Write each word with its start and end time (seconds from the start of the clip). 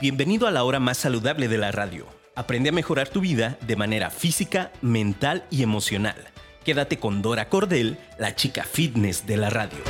Bienvenido 0.00 0.46
a 0.46 0.50
la 0.50 0.64
hora 0.64 0.80
más 0.80 0.96
saludable 0.96 1.46
de 1.46 1.58
la 1.58 1.72
radio. 1.72 2.06
Aprende 2.34 2.70
a 2.70 2.72
mejorar 2.72 3.08
tu 3.08 3.20
vida 3.20 3.58
de 3.66 3.76
manera 3.76 4.08
física, 4.08 4.72
mental 4.80 5.44
y 5.50 5.62
emocional. 5.62 6.16
Quédate 6.64 6.98
con 6.98 7.20
Dora 7.20 7.50
Cordel, 7.50 7.98
la 8.18 8.34
chica 8.34 8.64
fitness 8.64 9.26
de 9.26 9.36
la 9.36 9.50
radio. 9.50 9.89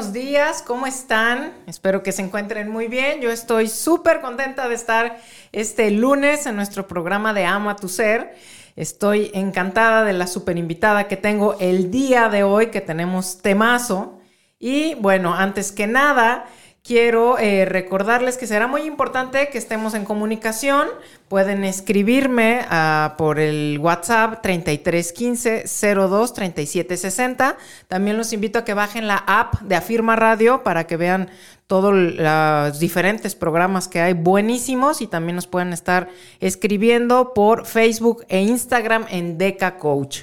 Buenos 0.00 0.14
días, 0.14 0.62
¿cómo 0.62 0.86
están? 0.86 1.52
Espero 1.66 2.02
que 2.02 2.12
se 2.12 2.22
encuentren 2.22 2.70
muy 2.70 2.88
bien. 2.88 3.20
Yo 3.20 3.30
estoy 3.30 3.68
súper 3.68 4.22
contenta 4.22 4.66
de 4.66 4.74
estar 4.74 5.20
este 5.52 5.90
lunes 5.90 6.46
en 6.46 6.56
nuestro 6.56 6.88
programa 6.88 7.34
de 7.34 7.44
Amo 7.44 7.68
a 7.68 7.76
tu 7.76 7.90
Ser. 7.90 8.34
Estoy 8.76 9.30
encantada 9.34 10.02
de 10.04 10.14
la 10.14 10.26
super 10.26 10.56
invitada 10.56 11.06
que 11.06 11.18
tengo 11.18 11.54
el 11.60 11.90
día 11.90 12.30
de 12.30 12.44
hoy, 12.44 12.68
que 12.68 12.80
tenemos 12.80 13.42
temazo. 13.42 14.18
Y 14.58 14.94
bueno, 14.94 15.34
antes 15.34 15.70
que 15.70 15.86
nada, 15.86 16.46
quiero 16.90 17.38
eh, 17.38 17.66
recordarles 17.66 18.36
que 18.36 18.48
será 18.48 18.66
muy 18.66 18.82
importante 18.82 19.48
que 19.48 19.58
estemos 19.58 19.94
en 19.94 20.04
comunicación. 20.04 20.88
Pueden 21.28 21.62
escribirme 21.62 22.62
ah, 22.68 23.14
por 23.16 23.38
el 23.38 23.78
WhatsApp 23.80 24.42
3315 24.42 25.66
02 25.94 26.34
3760. 26.34 27.56
También 27.86 28.16
los 28.16 28.32
invito 28.32 28.58
a 28.58 28.64
que 28.64 28.74
bajen 28.74 29.06
la 29.06 29.22
app 29.28 29.60
de 29.60 29.76
Afirma 29.76 30.16
Radio 30.16 30.64
para 30.64 30.88
que 30.88 30.96
vean 30.96 31.30
todos 31.68 31.94
los 31.94 32.80
diferentes 32.80 33.36
programas 33.36 33.86
que 33.86 34.00
hay 34.00 34.14
buenísimos 34.14 35.00
y 35.00 35.06
también 35.06 35.36
nos 35.36 35.46
pueden 35.46 35.72
estar 35.72 36.08
escribiendo 36.40 37.34
por 37.34 37.66
Facebook 37.66 38.24
e 38.28 38.40
Instagram 38.40 39.06
en 39.10 39.38
Deca 39.38 39.78
Coach. 39.78 40.22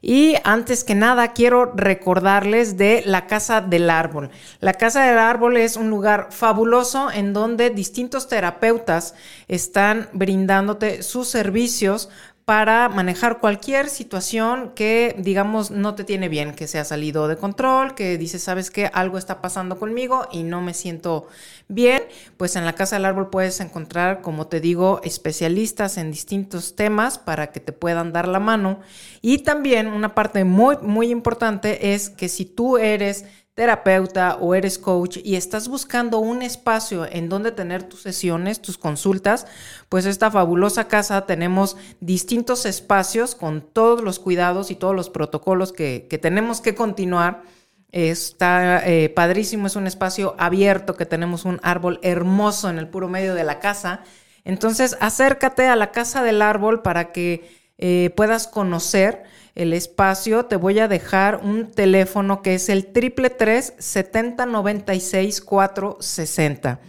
Y 0.00 0.36
antes 0.44 0.84
que 0.84 0.94
nada, 0.94 1.32
quiero 1.32 1.72
recordarles 1.74 2.76
de 2.76 3.02
la 3.04 3.26
Casa 3.26 3.60
del 3.60 3.90
Árbol. 3.90 4.30
La 4.60 4.74
Casa 4.74 5.04
del 5.04 5.18
Árbol 5.18 5.56
es 5.56 5.76
un 5.76 5.90
lugar 5.90 6.28
fabuloso 6.30 7.10
en 7.10 7.32
donde 7.32 7.70
distintos 7.70 8.28
terapeutas 8.28 9.14
están 9.48 10.08
brindándote 10.12 11.02
sus 11.02 11.28
servicios 11.28 12.08
para 12.48 12.88
manejar 12.88 13.40
cualquier 13.40 13.90
situación 13.90 14.72
que, 14.74 15.14
digamos, 15.18 15.70
no 15.70 15.94
te 15.94 16.02
tiene 16.02 16.30
bien, 16.30 16.54
que 16.54 16.66
se 16.66 16.78
ha 16.78 16.84
salido 16.86 17.28
de 17.28 17.36
control, 17.36 17.94
que 17.94 18.16
dices, 18.16 18.42
sabes 18.42 18.70
que 18.70 18.86
algo 18.94 19.18
está 19.18 19.42
pasando 19.42 19.78
conmigo 19.78 20.26
y 20.32 20.44
no 20.44 20.62
me 20.62 20.72
siento 20.72 21.28
bien, 21.68 22.04
pues 22.38 22.56
en 22.56 22.64
la 22.64 22.72
Casa 22.72 22.96
del 22.96 23.04
Árbol 23.04 23.28
puedes 23.28 23.60
encontrar, 23.60 24.22
como 24.22 24.46
te 24.46 24.62
digo, 24.62 25.02
especialistas 25.04 25.98
en 25.98 26.10
distintos 26.10 26.74
temas 26.74 27.18
para 27.18 27.48
que 27.52 27.60
te 27.60 27.72
puedan 27.72 28.14
dar 28.14 28.26
la 28.26 28.40
mano. 28.40 28.80
Y 29.20 29.40
también 29.40 29.86
una 29.86 30.14
parte 30.14 30.44
muy, 30.44 30.78
muy 30.80 31.10
importante 31.10 31.92
es 31.92 32.08
que 32.08 32.30
si 32.30 32.46
tú 32.46 32.78
eres 32.78 33.26
terapeuta 33.58 34.36
o 34.40 34.54
eres 34.54 34.78
coach 34.78 35.18
y 35.24 35.34
estás 35.34 35.66
buscando 35.66 36.20
un 36.20 36.42
espacio 36.42 37.08
en 37.10 37.28
donde 37.28 37.50
tener 37.50 37.82
tus 37.82 38.02
sesiones, 38.02 38.62
tus 38.62 38.78
consultas, 38.78 39.48
pues 39.88 40.06
esta 40.06 40.30
fabulosa 40.30 40.86
casa 40.86 41.26
tenemos 41.26 41.76
distintos 41.98 42.66
espacios 42.66 43.34
con 43.34 43.60
todos 43.60 44.00
los 44.00 44.20
cuidados 44.20 44.70
y 44.70 44.76
todos 44.76 44.94
los 44.94 45.10
protocolos 45.10 45.72
que, 45.72 46.06
tenemos 46.22 46.60
que 46.60 46.76
continuar. 46.76 47.42
Está 47.90 48.88
eh, 48.88 49.08
padrísimo, 49.08 49.66
es 49.66 49.74
un 49.74 49.88
espacio 49.88 50.36
abierto 50.38 50.94
que 50.94 51.04
tenemos 51.04 51.44
un 51.44 51.58
árbol 51.64 51.98
hermoso 52.04 52.70
en 52.70 52.78
el 52.78 52.86
puro 52.86 53.08
medio 53.08 53.34
de 53.34 53.42
la 53.42 53.58
casa. 53.58 54.04
Entonces 54.44 54.96
acércate 55.00 55.66
a 55.66 55.74
la 55.74 55.90
casa 55.90 56.22
del 56.22 56.42
árbol 56.42 56.80
para 56.80 57.10
que 57.10 57.58
eh, 57.76 58.10
puedas 58.16 58.46
conocer 58.46 59.24
el 59.58 59.72
espacio, 59.72 60.46
te 60.46 60.56
voy 60.56 60.78
a 60.78 60.86
dejar 60.86 61.40
un 61.42 61.72
teléfono 61.72 62.42
que 62.42 62.54
es 62.54 62.68
el 62.68 62.86
triple 62.86 63.30
70 63.78 64.46
96 64.46 65.40
460. 65.40 66.80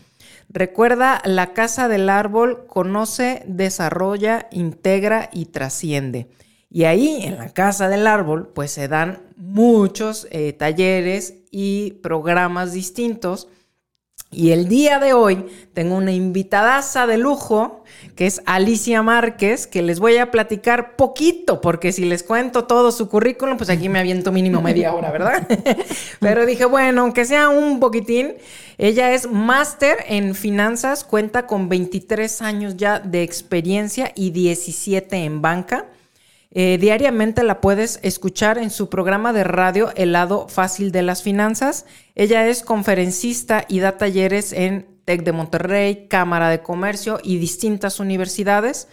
Recuerda, 0.50 1.22
la 1.26 1.54
Casa 1.54 1.88
del 1.88 2.10
Árbol 2.10 2.68
conoce, 2.68 3.44
desarrolla, 3.48 4.48
integra 4.52 5.30
y 5.34 5.46
trasciende. 5.46 6.30
Y 6.70 6.84
ahí 6.84 7.24
en 7.24 7.38
la 7.38 7.50
Casa 7.50 7.90
del 7.90 8.06
Árbol 8.06 8.52
pues 8.54 8.72
se 8.72 8.88
dan 8.88 9.24
muchos 9.36 10.28
eh, 10.30 10.54
talleres 10.54 11.34
y 11.50 11.94
programas 12.04 12.72
distintos 12.72 13.48
y 14.32 14.52
el 14.52 14.68
día 14.68 15.00
de 15.00 15.14
hoy 15.14 15.48
tengo 15.74 15.96
una 15.96 16.12
invitadaza 16.12 17.08
de 17.08 17.18
lujo, 17.18 17.84
que 18.16 18.28
es 18.28 18.44
Alicia 18.46 19.02
Márquez, 19.02 19.66
que 19.66 19.82
les 19.82 20.00
voy 20.00 20.18
a 20.18 20.30
platicar 20.30 20.96
poquito, 20.96 21.62
porque 21.62 21.92
si 21.92 22.06
les 22.06 22.22
cuento 22.22 22.66
todo 22.66 22.92
su 22.92 23.10
currículum, 23.10 23.58
pues 23.58 23.72
aquí 23.72 23.90
me 23.90 23.98
aviento 23.98 24.32
mínimo 24.32 24.62
media 24.62 24.94
hora, 24.94 25.12
¿verdad? 25.12 25.48
Pero 26.20 26.46
dije, 26.46 26.66
bueno, 26.66 27.02
aunque 27.02 27.26
sea 27.26 27.50
un 27.50 27.80
poquitín, 27.80 28.36
ella 28.78 29.14
es 29.14 29.28
máster 29.28 29.98
en 30.08 30.36
finanzas, 30.36 31.04
cuenta 31.04 31.48
con 31.48 31.68
23 31.68 32.44
años 32.44 32.78
ya 32.78 33.00
de 33.00 33.24
experiencia 33.24 34.12
y 34.16 34.30
17 34.30 35.16
en 35.16 35.42
banca. 35.42 35.88
Eh, 36.52 36.80
diariamente 36.80 37.44
la 37.44 37.62
puedes 37.62 38.00
escuchar 38.02 38.58
en 38.58 38.72
su 38.72 38.90
programa 38.90 39.34
de 39.34 39.44
radio 39.44 39.92
El 39.96 40.14
lado 40.14 40.48
fácil 40.48 40.92
de 40.92 41.04
las 41.04 41.22
finanzas. 41.22 41.86
Ella 42.16 42.48
es 42.48 42.64
conferencista 42.64 43.66
y 43.68 43.80
da 43.80 43.98
talleres 43.98 44.52
en 44.52 44.88
TEC 45.06 45.24
de 45.24 45.32
Monterrey, 45.32 46.08
Cámara 46.08 46.50
de 46.50 46.62
Comercio 46.62 47.20
y 47.24 47.38
distintas 47.38 48.00
universidades. 48.00 48.88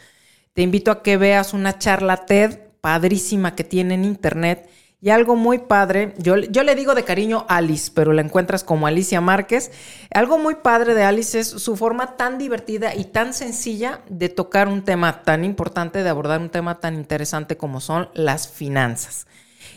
Te 0.53 0.63
invito 0.63 0.91
a 0.91 1.03
que 1.03 1.17
veas 1.17 1.55
una 1.55 1.79
charla 1.79 2.27
TED 2.27 2.59
padrísima 2.81 3.55
que 3.55 3.65
tiene 3.65 3.95
en 3.95 4.05
internet 4.05 4.69
y 5.07 5.11
algo 5.11 5.37
muy 5.37 5.59
padre, 5.59 6.15
yo, 6.19 6.35
yo 6.35 6.65
le 6.65 6.75
digo 6.75 6.97
de 6.97 7.05
cariño 7.05 7.47
Alice, 7.49 7.93
pero 7.95 8.13
la 8.13 8.23
encuentras 8.23 8.65
como 8.65 8.89
Alicia 8.89 9.21
Márquez. 9.21 9.71
Algo 10.13 10.37
muy 10.37 10.57
padre 10.57 10.95
de 10.95 11.05
Alice 11.05 11.39
es 11.39 11.47
su 11.47 11.77
forma 11.77 12.17
tan 12.17 12.39
divertida 12.39 12.93
y 12.93 13.05
tan 13.05 13.33
sencilla 13.33 14.01
de 14.09 14.29
tocar 14.31 14.67
un 14.67 14.83
tema 14.83 15.23
tan 15.23 15.45
importante, 15.45 16.03
de 16.03 16.09
abordar 16.09 16.41
un 16.41 16.49
tema 16.49 16.81
tan 16.81 16.97
interesante 16.97 17.57
como 17.57 17.81
son 17.81 18.09
las 18.15 18.49
finanzas. 18.49 19.29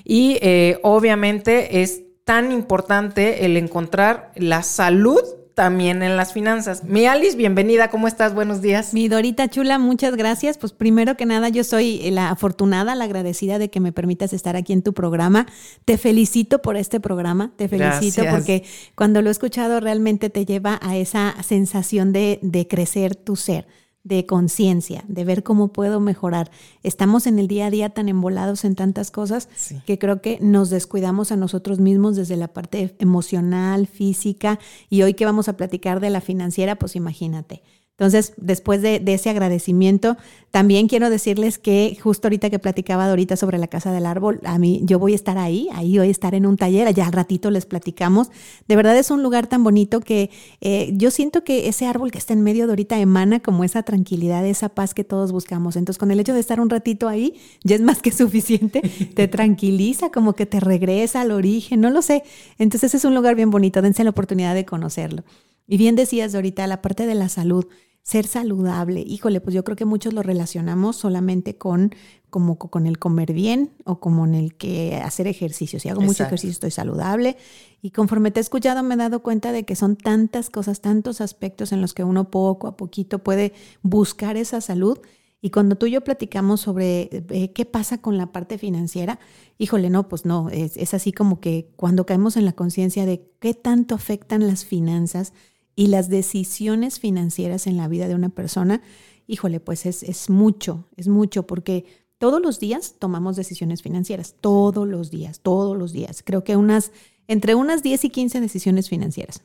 Y 0.03 0.39
eh, 0.41 0.79
obviamente 0.81 1.84
es 1.84 2.01
tan 2.23 2.51
importante 2.51 3.45
el 3.45 3.56
encontrar 3.56 4.31
la 4.34 4.63
salud 4.63 5.22
también 5.59 6.03
en 6.03 6.15
las 6.15 6.31
finanzas. 6.31 6.85
Mi 6.85 7.05
Alice, 7.05 7.35
bienvenida, 7.35 7.89
¿cómo 7.89 8.07
estás? 8.07 8.33
Buenos 8.33 8.61
días. 8.61 8.93
Mi 8.93 9.09
Dorita 9.09 9.49
Chula, 9.49 9.77
muchas 9.77 10.15
gracias. 10.15 10.57
Pues 10.57 10.71
primero 10.71 11.17
que 11.17 11.25
nada, 11.25 11.49
yo 11.49 11.65
soy 11.65 11.99
la 12.11 12.29
afortunada, 12.29 12.95
la 12.95 13.03
agradecida 13.03 13.59
de 13.59 13.69
que 13.69 13.81
me 13.81 13.91
permitas 13.91 14.31
estar 14.31 14.55
aquí 14.55 14.71
en 14.71 14.83
tu 14.83 14.93
programa. 14.93 15.47
Te 15.83 15.97
felicito 15.97 16.61
por 16.61 16.77
este 16.77 17.01
programa, 17.01 17.51
te 17.57 17.67
felicito 17.67 18.23
porque 18.31 18.63
cuando 18.95 19.21
lo 19.21 19.27
he 19.27 19.31
escuchado 19.31 19.81
realmente 19.81 20.29
te 20.29 20.45
lleva 20.45 20.79
a 20.81 20.95
esa 20.95 21.35
sensación 21.43 22.13
de, 22.13 22.39
de 22.41 22.65
crecer 22.65 23.17
tu 23.17 23.35
ser 23.35 23.67
de 24.03 24.25
conciencia, 24.25 25.03
de 25.07 25.23
ver 25.23 25.43
cómo 25.43 25.69
puedo 25.69 25.99
mejorar. 25.99 26.51
Estamos 26.83 27.27
en 27.27 27.37
el 27.37 27.47
día 27.47 27.68
a 27.68 27.69
día 27.69 27.89
tan 27.89 28.09
embolados 28.09 28.65
en 28.65 28.75
tantas 28.75 29.12
cosas 29.12 29.50
que 29.85 30.00
creo 30.00 30.21
que 30.21 30.39
nos 30.41 30.69
descuidamos 30.69 31.31
a 31.31 31.35
nosotros 31.35 31.79
mismos 31.79 32.15
desde 32.15 32.38
la 32.38 32.47
parte 32.47 32.95
emocional, 33.00 33.88
física, 33.88 34.59
y 34.89 35.01
hoy 35.01 35.13
que 35.13 35.25
vamos 35.25 35.50
a 35.50 35.57
platicar 35.57 36.00
de 36.00 36.09
la 36.09 36.21
financiera, 36.21 36.77
pues 36.77 36.95
imagínate. 36.95 37.62
Entonces, 38.00 38.31
después 38.38 38.81
de, 38.81 39.04
ese 39.06 39.30
agradecimiento, 39.30 40.16
también 40.51 40.88
quiero 40.88 41.10
decirles 41.10 41.60
que 41.60 41.98
justo 42.01 42.30
ahorita 42.30 42.50
que 42.50 42.57
platicaba 42.57 43.10
ahorita 43.10 43.36
sobre 43.36 43.57
la 43.57 43.68
Casa 43.68 43.92
del 43.92 44.06
Árbol, 44.06 44.40
a 44.46 44.57
mí 44.57 44.80
yo 44.86 45.00
voy 45.00 45.12
a 45.12 45.16
estar 45.16 45.38
ahí, 45.38 45.68
ahí 45.74 45.98
voy 45.98 46.07
a 46.07 46.12
estar 46.12 46.34
en 46.34 46.46
un 46.46 46.56
taller, 46.56 46.88
allá 46.88 47.07
al 47.07 47.12
ratito 47.12 47.51
les 47.51 47.66
platicamos. 47.66 48.30
De 48.69 48.78
verdad 48.78 48.98
es 48.98 49.12
un 49.12 49.22
lugar 49.22 49.48
tan 49.48 49.66
bonito 49.66 50.00
que 50.00 50.30
eh, 50.62 50.94
yo 50.94 51.12
siento 51.12 51.44
que 51.44 51.68
ese 51.68 51.88
árbol 51.88 52.10
que 52.10 52.19
está 52.19 52.31
en 52.31 52.42
medio 52.42 52.68
de 52.68 52.72
ahorita 52.72 52.98
emana 53.00 53.42
como 53.42 53.66
esa 53.66 53.84
tranquilidad, 53.84 54.46
esa 54.46 54.69
paz 54.69 54.94
que 54.94 55.04
todos 55.04 55.34
buscamos. 55.34 55.75
Entonces, 55.75 56.00
con 56.00 56.10
el 56.10 56.22
hecho 56.22 56.34
de 56.34 56.40
estar 56.40 56.62
un 56.62 56.69
ratito 56.69 57.10
ahí, 57.10 57.36
ya 57.66 57.75
es 57.75 57.81
más 57.81 58.01
que 58.01 58.12
suficiente, 58.13 58.81
te 59.13 59.28
tranquiliza, 59.28 60.10
como 60.10 60.36
que 60.36 60.46
te 60.46 60.62
regresa 60.62 61.19
al 61.19 61.31
origen, 61.31 61.81
no 61.81 61.90
lo 61.90 62.01
sé. 62.01 62.24
Entonces, 62.60 62.94
es 62.94 63.04
un 63.04 63.13
lugar 63.13 63.36
bien 63.36 63.50
bonito, 63.50 63.81
dense 63.81 64.06
la 64.06 64.12
oportunidad 64.12 64.56
de 64.56 64.63
conocerlo. 64.63 65.25
Y 65.68 65.75
bien 65.75 65.98
decías 65.98 66.34
ahorita, 66.34 66.66
la 66.66 66.81
parte 66.81 67.06
de 67.06 67.13
la 67.13 67.28
salud 67.28 67.68
ser 68.04 68.25
saludable. 68.25 69.04
Híjole, 69.06 69.42
pues 69.42 69.54
yo 69.54 69.63
creo 69.63 69.75
que 69.75 69.86
muchos 69.86 70.13
lo 70.13 70.24
relacionamos 70.24 70.96
solamente 70.96 71.57
con 71.57 71.94
como 72.30 72.57
con 72.60 72.86
el 72.86 73.00
comer 73.00 73.34
bien 73.34 73.72
o 73.86 74.00
como 74.00 74.25
en 74.25 74.36
el 74.36 74.56
que 74.56 74.98
hacer 74.98 75.28
ejercicio. 75.28 75.80
Si 75.80 75.90
hago 75.90 76.01
mucho 76.01 76.24
ejercicio 76.24 76.51
estoy 76.51 76.72
saludable. 76.72 77.38
Y 77.81 77.92
conforme 77.92 78.31
te 78.31 78.40
he 78.40 78.42
escuchado 78.42 78.84
me 78.84 78.96
he 78.96 78.98
dado 78.98 79.24
cuenta 79.24 79.51
de 79.51 79.66
que 79.66 79.75
son 79.75 79.96
tantas 79.96 80.50
cosas, 80.50 80.81
tantos 80.81 81.22
aspectos 81.22 81.72
en 81.72 81.81
los 81.81 81.94
que 81.94 82.04
uno 82.04 82.30
poco 82.30 82.68
a 82.68 82.78
poquito 82.78 83.19
puede 83.19 83.54
buscar 83.81 84.38
esa 84.38 84.62
salud. 84.62 85.00
Y 85.42 85.51
cuando 85.51 85.78
tú 85.78 85.86
y 85.86 85.92
yo 85.92 86.04
platicamos 86.04 86.62
sobre 86.62 87.10
eh, 87.12 87.51
qué 87.54 87.66
pasa 87.66 88.00
con 88.00 88.18
la 88.18 88.31
parte 88.31 88.57
financiera, 88.57 89.19
híjole, 89.57 89.90
no, 89.90 90.10
pues 90.10 90.25
no, 90.25 90.50
es, 90.50 90.75
es 90.75 90.94
así 90.94 91.13
como 91.13 91.40
que 91.40 91.72
cuando 91.78 92.06
caemos 92.06 92.36
en 92.36 92.46
la 92.46 92.51
conciencia 92.51 93.06
de 93.06 93.25
qué 93.40 93.54
tanto 93.54 93.96
afectan 93.96 94.46
las 94.46 94.66
finanzas 94.66 95.34
y 95.79 95.87
las 95.87 96.09
decisiones 96.09 96.99
financieras 96.99 97.65
en 97.65 97.77
la 97.77 97.87
vida 97.87 98.09
de 98.09 98.13
una 98.13 98.27
persona, 98.27 98.81
híjole, 99.27 99.61
pues 99.61 99.85
es, 99.85 100.03
es 100.03 100.29
mucho, 100.29 100.83
es 100.97 101.07
mucho, 101.07 101.47
porque 101.47 101.85
todos 102.17 102.41
los 102.41 102.59
días 102.59 102.95
tomamos 102.99 103.37
decisiones 103.37 103.81
financieras, 103.81 104.35
todos 104.41 104.85
los 104.85 105.09
días, 105.09 105.39
todos 105.39 105.77
los 105.77 105.93
días. 105.93 106.21
Creo 106.21 106.43
que 106.43 106.57
unas, 106.57 106.91
entre 107.29 107.55
unas 107.55 107.81
10 107.81 108.03
y 108.03 108.09
15 108.09 108.41
decisiones 108.41 108.89
financieras. 108.89 109.41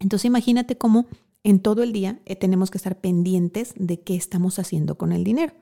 Entonces 0.00 0.24
imagínate 0.24 0.76
cómo 0.76 1.06
en 1.44 1.60
todo 1.60 1.84
el 1.84 1.92
día 1.92 2.18
eh, 2.26 2.34
tenemos 2.34 2.72
que 2.72 2.78
estar 2.78 3.00
pendientes 3.00 3.72
de 3.76 4.00
qué 4.00 4.16
estamos 4.16 4.58
haciendo 4.58 4.96
con 4.98 5.12
el 5.12 5.22
dinero. 5.22 5.52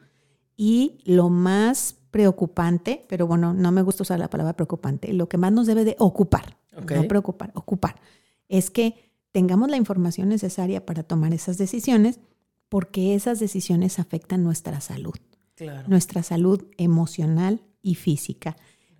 Y 0.56 0.96
lo 1.04 1.28
más 1.28 1.96
preocupante, 2.10 3.04
pero 3.06 3.26
bueno, 3.26 3.52
no 3.52 3.70
me 3.70 3.82
gusta 3.82 4.04
usar 4.04 4.18
la 4.18 4.30
palabra 4.30 4.54
preocupante, 4.54 5.12
lo 5.12 5.28
que 5.28 5.36
más 5.36 5.52
nos 5.52 5.66
debe 5.66 5.84
de 5.84 5.96
ocupar, 5.98 6.56
no 6.72 7.06
preocupar, 7.06 7.52
ocupar, 7.54 8.00
es 8.48 8.70
que 8.70 9.09
tengamos 9.32 9.70
la 9.70 9.76
información 9.76 10.28
necesaria 10.28 10.84
para 10.84 11.02
tomar 11.02 11.32
esas 11.32 11.58
decisiones 11.58 12.20
porque 12.68 13.14
esas 13.14 13.40
decisiones 13.40 13.98
afectan 13.98 14.44
nuestra 14.44 14.80
salud, 14.80 15.16
nuestra 15.88 16.22
salud 16.22 16.64
emocional 16.78 17.62
y 17.82 17.96
física. 17.96 18.56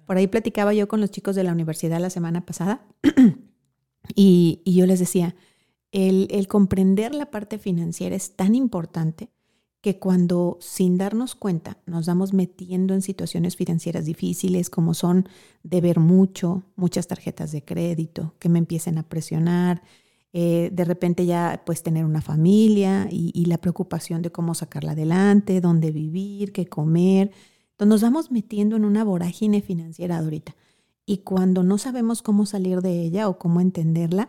Por 0.06 0.16
ahí 0.16 0.26
platicaba 0.26 0.74
yo 0.74 0.88
con 0.88 1.00
los 1.00 1.10
chicos 1.10 1.36
de 1.36 1.44
la 1.44 1.52
universidad 1.52 2.00
la 2.00 2.10
semana 2.10 2.44
pasada 2.44 2.84
y, 4.14 4.60
yo 4.66 4.86
les 4.86 4.98
decía, 4.98 5.36
el, 5.92 6.26
el 6.30 6.48
comprender 6.48 7.14
la 7.14 7.30
parte 7.30 7.58
financiera 7.58 8.16
es 8.16 8.34
tan 8.34 8.54
importante 8.54 9.30
que 9.80 9.98
cuando 9.98 10.58
sin 10.60 10.98
darnos 10.98 11.34
cuenta 11.34 11.78
nos 11.86 12.06
vamos 12.06 12.34
metiendo 12.34 12.92
en 12.92 13.02
situaciones 13.02 13.56
financieras 13.56 14.04
difíciles 14.04 14.68
como 14.68 14.94
son 14.94 15.28
deber 15.62 16.00
mucho, 16.00 16.64
muchas 16.76 17.06
tarjetas 17.06 17.52
de 17.52 17.64
crédito, 17.64 18.34
que 18.38 18.48
me 18.48 18.58
empiecen 18.58 18.98
a 18.98 19.08
presionar, 19.08 19.82
eh, 20.32 20.70
de 20.72 20.84
repente 20.84 21.26
ya 21.26 21.62
pues 21.66 21.82
tener 21.82 22.04
una 22.04 22.20
familia 22.20 23.08
y, 23.10 23.44
la 23.46 23.58
preocupación 23.58 24.22
de 24.22 24.30
cómo 24.30 24.54
sacarla 24.54 24.92
adelante, 24.92 25.60
dónde 25.60 25.90
vivir, 25.90 26.52
qué 26.52 26.66
comer. 26.66 27.32
Entonces 27.72 27.88
nos 27.88 28.02
vamos 28.02 28.30
metiendo 28.30 28.76
en 28.76 28.84
una 28.84 29.02
vorágine 29.02 29.60
financiera 29.60 30.18
ahorita. 30.18 30.54
Y 31.04 31.18
cuando 31.18 31.64
no 31.64 31.78
sabemos 31.78 32.22
cómo 32.22 32.46
salir 32.46 32.80
de 32.80 33.02
ella 33.02 33.28
o 33.28 33.38
cómo 33.38 33.60
entenderla, 33.60 34.28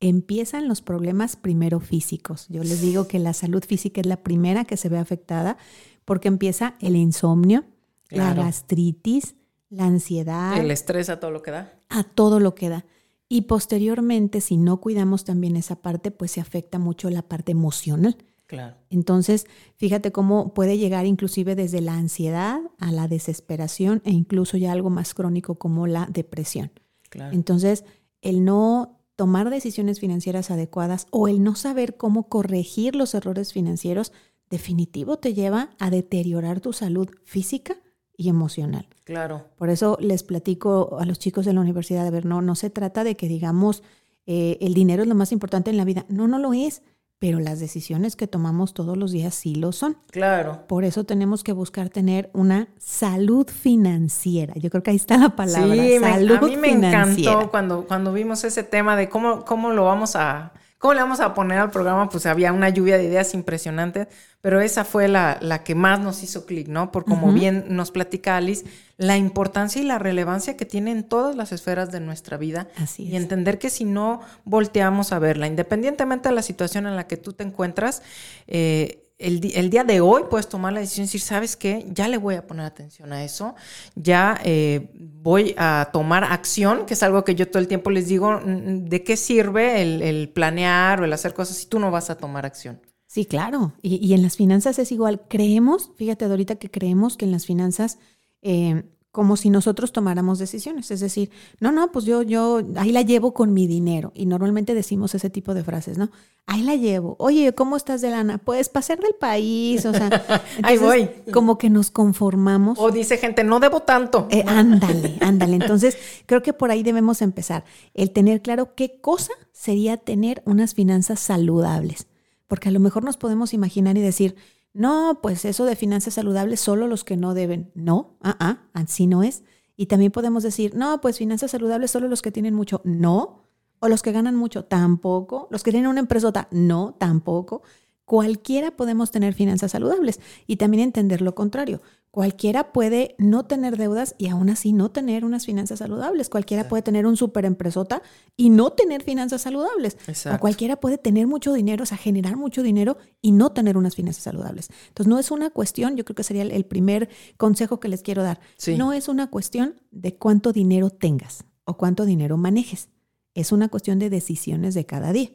empiezan 0.00 0.68
los 0.68 0.82
problemas 0.82 1.36
primero 1.36 1.80
físicos. 1.80 2.46
Yo 2.48 2.62
les 2.62 2.82
digo 2.82 3.08
que 3.08 3.18
la 3.18 3.32
salud 3.32 3.64
física 3.64 4.00
es 4.00 4.06
la 4.06 4.22
primera 4.22 4.64
que 4.64 4.76
se 4.76 4.88
ve 4.88 4.98
afectada 4.98 5.56
porque 6.04 6.28
empieza 6.28 6.74
el 6.80 6.96
insomnio, 6.96 7.64
la 8.10 8.34
gastritis, 8.34 9.34
la 9.70 9.86
ansiedad. 9.86 10.58
El 10.58 10.70
estrés 10.70 11.08
a 11.08 11.20
todo 11.20 11.30
lo 11.30 11.42
que 11.42 11.50
da. 11.50 11.72
A 11.88 12.04
todo 12.04 12.40
lo 12.40 12.54
que 12.54 12.68
da. 12.68 12.84
Y 13.28 13.42
posteriormente, 13.42 14.40
si 14.40 14.56
no 14.56 14.80
cuidamos 14.80 15.24
también 15.24 15.56
esa 15.56 15.76
parte, 15.76 16.10
pues 16.10 16.32
se 16.32 16.40
afecta 16.40 16.78
mucho 16.78 17.10
la 17.10 17.22
parte 17.22 17.52
emocional. 17.52 18.16
Claro. 18.46 18.76
Entonces, 18.88 19.46
fíjate 19.76 20.10
cómo 20.10 20.54
puede 20.54 20.78
llegar 20.78 21.04
inclusive 21.04 21.54
desde 21.54 21.82
la 21.82 21.94
ansiedad 21.94 22.60
a 22.78 22.92
la 22.92 23.06
desesperación 23.06 24.00
e 24.06 24.10
incluso 24.10 24.56
ya 24.56 24.72
algo 24.72 24.88
más 24.88 25.12
crónico 25.12 25.56
como 25.56 25.86
la 25.86 26.08
depresión. 26.10 26.70
Claro. 27.10 27.34
Entonces, 27.34 27.84
el 28.22 28.44
no 28.44 29.02
tomar 29.16 29.50
decisiones 29.50 30.00
financieras 30.00 30.50
adecuadas 30.50 31.06
o 31.10 31.28
el 31.28 31.42
no 31.42 31.56
saber 31.56 31.98
cómo 31.98 32.28
corregir 32.28 32.94
los 32.94 33.14
errores 33.14 33.52
financieros, 33.52 34.12
definitivo 34.48 35.18
te 35.18 35.34
lleva 35.34 35.70
a 35.78 35.90
deteriorar 35.90 36.60
tu 36.60 36.72
salud 36.72 37.10
física 37.24 37.76
y 38.18 38.28
emocional. 38.28 38.86
Claro. 39.04 39.46
Por 39.56 39.70
eso 39.70 39.96
les 40.00 40.24
platico 40.24 40.98
a 41.00 41.06
los 41.06 41.18
chicos 41.18 41.46
de 41.46 41.54
la 41.54 41.62
universidad, 41.62 42.04
de 42.04 42.10
ver, 42.10 42.26
no, 42.26 42.42
no 42.42 42.56
se 42.56 42.68
trata 42.68 43.04
de 43.04 43.16
que 43.16 43.28
digamos 43.28 43.82
eh, 44.26 44.58
el 44.60 44.74
dinero 44.74 45.02
es 45.02 45.08
lo 45.08 45.14
más 45.14 45.32
importante 45.32 45.70
en 45.70 45.78
la 45.78 45.84
vida. 45.84 46.04
No, 46.08 46.26
no 46.26 46.38
lo 46.38 46.52
es, 46.52 46.82
pero 47.20 47.38
las 47.38 47.60
decisiones 47.60 48.16
que 48.16 48.26
tomamos 48.26 48.74
todos 48.74 48.96
los 48.96 49.12
días 49.12 49.34
sí 49.34 49.54
lo 49.54 49.70
son. 49.70 49.96
Claro. 50.10 50.66
Por 50.66 50.84
eso 50.84 51.04
tenemos 51.04 51.44
que 51.44 51.52
buscar 51.52 51.90
tener 51.90 52.28
una 52.34 52.68
salud 52.76 53.46
financiera. 53.46 54.52
Yo 54.56 54.68
creo 54.68 54.82
que 54.82 54.90
ahí 54.90 54.96
está 54.96 55.16
la 55.16 55.36
palabra. 55.36 55.74
Sí, 55.74 55.98
salud 56.00 56.36
a 56.36 56.40
mí 56.42 56.56
me 56.56 56.72
encantó 56.72 57.50
cuando, 57.50 57.86
cuando 57.86 58.12
vimos 58.12 58.42
ese 58.42 58.64
tema 58.64 58.96
de 58.96 59.08
cómo, 59.08 59.44
cómo 59.44 59.70
lo 59.70 59.84
vamos 59.84 60.16
a 60.16 60.52
¿Cómo 60.78 60.94
le 60.94 61.00
vamos 61.00 61.18
a 61.18 61.34
poner 61.34 61.58
al 61.58 61.70
programa? 61.70 62.08
Pues 62.08 62.24
había 62.26 62.52
una 62.52 62.68
lluvia 62.68 62.98
de 62.98 63.04
ideas 63.04 63.34
impresionantes, 63.34 64.06
pero 64.40 64.60
esa 64.60 64.84
fue 64.84 65.08
la, 65.08 65.36
la 65.40 65.64
que 65.64 65.74
más 65.74 65.98
nos 65.98 66.22
hizo 66.22 66.46
clic, 66.46 66.68
¿no? 66.68 66.92
Por 66.92 67.04
como 67.04 67.32
bien 67.32 67.64
nos 67.68 67.90
platica 67.90 68.36
Alice, 68.36 68.64
la 68.96 69.16
importancia 69.16 69.82
y 69.82 69.84
la 69.84 69.98
relevancia 69.98 70.56
que 70.56 70.64
tiene 70.66 70.92
en 70.92 71.02
todas 71.02 71.34
las 71.34 71.50
esferas 71.50 71.90
de 71.90 71.98
nuestra 71.98 72.36
vida. 72.36 72.68
Así 72.76 73.08
Y 73.08 73.16
entender 73.16 73.58
que 73.58 73.70
si 73.70 73.84
no 73.84 74.20
volteamos 74.44 75.12
a 75.12 75.18
verla, 75.18 75.48
independientemente 75.48 76.28
de 76.28 76.34
la 76.36 76.42
situación 76.42 76.86
en 76.86 76.94
la 76.94 77.08
que 77.08 77.16
tú 77.16 77.32
te 77.32 77.42
encuentras, 77.42 78.02
eh, 78.46 79.07
el, 79.18 79.70
día 79.70 79.82
de 79.82 80.00
hoy 80.00 80.24
puedes 80.30 80.48
tomar 80.48 80.72
la 80.72 80.80
decisión 80.80 81.04
y 81.04 81.06
decir, 81.06 81.20
¿sabes 81.20 81.56
qué? 81.56 81.86
Ya 81.90 82.06
le 82.06 82.18
voy 82.18 82.36
a 82.36 82.46
poner 82.46 82.64
atención 82.64 83.12
a 83.12 83.24
eso, 83.24 83.56
ya 83.96 84.40
eh, 84.44 84.90
voy 84.94 85.54
a 85.58 85.90
tomar 85.92 86.22
acción, 86.24 86.86
que 86.86 86.94
es 86.94 87.02
algo 87.02 87.24
que 87.24 87.34
yo 87.34 87.48
todo 87.48 87.60
el 87.60 87.66
tiempo 87.66 87.90
les 87.90 88.06
digo, 88.06 88.40
¿de 88.44 89.02
qué 89.02 89.16
sirve 89.16 89.82
el, 89.82 90.28
planear 90.28 91.00
o 91.00 91.04
el 91.04 91.12
hacer 91.12 91.34
cosas 91.34 91.56
si 91.56 91.66
tú 91.66 91.80
no 91.80 91.90
vas 91.90 92.10
a 92.10 92.16
tomar 92.16 92.46
acción? 92.46 92.80
Sí, 93.08 93.24
claro. 93.24 93.72
Y, 93.82 94.12
en 94.12 94.22
las 94.22 94.36
finanzas 94.36 94.78
es 94.78 94.92
igual. 94.92 95.22
Creemos, 95.28 95.90
fíjate 95.96 96.26
ahorita 96.26 96.56
que 96.56 96.70
creemos 96.70 97.16
que 97.16 97.24
en 97.24 97.32
las 97.32 97.46
finanzas 97.46 97.98
eh, 98.42 98.84
como 99.10 99.36
si 99.36 99.48
nosotros 99.50 99.92
tomáramos 99.92 100.38
decisiones. 100.38 100.90
Es 100.90 101.00
decir, 101.00 101.30
no, 101.60 101.72
no, 101.72 101.90
pues 101.90 102.04
yo, 102.04 102.22
yo, 102.22 102.60
ahí 102.76 102.92
la 102.92 103.02
llevo 103.02 103.32
con 103.32 103.52
mi 103.54 103.66
dinero. 103.66 104.12
Y 104.14 104.26
normalmente 104.26 104.74
decimos 104.74 105.14
ese 105.14 105.30
tipo 105.30 105.54
de 105.54 105.64
frases, 105.64 105.96
¿no? 105.98 106.10
Ahí 106.46 106.62
la 106.62 106.76
llevo. 106.76 107.16
Oye, 107.18 107.54
¿cómo 107.54 107.76
estás 107.76 108.00
de 108.00 108.10
lana? 108.10 108.38
Pues 108.38 108.68
pasar 108.68 109.00
del 109.00 109.14
país, 109.14 109.84
o 109.86 109.92
sea. 109.92 110.42
ahí 110.62 110.78
voy. 110.78 111.10
Como 111.32 111.58
que 111.58 111.70
nos 111.70 111.90
conformamos. 111.90 112.78
O 112.78 112.90
dice 112.90 113.18
gente, 113.18 113.44
no 113.44 113.60
debo 113.60 113.80
tanto. 113.80 114.28
Eh, 114.30 114.44
ándale, 114.46 115.16
ándale. 115.20 115.54
Entonces, 115.54 115.96
creo 116.26 116.42
que 116.42 116.52
por 116.52 116.70
ahí 116.70 116.82
debemos 116.82 117.22
empezar. 117.22 117.64
El 117.94 118.10
tener 118.10 118.42
claro 118.42 118.74
qué 118.74 119.00
cosa 119.00 119.32
sería 119.52 119.96
tener 119.96 120.42
unas 120.44 120.74
finanzas 120.74 121.20
saludables. 121.20 122.06
Porque 122.46 122.68
a 122.68 122.72
lo 122.72 122.80
mejor 122.80 123.04
nos 123.04 123.16
podemos 123.16 123.52
imaginar 123.52 123.98
y 123.98 124.00
decir, 124.00 124.36
no, 124.72 125.20
pues 125.22 125.44
eso 125.44 125.64
de 125.64 125.76
finanzas 125.76 126.14
saludables 126.14 126.60
solo 126.60 126.86
los 126.86 127.04
que 127.04 127.16
no 127.16 127.34
deben. 127.34 127.70
No, 127.74 128.16
ah, 128.22 128.36
ah, 128.38 128.58
así 128.74 129.06
no 129.06 129.22
es. 129.22 129.42
Y 129.76 129.86
también 129.86 130.12
podemos 130.12 130.42
decir, 130.42 130.74
no, 130.74 131.00
pues 131.00 131.18
finanzas 131.18 131.52
saludables 131.52 131.90
solo 131.90 132.08
los 132.08 132.22
que 132.22 132.32
tienen 132.32 132.54
mucho. 132.54 132.80
No. 132.84 133.44
O 133.80 133.88
los 133.88 134.02
que 134.02 134.10
ganan 134.10 134.34
mucho. 134.34 134.64
Tampoco. 134.64 135.46
Los 135.50 135.62
que 135.62 135.70
tienen 135.70 135.88
una 135.88 136.00
empresota. 136.00 136.48
No, 136.50 136.96
tampoco. 136.98 137.62
Cualquiera 138.08 138.70
podemos 138.70 139.10
tener 139.10 139.34
finanzas 139.34 139.72
saludables. 139.72 140.18
Y 140.46 140.56
también 140.56 140.82
entender 140.82 141.20
lo 141.20 141.34
contrario. 141.34 141.82
Cualquiera 142.10 142.72
puede 142.72 143.14
no 143.18 143.44
tener 143.44 143.76
deudas 143.76 144.14
y 144.16 144.28
aún 144.28 144.48
así 144.48 144.72
no 144.72 144.90
tener 144.90 145.26
unas 145.26 145.44
finanzas 145.44 145.80
saludables. 145.80 146.30
Cualquiera 146.30 146.70
puede 146.70 146.82
tener 146.82 147.04
un 147.04 147.18
super 147.18 147.44
empresota 147.44 148.00
y 148.34 148.48
no 148.48 148.70
tener 148.70 149.02
finanzas 149.02 149.42
saludables. 149.42 149.98
O 150.34 150.38
cualquiera 150.38 150.76
puede 150.76 150.96
tener 150.96 151.26
mucho 151.26 151.52
dinero, 151.52 151.82
o 151.82 151.86
sea, 151.86 151.98
generar 151.98 152.38
mucho 152.38 152.62
dinero 152.62 152.96
y 153.20 153.32
no 153.32 153.52
tener 153.52 153.76
unas 153.76 153.94
finanzas 153.94 154.24
saludables. 154.24 154.70
Entonces, 154.88 155.10
no 155.10 155.18
es 155.18 155.30
una 155.30 155.50
cuestión, 155.50 155.94
yo 155.94 156.06
creo 156.06 156.16
que 156.16 156.24
sería 156.24 156.44
el 156.44 156.64
primer 156.64 157.10
consejo 157.36 157.78
que 157.78 157.88
les 157.88 158.00
quiero 158.00 158.22
dar. 158.22 158.40
No 158.78 158.94
es 158.94 159.08
una 159.08 159.26
cuestión 159.28 159.74
de 159.90 160.16
cuánto 160.16 160.54
dinero 160.54 160.88
tengas 160.88 161.44
o 161.64 161.76
cuánto 161.76 162.06
dinero 162.06 162.38
manejes. 162.38 162.88
Es 163.34 163.52
una 163.52 163.68
cuestión 163.68 163.98
de 163.98 164.08
decisiones 164.08 164.72
de 164.72 164.86
cada 164.86 165.12
día. 165.12 165.30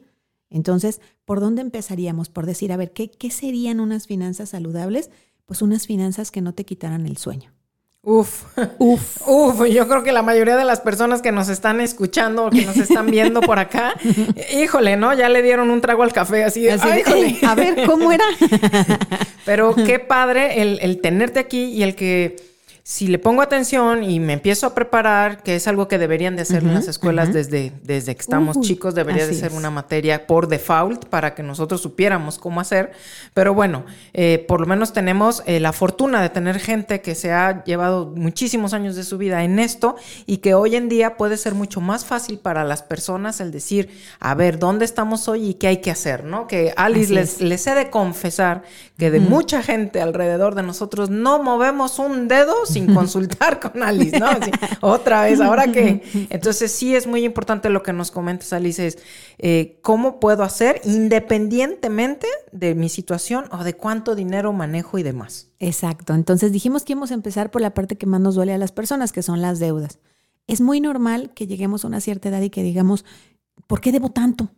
Entonces, 0.54 1.02
¿por 1.26 1.40
dónde 1.40 1.60
empezaríamos? 1.60 2.30
Por 2.30 2.46
decir, 2.46 2.72
a 2.72 2.78
ver, 2.78 2.92
¿qué, 2.92 3.10
qué 3.10 3.30
serían 3.30 3.80
unas 3.80 4.06
finanzas 4.06 4.48
saludables? 4.48 5.10
pues 5.46 5.62
unas 5.62 5.86
finanzas 5.86 6.30
que 6.30 6.40
no 6.40 6.54
te 6.54 6.64
quitaran 6.64 7.06
el 7.06 7.16
sueño. 7.16 7.52
Uf, 8.02 8.44
uf, 8.78 9.22
uf. 9.26 9.66
Yo 9.68 9.88
creo 9.88 10.02
que 10.02 10.12
la 10.12 10.22
mayoría 10.22 10.56
de 10.56 10.64
las 10.64 10.80
personas 10.80 11.22
que 11.22 11.32
nos 11.32 11.48
están 11.48 11.80
escuchando 11.80 12.46
o 12.46 12.50
que 12.50 12.64
nos 12.66 12.76
están 12.76 13.06
viendo 13.06 13.40
por 13.40 13.58
acá, 13.58 13.94
híjole, 14.54 14.96
¿no? 14.96 15.14
Ya 15.14 15.28
le 15.28 15.42
dieron 15.42 15.70
un 15.70 15.80
trago 15.80 16.02
al 16.02 16.12
café 16.12 16.44
así 16.44 16.62
de, 16.62 16.74
híjole. 16.74 17.38
a 17.46 17.54
ver, 17.54 17.86
¿cómo 17.86 18.12
era? 18.12 18.24
Pero 19.46 19.74
qué 19.74 19.98
padre 19.98 20.62
el, 20.62 20.78
el 20.82 21.00
tenerte 21.00 21.38
aquí 21.38 21.64
y 21.64 21.82
el 21.82 21.94
que 21.94 22.36
si 22.86 23.06
le 23.06 23.18
pongo 23.18 23.40
atención 23.40 24.04
y 24.04 24.20
me 24.20 24.34
empiezo 24.34 24.66
a 24.66 24.74
preparar, 24.74 25.42
que 25.42 25.56
es 25.56 25.66
algo 25.66 25.88
que 25.88 25.96
deberían 25.96 26.36
de 26.36 26.42
hacer 26.42 26.62
en 26.62 26.74
las 26.74 26.86
escuelas 26.86 27.32
desde, 27.32 27.72
desde 27.82 28.14
que 28.14 28.20
estamos 28.20 28.60
chicos, 28.60 28.94
debería 28.94 29.26
de 29.26 29.32
ser 29.32 29.52
una 29.52 29.70
materia 29.70 30.26
por 30.26 30.48
default 30.48 31.06
para 31.06 31.34
que 31.34 31.42
nosotros 31.42 31.80
supiéramos 31.80 32.36
cómo 32.36 32.60
hacer. 32.60 32.92
Pero 33.32 33.54
bueno, 33.54 33.86
eh, 34.12 34.44
por 34.46 34.60
lo 34.60 34.66
menos 34.66 34.92
tenemos 34.92 35.42
eh, 35.46 35.60
la 35.60 35.72
fortuna 35.72 36.20
de 36.20 36.28
tener 36.28 36.60
gente 36.60 37.00
que 37.00 37.14
se 37.14 37.32
ha 37.32 37.64
llevado 37.64 38.12
muchísimos 38.14 38.74
años 38.74 38.96
de 38.96 39.04
su 39.04 39.16
vida 39.16 39.44
en 39.44 39.60
esto 39.60 39.96
y 40.26 40.38
que 40.38 40.52
hoy 40.52 40.76
en 40.76 40.90
día 40.90 41.16
puede 41.16 41.38
ser 41.38 41.54
mucho 41.54 41.80
más 41.80 42.04
fácil 42.04 42.36
para 42.36 42.64
las 42.64 42.82
personas 42.82 43.40
el 43.40 43.50
decir, 43.50 43.88
a 44.20 44.34
ver, 44.34 44.58
¿dónde 44.58 44.84
estamos 44.84 45.26
hoy 45.26 45.48
y 45.48 45.54
qué 45.54 45.68
hay 45.68 45.78
que 45.78 45.90
hacer? 45.90 46.24
¿no? 46.24 46.46
Que 46.46 46.74
Alice 46.76 47.10
les, 47.10 47.40
les, 47.40 47.66
he 47.66 47.74
de 47.74 47.88
confesar 47.88 48.62
que 48.98 49.10
de 49.10 49.20
mucha 49.20 49.62
gente 49.62 50.02
alrededor 50.02 50.54
de 50.54 50.62
nosotros 50.64 51.08
no 51.08 51.42
movemos 51.42 51.98
un 51.98 52.28
dedo 52.28 52.66
sin 52.74 52.94
consultar 52.94 53.60
con 53.60 53.82
Alice, 53.82 54.18
¿no? 54.18 54.26
otra 54.80 55.24
vez, 55.24 55.40
ahora 55.40 55.72
que... 55.72 56.02
Entonces 56.30 56.70
sí 56.72 56.94
es 56.94 57.06
muy 57.06 57.24
importante 57.24 57.70
lo 57.70 57.82
que 57.82 57.92
nos 57.92 58.10
comentas, 58.10 58.52
Alice, 58.52 58.86
es 58.86 58.98
eh, 59.38 59.78
cómo 59.82 60.20
puedo 60.20 60.42
hacer 60.42 60.80
independientemente 60.84 62.26
de 62.52 62.74
mi 62.74 62.88
situación 62.88 63.46
o 63.50 63.64
de 63.64 63.74
cuánto 63.74 64.14
dinero 64.14 64.52
manejo 64.52 64.98
y 64.98 65.02
demás. 65.02 65.48
Exacto, 65.58 66.14
entonces 66.14 66.52
dijimos 66.52 66.84
que 66.84 66.92
íbamos 66.92 67.10
a 67.10 67.14
empezar 67.14 67.50
por 67.50 67.62
la 67.62 67.72
parte 67.72 67.96
que 67.96 68.06
más 68.06 68.20
nos 68.20 68.34
duele 68.34 68.52
a 68.52 68.58
las 68.58 68.72
personas, 68.72 69.12
que 69.12 69.22
son 69.22 69.40
las 69.40 69.58
deudas. 69.58 69.98
Es 70.46 70.60
muy 70.60 70.80
normal 70.80 71.32
que 71.34 71.46
lleguemos 71.46 71.84
a 71.84 71.88
una 71.88 72.00
cierta 72.00 72.28
edad 72.28 72.42
y 72.42 72.50
que 72.50 72.62
digamos, 72.62 73.04
¿por 73.66 73.80
qué 73.80 73.92
debo 73.92 74.10
tanto? 74.10 74.50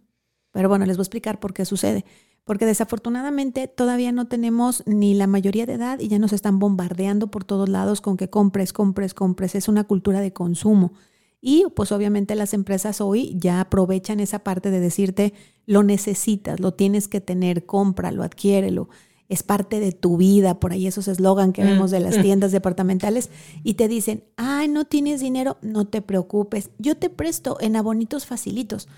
Pero 0.51 0.69
bueno, 0.69 0.87
les 0.87 0.97
voy 0.97 1.03
a 1.03 1.05
explicar 1.05 1.39
por 1.39 1.53
qué 1.53 1.65
sucede 1.65 2.05
porque 2.47 2.65
desafortunadamente 2.65 3.67
todavía 3.67 4.13
no 4.13 4.29
tenemos 4.29 4.85
ni 4.87 5.15
la 5.15 5.27
mayoría 5.27 5.67
de 5.67 5.75
edad 5.75 5.99
y 5.99 6.07
ya 6.07 6.21
nos 6.21 6.33
están 6.33 6.61
bombardeando 6.61 7.27
por 7.27 7.43
todos 7.43 7.69
lados 7.69 8.01
con 8.01 8.17
que 8.17 8.31
compres, 8.31 8.73
compres, 8.73 9.15
compres. 9.15 9.57
Es 9.57 9.69
una 9.69 9.83
cultura 9.83 10.21
de 10.21 10.33
consumo. 10.33 10.93
Y 11.41 11.65
pues 11.75 11.91
obviamente 11.91 12.37
las 12.37 12.55
empresas 12.55 13.01
hoy 13.01 13.37
ya 13.37 13.61
aprovechan 13.61 14.21
esa 14.21 14.39
parte 14.39 14.71
de 14.71 14.79
decirte, 14.79 15.35
lo 15.67 15.83
necesitas, 15.83 16.61
lo 16.61 16.73
tienes 16.73 17.09
que 17.09 17.21
tener, 17.21 17.67
cómpralo, 17.67 18.23
adquiérelo. 18.23 18.89
Es 19.29 19.43
parte 19.43 19.81
de 19.81 19.93
tu 19.93 20.17
vida, 20.17 20.61
por 20.61 20.73
ahí 20.73 20.87
esos 20.87 21.09
eslogan 21.09 21.53
que 21.53 21.65
vemos 21.65 21.91
de 21.91 22.01
las 22.01 22.19
mm. 22.19 22.23
tiendas 22.23 22.53
departamentales 22.53 23.31
y 23.65 23.75
te 23.75 23.89
dicen, 23.89 24.25
ay, 24.37 24.69
no 24.69 24.85
tienes 24.85 25.21
dinero, 25.21 25.59
no 25.63 25.87
te 25.87 26.03
preocupes, 26.03 26.71
yo 26.79 26.97
te 26.97 27.11
presto 27.11 27.59
en 27.61 27.77
abonitos 27.77 28.27
facilitos. 28.27 28.89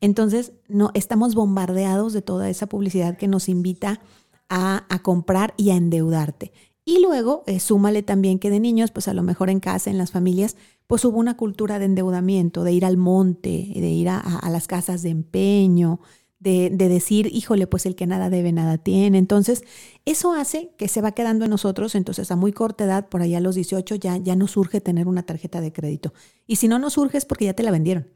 Entonces, 0.00 0.52
no, 0.68 0.90
estamos 0.94 1.34
bombardeados 1.34 2.12
de 2.12 2.22
toda 2.22 2.48
esa 2.48 2.66
publicidad 2.66 3.16
que 3.16 3.28
nos 3.28 3.48
invita 3.48 4.00
a, 4.48 5.00
comprar 5.02 5.54
y 5.56 5.70
a 5.70 5.76
endeudarte. 5.76 6.52
Y 6.84 7.00
luego, 7.02 7.42
eh, 7.46 7.60
súmale 7.60 8.02
también 8.02 8.38
que 8.38 8.50
de 8.50 8.60
niños, 8.60 8.90
pues 8.90 9.08
a 9.08 9.14
lo 9.14 9.22
mejor 9.22 9.50
en 9.50 9.60
casa, 9.60 9.90
en 9.90 9.98
las 9.98 10.10
familias, 10.10 10.56
pues 10.86 11.04
hubo 11.04 11.18
una 11.18 11.36
cultura 11.36 11.78
de 11.78 11.84
endeudamiento, 11.84 12.64
de 12.64 12.72
ir 12.72 12.86
al 12.86 12.96
monte, 12.96 13.72
de 13.74 13.88
ir 13.90 14.08
a, 14.08 14.40
las 14.50 14.66
casas 14.66 15.02
de 15.02 15.10
empeño, 15.10 16.00
de, 16.40 16.70
de, 16.70 16.88
decir, 16.88 17.28
híjole, 17.32 17.66
pues 17.66 17.86
el 17.86 17.96
que 17.96 18.06
nada 18.06 18.30
debe, 18.30 18.52
nada 18.52 18.78
tiene. 18.78 19.18
Entonces, 19.18 19.64
eso 20.04 20.32
hace 20.32 20.70
que 20.76 20.88
se 20.88 21.00
va 21.00 21.12
quedando 21.12 21.44
en 21.44 21.50
nosotros, 21.50 21.94
entonces 21.94 22.30
a 22.30 22.36
muy 22.36 22.52
corta 22.52 22.84
edad, 22.84 23.08
por 23.08 23.22
allá 23.22 23.38
a 23.38 23.40
los 23.40 23.54
18, 23.54 23.96
ya, 23.96 24.16
ya 24.16 24.36
no 24.36 24.46
surge 24.46 24.80
tener 24.80 25.08
una 25.08 25.24
tarjeta 25.24 25.60
de 25.60 25.72
crédito. 25.72 26.12
Y 26.46 26.56
si 26.56 26.68
no 26.68 26.78
nos 26.78 26.94
surge 26.94 27.18
es 27.18 27.24
porque 27.24 27.46
ya 27.46 27.54
te 27.54 27.62
la 27.62 27.70
vendieron. 27.70 28.06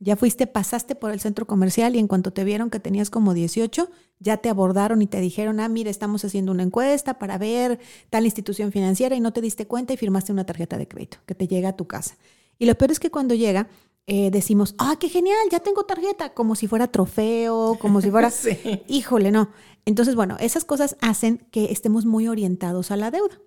Ya 0.00 0.16
fuiste, 0.16 0.46
pasaste 0.46 0.96
por 0.96 1.12
el 1.12 1.20
centro 1.20 1.46
comercial 1.46 1.96
y 1.96 1.98
en 1.98 2.08
cuanto 2.08 2.32
te 2.32 2.44
vieron 2.44 2.68
que 2.68 2.80
tenías 2.80 3.10
como 3.10 3.32
18, 3.32 3.90
ya 4.18 4.36
te 4.36 4.48
abordaron 4.48 5.00
y 5.02 5.06
te 5.06 5.20
dijeron, 5.20 5.60
ah, 5.60 5.68
mire, 5.68 5.88
estamos 5.90 6.24
haciendo 6.24 6.52
una 6.52 6.62
encuesta 6.62 7.18
para 7.18 7.38
ver 7.38 7.78
tal 8.10 8.24
institución 8.24 8.72
financiera 8.72 9.16
y 9.16 9.20
no 9.20 9.32
te 9.32 9.40
diste 9.40 9.66
cuenta 9.66 9.92
y 9.92 9.96
firmaste 9.96 10.32
una 10.32 10.44
tarjeta 10.44 10.78
de 10.78 10.88
crédito 10.88 11.18
que 11.26 11.34
te 11.34 11.46
llega 11.46 11.70
a 11.70 11.76
tu 11.76 11.86
casa. 11.86 12.16
Y 12.58 12.66
lo 12.66 12.74
peor 12.74 12.90
es 12.90 13.00
que 13.00 13.10
cuando 13.10 13.34
llega, 13.34 13.68
eh, 14.06 14.30
decimos, 14.30 14.74
ah, 14.78 14.96
qué 15.00 15.08
genial, 15.08 15.38
ya 15.50 15.60
tengo 15.60 15.84
tarjeta, 15.84 16.34
como 16.34 16.56
si 16.56 16.66
fuera 16.66 16.88
trofeo, 16.88 17.78
como 17.80 18.00
si 18.00 18.10
fuera, 18.10 18.30
híjole, 18.88 19.30
no. 19.30 19.50
Entonces, 19.84 20.14
bueno, 20.14 20.36
esas 20.40 20.64
cosas 20.64 20.96
hacen 21.00 21.38
que 21.50 21.66
estemos 21.72 22.06
muy 22.06 22.28
orientados 22.28 22.90
a 22.90 22.96
la 22.96 23.10
deuda, 23.10 23.40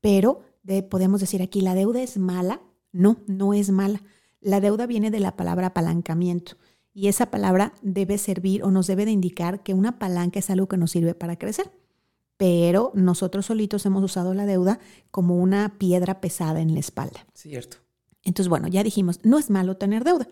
pero 0.00 0.42
podemos 0.88 1.20
decir 1.20 1.42
aquí, 1.42 1.60
la 1.60 1.74
deuda 1.74 2.02
es 2.02 2.18
mala. 2.18 2.60
No, 2.92 3.18
no 3.26 3.54
es 3.54 3.70
mala. 3.70 4.02
La 4.40 4.60
deuda 4.60 4.86
viene 4.86 5.10
de 5.10 5.20
la 5.20 5.36
palabra 5.36 5.68
apalancamiento 5.68 6.56
y 6.92 7.08
esa 7.08 7.30
palabra 7.30 7.72
debe 7.82 8.18
servir 8.18 8.64
o 8.64 8.70
nos 8.70 8.86
debe 8.86 9.04
de 9.04 9.10
indicar 9.12 9.62
que 9.62 9.74
una 9.74 9.98
palanca 9.98 10.38
es 10.38 10.50
algo 10.50 10.66
que 10.66 10.76
nos 10.76 10.90
sirve 10.90 11.14
para 11.14 11.36
crecer. 11.36 11.70
Pero 12.36 12.90
nosotros 12.94 13.46
solitos 13.46 13.84
hemos 13.84 14.02
usado 14.02 14.32
la 14.32 14.46
deuda 14.46 14.80
como 15.10 15.36
una 15.36 15.76
piedra 15.78 16.20
pesada 16.20 16.60
en 16.60 16.72
la 16.72 16.80
espalda. 16.80 17.26
Cierto. 17.34 17.78
Entonces, 18.24 18.48
bueno, 18.48 18.68
ya 18.68 18.82
dijimos, 18.82 19.20
no 19.24 19.38
es 19.38 19.50
malo 19.50 19.76
tener 19.76 20.04
deuda. 20.04 20.28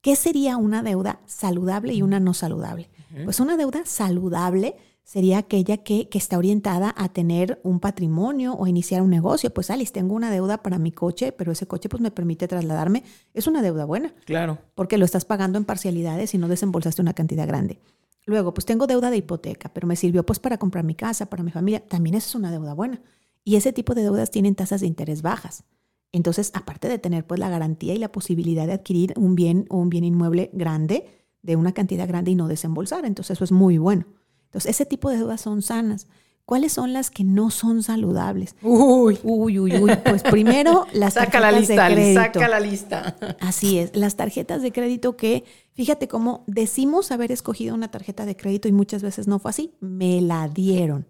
¿Qué 0.00 0.16
sería 0.16 0.56
una 0.56 0.82
deuda 0.82 1.20
saludable 1.26 1.92
y 1.92 2.02
una 2.02 2.20
no 2.20 2.34
saludable? 2.34 2.88
Pues 3.24 3.40
una 3.40 3.56
deuda 3.56 3.82
saludable 3.84 4.76
sería 5.10 5.38
aquella 5.38 5.78
que, 5.78 6.08
está 6.12 6.38
orientada 6.38 6.94
a 6.96 7.08
tener 7.08 7.60
un 7.64 7.80
patrimonio 7.80 8.54
o 8.54 8.66
iniciar 8.66 9.02
un 9.02 9.10
negocio. 9.10 9.52
Pues, 9.52 9.70
Alice, 9.70 9.92
tengo 9.92 10.14
una 10.14 10.30
deuda 10.30 10.62
para 10.62 10.78
mi 10.78 10.92
coche, 10.92 11.32
pero 11.32 11.52
ese 11.52 11.66
coche 11.66 11.88
pues 11.88 12.00
me 12.00 12.10
permite 12.10 12.46
trasladarme. 12.46 13.02
Es 13.34 13.46
una 13.46 13.60
deuda 13.60 13.84
buena. 13.84 14.14
Claro. 14.24 14.58
Porque 14.74 14.98
lo 14.98 15.04
estás 15.04 15.24
pagando 15.24 15.58
en 15.58 15.64
parcialidades 15.64 16.32
y 16.34 16.38
no 16.38 16.48
desembolsaste 16.48 17.02
una 17.02 17.12
cantidad 17.12 17.46
grande. 17.46 17.80
Luego, 18.24 18.54
pues 18.54 18.64
tengo 18.64 18.86
deuda 18.86 19.10
de 19.10 19.16
hipoteca, 19.16 19.70
pero 19.72 19.88
me 19.88 19.96
sirvió 19.96 20.24
pues 20.24 20.38
para 20.38 20.58
comprar 20.58 20.84
mi 20.84 20.94
casa, 20.94 21.26
para 21.26 21.42
mi 21.42 21.50
familia. 21.50 21.80
También 21.80 22.14
eso 22.14 22.28
es 22.28 22.34
una 22.36 22.52
deuda 22.52 22.74
buena. 22.74 23.02
Y 23.42 23.56
ese 23.56 23.72
tipo 23.72 23.94
de 23.94 24.02
deudas 24.02 24.30
tienen 24.30 24.54
tasas 24.54 24.80
de 24.80 24.86
interés 24.86 25.22
bajas. 25.22 25.64
Entonces, 26.12 26.50
aparte 26.54 26.88
de 26.88 26.98
tener 26.98 27.26
pues 27.26 27.38
la 27.38 27.48
garantía 27.48 27.94
y 27.94 27.98
la 27.98 28.12
posibilidad 28.12 28.66
de 28.66 28.72
adquirir 28.72 29.14
un 29.16 29.34
bien 29.34 29.66
o 29.68 29.76
un 29.76 29.90
bien 29.90 30.04
inmueble 30.04 30.50
grande, 30.52 31.06
de 31.42 31.56
una 31.56 31.72
cantidad 31.72 32.06
grande 32.06 32.32
y 32.32 32.34
no 32.34 32.48
desembolsar, 32.48 33.04
entonces 33.04 33.36
eso 33.36 33.44
es 33.44 33.52
muy 33.52 33.78
bueno. 33.78 34.06
Entonces, 34.46 34.70
ese 34.70 34.86
tipo 34.86 35.10
de 35.10 35.16
deudas 35.16 35.40
son 35.40 35.62
sanas. 35.62 36.06
¿Cuáles 36.44 36.72
son 36.72 36.92
las 36.92 37.10
que 37.10 37.22
no 37.22 37.50
son 37.50 37.84
saludables? 37.84 38.56
Uy, 38.60 39.20
uy, 39.22 39.60
uy, 39.60 39.76
uy. 39.78 39.92
Pues 40.04 40.24
primero 40.24 40.84
las 40.92 41.14
saca 41.14 41.38
la 41.38 41.52
lista, 41.52 41.88
de 41.88 41.94
crédito. 41.94 42.20
Saca 42.20 42.48
la 42.48 42.58
lista. 42.58 43.16
Así 43.38 43.78
es, 43.78 43.94
las 43.94 44.16
tarjetas 44.16 44.60
de 44.60 44.72
crédito 44.72 45.16
que, 45.16 45.44
fíjate 45.74 46.08
cómo 46.08 46.42
decimos 46.48 47.12
haber 47.12 47.30
escogido 47.30 47.72
una 47.76 47.92
tarjeta 47.92 48.26
de 48.26 48.36
crédito 48.36 48.66
y 48.66 48.72
muchas 48.72 49.00
veces 49.00 49.28
no 49.28 49.38
fue 49.38 49.50
así, 49.50 49.74
me 49.78 50.20
la 50.20 50.48
dieron. 50.48 51.06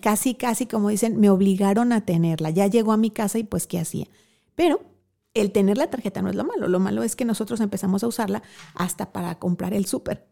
Casi, 0.00 0.34
casi 0.34 0.66
como 0.66 0.88
dicen, 0.88 1.18
me 1.20 1.30
obligaron 1.30 1.92
a 1.92 2.04
tenerla. 2.04 2.50
Ya 2.50 2.66
llegó 2.66 2.92
a 2.92 2.96
mi 2.96 3.10
casa 3.10 3.38
y 3.38 3.44
pues, 3.44 3.66
¿qué 3.66 3.78
hacía? 3.78 4.06
Pero 4.54 4.80
el 5.34 5.52
tener 5.52 5.78
la 5.78 5.90
tarjeta 5.90 6.22
no 6.22 6.30
es 6.30 6.36
lo 6.36 6.44
malo. 6.44 6.68
Lo 6.68 6.80
malo 6.80 7.02
es 7.02 7.16
que 7.16 7.24
nosotros 7.24 7.60
empezamos 7.60 8.02
a 8.02 8.08
usarla 8.08 8.42
hasta 8.74 9.12
para 9.12 9.38
comprar 9.38 9.74
el 9.74 9.86
súper 9.86 10.30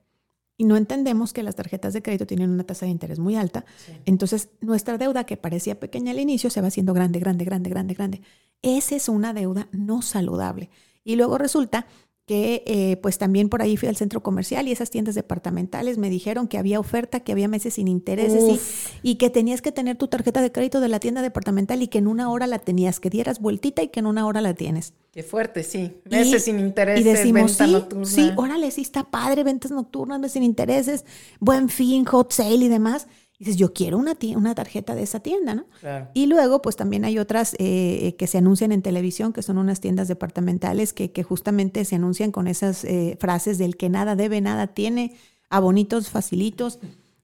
y 0.61 0.65
no 0.65 0.77
entendemos 0.77 1.33
que 1.33 1.45
las 1.45 1.55
tarjetas 1.55 1.93
de 1.93 2.03
crédito 2.03 2.27
tienen 2.27 2.51
una 2.51 2.65
tasa 2.65 2.85
de 2.85 2.91
interés 2.91 3.21
muy 3.21 3.37
alta. 3.37 3.65
Entonces, 4.05 4.51
nuestra 4.61 4.99
deuda 4.99 5.25
que 5.25 5.37
parecía 5.37 5.79
pequeña 5.79 6.11
al 6.11 6.19
inicio 6.19 6.51
se 6.51 6.61
va 6.61 6.67
haciendo 6.67 6.93
grande, 6.93 7.21
grande, 7.21 7.45
grande, 7.45 7.71
grande, 7.71 7.95
grande. 7.95 8.23
Esa 8.61 8.97
es 8.97 9.09
una 9.09 9.33
deuda 9.33 9.69
no 9.71 10.03
saludable. 10.03 10.69
Y 11.05 11.15
luego 11.15 11.39
resulta 11.39 11.87
que 12.29 12.63
eh, 12.67 12.99
pues 12.99 13.17
también 13.17 13.49
por 13.49 13.63
ahí 13.63 13.79
fui 13.79 13.89
al 13.89 13.97
centro 13.97 14.23
comercial 14.23 14.69
y 14.69 14.73
esas 14.73 14.91
tiendas 14.91 15.15
departamentales 15.15 15.97
me 15.97 16.11
dijeron 16.11 16.47
que 16.47 16.59
había 16.59 16.79
oferta, 16.79 17.21
que 17.21 17.33
había 17.33 17.49
meses 17.49 17.75
sin 17.75 17.89
intereses 17.89 18.61
y, 19.03 19.15
que 19.15 19.31
tenías 19.31 19.63
que 19.63 19.73
tener 19.73 19.97
tu 19.97 20.09
tarjeta 20.09 20.43
de 20.43 20.53
crédito 20.53 20.81
de 20.81 20.89
la 20.89 21.01
tienda 21.01 21.23
departamental 21.23 21.81
y 21.81 21.89
que 21.89 21.97
en 21.97 22.07
una 22.07 22.31
hora 22.31 22.47
la 22.47 22.59
tenías, 22.59 23.01
que 23.01 23.09
dieras 23.09 23.41
vueltita 23.41 23.83
y 23.83 23.89
que 23.89 24.01
en 24.01 24.07
una 24.07 24.27
hora 24.27 24.43
la 24.43 24.53
tienes. 24.53 24.93
Qué 25.11 25.23
fuerte, 25.23 25.63
sí. 25.63 26.03
Meses 26.05 26.45
sin 26.45 26.61
intereses, 26.61 27.01
y 27.01 27.09
decimos, 27.09 27.57
venta 27.57 27.65
sí, 27.65 27.73
nocturna. 27.73 28.05
Sí, 28.05 28.31
órale, 28.37 28.71
sí 28.73 28.83
está 28.83 29.05
padre, 29.05 29.43
ventas 29.43 29.71
nocturnas, 29.71 30.21
meses 30.21 30.35
sin 30.35 30.43
intereses, 30.43 31.07
buen 31.41 31.71
fin, 31.71 32.05
hot 32.05 32.31
sale 32.31 32.57
y 32.57 32.69
demás 32.69 33.09
dices, 33.39 33.57
yo 33.57 33.73
quiero 33.73 33.99
una, 33.99 34.17
una 34.37 34.55
tarjeta 34.55 34.95
de 34.95 35.03
esa 35.03 35.21
tienda, 35.21 35.55
¿no? 35.55 35.67
Y 36.15 36.27
luego, 36.27 36.61
pues 36.61 36.77
también 36.77 37.05
hay 37.05 37.19
otras 37.19 37.55
eh, 37.59 38.17
que 38.19 38.27
se 38.27 38.39
anuncian 38.39 38.73
en 38.73 38.83
televisión, 38.83 39.33
que 39.33 39.43
son 39.43 39.59
unas 39.59 39.81
tiendas 39.81 40.09
departamentales 40.09 40.93
que, 40.93 41.13
que 41.13 41.23
justamente 41.23 41.85
se 41.85 41.97
anuncian 41.97 42.33
con 42.33 42.49
esas 42.49 42.85
eh, 42.85 43.17
frases 43.21 43.59
del 43.59 43.77
que 43.77 43.89
nada 43.89 44.17
debe, 44.17 44.41
nada 44.41 44.67
tiene, 44.69 45.15
a 45.51 45.61
bonitos, 45.61 46.11
facilitos. 46.11 46.81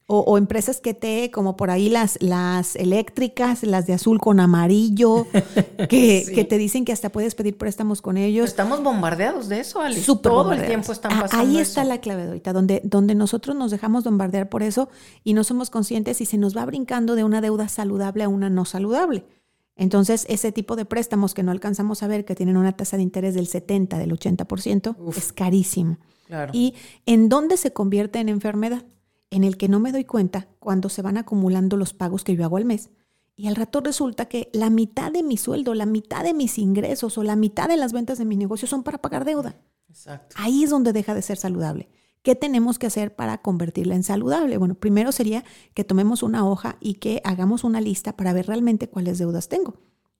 O, 0.06 0.37
empresas 0.37 0.82
que 0.82 0.92
te, 0.92 1.30
como 1.30 1.56
por 1.56 1.70
ahí 1.70 1.88
las, 1.88 2.18
las 2.20 2.76
eléctricas, 2.76 3.62
las 3.62 3.87
de 3.87 3.94
azul 3.94 4.20
con 4.20 4.38
amarillo, 4.38 5.26
que, 5.88 6.26
que, 6.34 6.44
te 6.44 6.58
dicen 6.58 6.84
que 6.84 6.92
hasta 6.92 7.08
puedes 7.08 7.34
pedir 7.34 7.56
préstamos 7.56 8.02
con 8.02 8.18
ellos. 8.18 8.46
Estamos 8.46 8.82
bombardeados 8.82 9.49
de 9.49 9.61
eso, 9.61 9.80
Alice. 9.80 10.12
Todo 10.23 10.52
el 10.52 10.66
tiempo 10.66 10.92
están 10.92 11.18
pasando. 11.18 11.42
Ahí 11.42 11.58
está 11.58 11.84
la 11.84 12.02
clave, 12.02 12.25
ahorita, 12.25 12.52
donde, 12.52 12.82
donde 12.84 13.14
nosotros 13.14 13.56
nos 13.56 13.70
dejamos 13.70 14.04
bombardear 14.04 14.50
por 14.50 14.62
eso 14.62 14.90
y 15.23 15.32
no 15.32 15.42
somos 15.42 15.70
conscientes 15.70 16.20
y 16.20 16.26
se 16.26 16.37
nos 16.37 16.54
va 16.54 16.66
brincando 16.66 17.14
de 17.14 17.25
una 17.25 17.40
deuda 17.40 17.68
saludable 17.68 18.25
a 18.25 18.28
una 18.28 18.50
no 18.50 18.66
saludable. 18.66 19.25
Entonces, 19.76 20.26
ese 20.28 20.52
tipo 20.52 20.76
de 20.76 20.84
préstamos 20.84 21.34
que 21.34 21.42
no 21.42 21.50
alcanzamos 21.50 22.02
a 22.02 22.06
ver, 22.06 22.25
que 22.25 22.34
tienen 22.34 22.56
una 22.56 22.73
tasa 22.73 22.96
de 22.96 23.02
interés 23.02 23.34
del 23.34 23.46
70, 23.46 23.99
del 23.99 24.12
80%, 24.12 25.16
es 25.16 25.32
carísimo. 25.32 25.99
Claro. 26.26 26.52
¿Y 26.54 26.75
en 27.06 27.28
dónde 27.28 27.56
se 27.56 27.73
convierte 27.73 28.18
en 28.20 28.28
enfermedad? 28.28 28.84
En 29.31 29.45
el 29.45 29.57
que 29.57 29.69
no 29.69 29.81
me 29.81 29.93
doy 29.93 30.04
cuenta 30.04 30.49
cuando 30.59 30.88
se 30.88 31.02
van 31.02 31.16
acumulando 31.16 31.76
los 31.76 31.93
pagos 31.93 32.25
que 32.25 32.37
yo 32.37 32.45
hago 32.45 32.57
al 32.57 32.64
mes 32.64 32.90
Y 33.37 33.49
al 33.49 33.57
rato 33.57 33.81
resulta 33.81 34.26
que 34.26 34.49
la 34.52 34.71
mitad 34.71 35.11
de 35.11 35.23
mi 35.23 35.37
sueldo, 35.37 35.75
la 35.75 35.87
mitad 35.87 36.23
de 36.23 36.35
mis 36.35 36.59
ingresos 36.59 37.19
o 37.19 37.23
la 37.23 37.37
mitad 37.37 37.69
de 37.69 37.76
las 37.76 37.93
ventas 37.93 38.19
de 38.19 38.25
mi 38.25 38.37
negocio 38.37 38.69
son 38.69 38.83
para 38.83 38.99
pagar 38.99 39.25
deuda. 39.25 39.57
Exacto. 39.88 40.37
Ahí 40.38 40.64
es 40.64 40.71
donde 40.71 40.93
deja 40.93 41.14
de 41.14 41.23
ser 41.23 41.37
saludable. 41.37 41.88
¿Qué 42.23 42.35
tenemos 42.35 42.78
que 42.78 42.87
hacer 42.87 43.14
para 43.14 43.43
convertirla 43.43 43.95
en 43.95 44.02
saludable? 44.02 44.57
Bueno, 44.57 44.76
primero 44.76 45.12
sería 45.12 45.45
que 45.75 45.85
tomemos 45.85 46.23
una 46.23 46.49
hoja 46.49 46.78
y 46.81 46.95
que 46.95 47.21
hagamos 47.23 47.64
una 47.64 47.83
lista 47.83 48.16
para 48.16 48.33
ver 48.33 48.47
realmente 48.47 48.88
cuáles 48.88 49.19
deudas 49.19 49.49
tengo. 49.49 49.75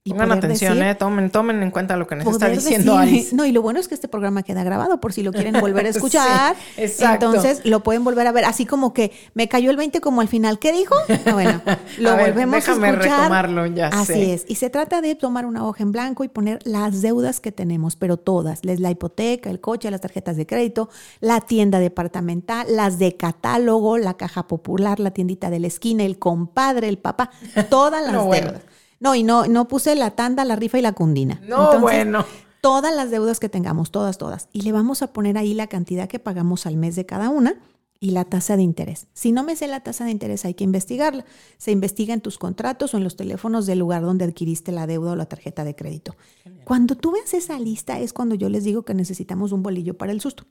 Y 0.07 0.11
Pongan 0.11 0.33
atención, 0.33 0.83
eh, 0.83 0.95
tomen, 0.95 1.31
tomen 1.31 1.63
en 1.63 1.71
cuenta 1.71 1.97
lo 1.97 2.07
que 2.07 2.15
nos 2.15 2.27
está 2.27 2.51
diciendo 2.51 2.99
Alice. 2.99 3.35
No, 3.35 3.47
y 3.47 3.53
lo 3.53 3.63
bueno 3.63 3.81
es 3.81 3.89
que 3.89 3.95
este 3.95 4.07
programa 4.07 4.43
queda 4.43 4.63
grabado 4.63 5.01
por 5.01 5.15
si 5.15 5.23
lo 5.23 5.33
quieren 5.33 5.59
volver 5.59 5.87
a 5.87 5.89
escuchar. 5.97 6.57
exacto. 6.77 7.25
Entonces 7.25 7.65
lo 7.65 7.83
pueden 7.83 8.05
volver 8.05 8.27
a 8.27 8.33
ver, 8.33 8.45
así 8.45 8.67
como 8.67 8.93
que 8.93 9.13
me 9.33 9.49
cayó 9.49 9.71
el 9.71 9.79
20 9.79 10.03
como 10.03 10.21
al 10.21 10.29
final. 10.29 10.59
¿Qué 10.59 10.73
dijo? 10.75 10.95
Ah, 11.25 11.33
bueno, 11.33 11.63
lo 11.99 12.19
volvemos 12.19 12.55
a 12.69 12.73
escuchar. 12.73 12.99
retomarlo, 12.99 13.65
ya 13.65 13.89
Así 13.89 14.31
es. 14.31 14.45
Y 14.47 14.57
se 14.57 14.69
trata 14.69 15.01
de 15.01 15.15
tomar 15.15 15.47
una 15.47 15.67
hoja 15.67 15.83
en 15.83 15.93
blanco 15.93 16.23
y 16.23 16.29
poner 16.29 16.59
las 16.67 17.01
deudas 17.01 17.41
que 17.41 17.51
tenemos, 17.51 17.97
pero 17.97 18.19
todas. 18.19 18.61
La 18.63 18.91
hipoteca, 18.91 19.49
el 19.49 19.61
coche, 19.61 19.91
las 19.91 20.03
tarjetas 20.03 20.37
de 20.37 20.47
crédito, 20.47 20.91
la 21.21 21.41
tienda 21.41 21.79
departamental, 21.79 22.67
las 22.69 22.99
de 22.99 23.17
catálogo, 23.17 23.97
la 23.97 24.19
caja 24.19 24.49
popular, 24.49 25.01
la 25.01 25.13
tiendita 25.13 25.49
de 25.49 25.61
la 25.61 25.69
esquina, 25.69 26.05
el 26.05 26.19
compadre, 26.19 26.89
el 26.91 26.99
papá, 26.99 27.31
todas 27.71 28.03
las 28.13 28.13
deudas. 28.13 28.61
No, 29.05 29.15
y 29.15 29.23
no, 29.23 29.47
no 29.47 29.69
puse 29.69 29.95
la 29.97 30.13
tanda, 30.13 30.47
la 30.47 30.57
rifa 30.57 30.79
y 30.79 30.81
la 30.81 30.95
cundina. 30.95 31.39
No, 31.47 31.79
bueno. 31.79 32.25
Todas 32.63 32.97
las 32.97 33.11
deudas 33.11 33.39
que 33.39 33.51
tengamos, 33.51 33.91
todas, 33.91 34.17
todas. 34.17 34.49
Y 34.51 34.63
le 34.63 34.73
vamos 34.73 35.03
a 35.03 35.13
poner 35.13 35.37
ahí 35.37 35.53
la 35.53 35.67
cantidad 35.67 36.09
que 36.09 36.19
pagamos 36.19 36.65
al 36.65 36.79
mes 36.79 36.97
de 36.97 37.05
cada 37.05 37.29
una 37.29 37.61
y 38.01 38.13
la 38.13 38.25
tasa 38.25 38.57
de 38.57 38.63
interés. 38.63 39.07
Si 39.13 39.31
no 39.31 39.43
me 39.43 39.57
sé 39.57 39.69
la 39.69 39.81
tasa 39.81 40.07
de 40.07 40.11
interés, 40.11 40.47
hay 40.47 40.55
que 40.55 40.65
investigarla. 40.65 41.27
Se 41.59 41.71
investiga 41.71 42.15
en 42.15 42.23
tus 42.23 42.39
contratos 42.39 42.95
o 42.95 42.97
en 42.97 43.05
los 43.05 43.15
teléfonos 43.15 43.67
del 43.67 43.81
lugar 43.81 44.01
donde 44.01 44.25
adquiriste 44.25 44.73
la 44.73 44.87
deuda 44.87 45.13
o 45.13 45.17
la 45.17 45.27
tarjeta 45.27 45.65
de 45.65 45.77
crédito. 45.77 46.17
Cuando 46.65 46.97
tú 46.97 47.13
ves 47.13 47.35
esa 47.35 47.59
lista 47.59 48.01
es 48.01 48.15
cuando 48.15 48.35
yo 48.35 48.49
les 48.49 48.65
digo 48.65 48.87
que 48.87 48.95
necesitamos 48.95 49.53
un 49.53 49.63
bolillo 49.63 49.99
para 49.99 50.13
el 50.13 50.23
susto. 50.23 50.45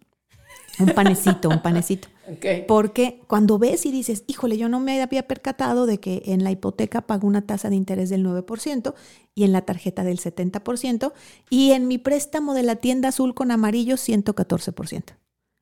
Un 0.79 0.87
panecito, 0.87 1.49
un 1.49 1.61
panecito. 1.61 2.07
Porque 2.67 3.21
cuando 3.27 3.59
ves 3.59 3.85
y 3.85 3.91
dices, 3.91 4.23
híjole, 4.27 4.57
yo 4.57 4.69
no 4.69 4.79
me 4.79 5.01
había 5.01 5.27
percatado 5.27 5.85
de 5.85 5.99
que 5.99 6.23
en 6.25 6.43
la 6.43 6.51
hipoteca 6.51 7.01
pago 7.01 7.27
una 7.27 7.45
tasa 7.45 7.69
de 7.69 7.75
interés 7.75 8.09
del 8.09 8.25
9% 8.25 8.93
y 9.35 9.43
en 9.43 9.51
la 9.51 9.61
tarjeta 9.61 10.03
del 10.03 10.19
70% 10.19 11.13
y 11.49 11.71
en 11.71 11.87
mi 11.87 11.97
préstamo 11.97 12.53
de 12.53 12.63
la 12.63 12.77
tienda 12.77 13.09
azul 13.09 13.33
con 13.33 13.51
amarillo 13.51 13.95
114%. 13.95 15.03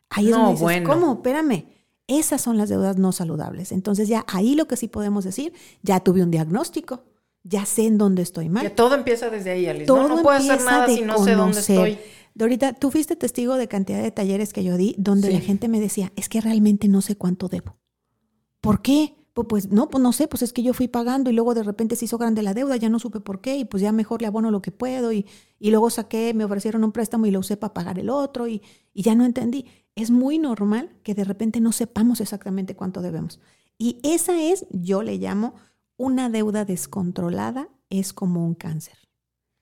Ahí 0.10 0.30
es 0.30 0.36
donde 0.36 0.52
dices, 0.52 0.82
¿cómo? 0.86 1.14
Espérame. 1.14 1.66
Esas 2.08 2.42
son 2.42 2.58
las 2.58 2.68
deudas 2.70 2.98
no 2.98 3.12
saludables. 3.12 3.72
Entonces 3.72 4.08
ya 4.10 4.26
ahí 4.28 4.56
lo 4.56 4.68
que 4.68 4.76
sí 4.76 4.88
podemos 4.88 5.24
decir, 5.24 5.54
ya 5.82 6.02
tuve 6.02 6.22
un 6.22 6.32
diagnóstico, 6.32 7.04
ya 7.44 7.66
sé 7.66 7.88
en 7.88 7.98
dónde 7.98 8.22
estoy 8.22 8.50
mal. 8.50 8.64
Que 8.64 8.70
todo 8.70 8.96
empieza 8.96 9.30
desde 9.30 9.52
ahí, 9.52 9.68
Alice. 9.68 9.86
Todo 9.86 10.10
no, 10.10 10.22
puedo 10.22 10.38
hacer 10.38 10.62
nada 10.62 10.88
si 10.88 11.02
no 11.02 11.24
sé 11.24 11.36
dónde 11.36 11.60
estoy. 11.60 11.98
Dorita, 12.34 12.74
tú 12.74 12.92
fuiste 12.92 13.16
testigo 13.16 13.56
de 13.56 13.68
cantidad 13.68 14.02
de 14.02 14.12
talleres 14.12 14.54
que 14.54 14.64
yo 14.64 14.78
di 14.78 14.96
donde 14.98 15.32
la 15.32 15.42
gente 15.42 15.68
me 15.68 15.80
decía, 15.80 16.14
es 16.16 16.30
que 16.30 16.42
realmente 16.42 16.88
no 16.88 17.02
sé 17.02 17.16
cuánto 17.16 17.50
debo. 17.50 17.78
¿Por 18.62 18.82
qué? 18.82 19.18
Pues, 19.34 19.72
no, 19.72 19.90
pues 19.90 20.02
no 20.02 20.12
sé, 20.14 20.28
pues 20.28 20.42
es 20.42 20.54
que 20.54 20.62
yo 20.62 20.74
fui 20.74 20.88
pagando 20.88 21.30
y 21.30 21.34
luego 21.34 21.54
de 21.54 21.64
repente 21.64 21.96
se 21.96 22.06
hizo 22.06 22.18
grande 22.18 22.44
la 22.44 22.54
deuda, 22.54 22.76
ya 22.76 22.90
no 22.90 23.00
supe 23.00 23.22
por 23.22 23.42
qué 23.42 23.58
y 23.58 23.66
pues 23.66 23.82
ya 23.82 23.92
mejor 23.92 24.22
le 24.22 24.28
abono 24.28 24.52
lo 24.52 24.62
que 24.62 24.72
puedo 24.72 25.12
y, 25.14 25.26
y 25.58 25.72
luego 25.72 25.90
saqué, 25.90 26.34
me 26.34 26.44
ofrecieron 26.44 26.84
un 26.84 26.92
préstamo 26.92 27.26
y 27.26 27.32
lo 27.32 27.40
usé 27.40 27.58
para 27.58 27.74
pagar 27.74 27.98
el 27.98 28.10
otro 28.10 28.48
y, 28.48 28.62
y 28.94 29.04
ya 29.04 29.16
no 29.16 29.26
entendí. 29.26 29.66
Es 29.96 30.12
muy 30.12 30.38
normal 30.38 30.98
que 31.04 31.16
de 31.16 31.24
repente 31.24 31.60
no 31.60 31.72
sepamos 31.72 32.22
exactamente 32.22 32.76
cuánto 32.76 33.02
debemos. 33.02 33.40
Y 33.78 34.00
esa 34.04 34.42
es, 34.42 34.66
yo 34.70 35.02
le 35.02 35.18
llamo, 35.18 35.56
una 35.98 36.30
deuda 36.30 36.66
descontrolada, 36.66 37.70
es 37.90 38.14
como 38.14 38.46
un 38.46 38.54
cáncer 38.54 39.11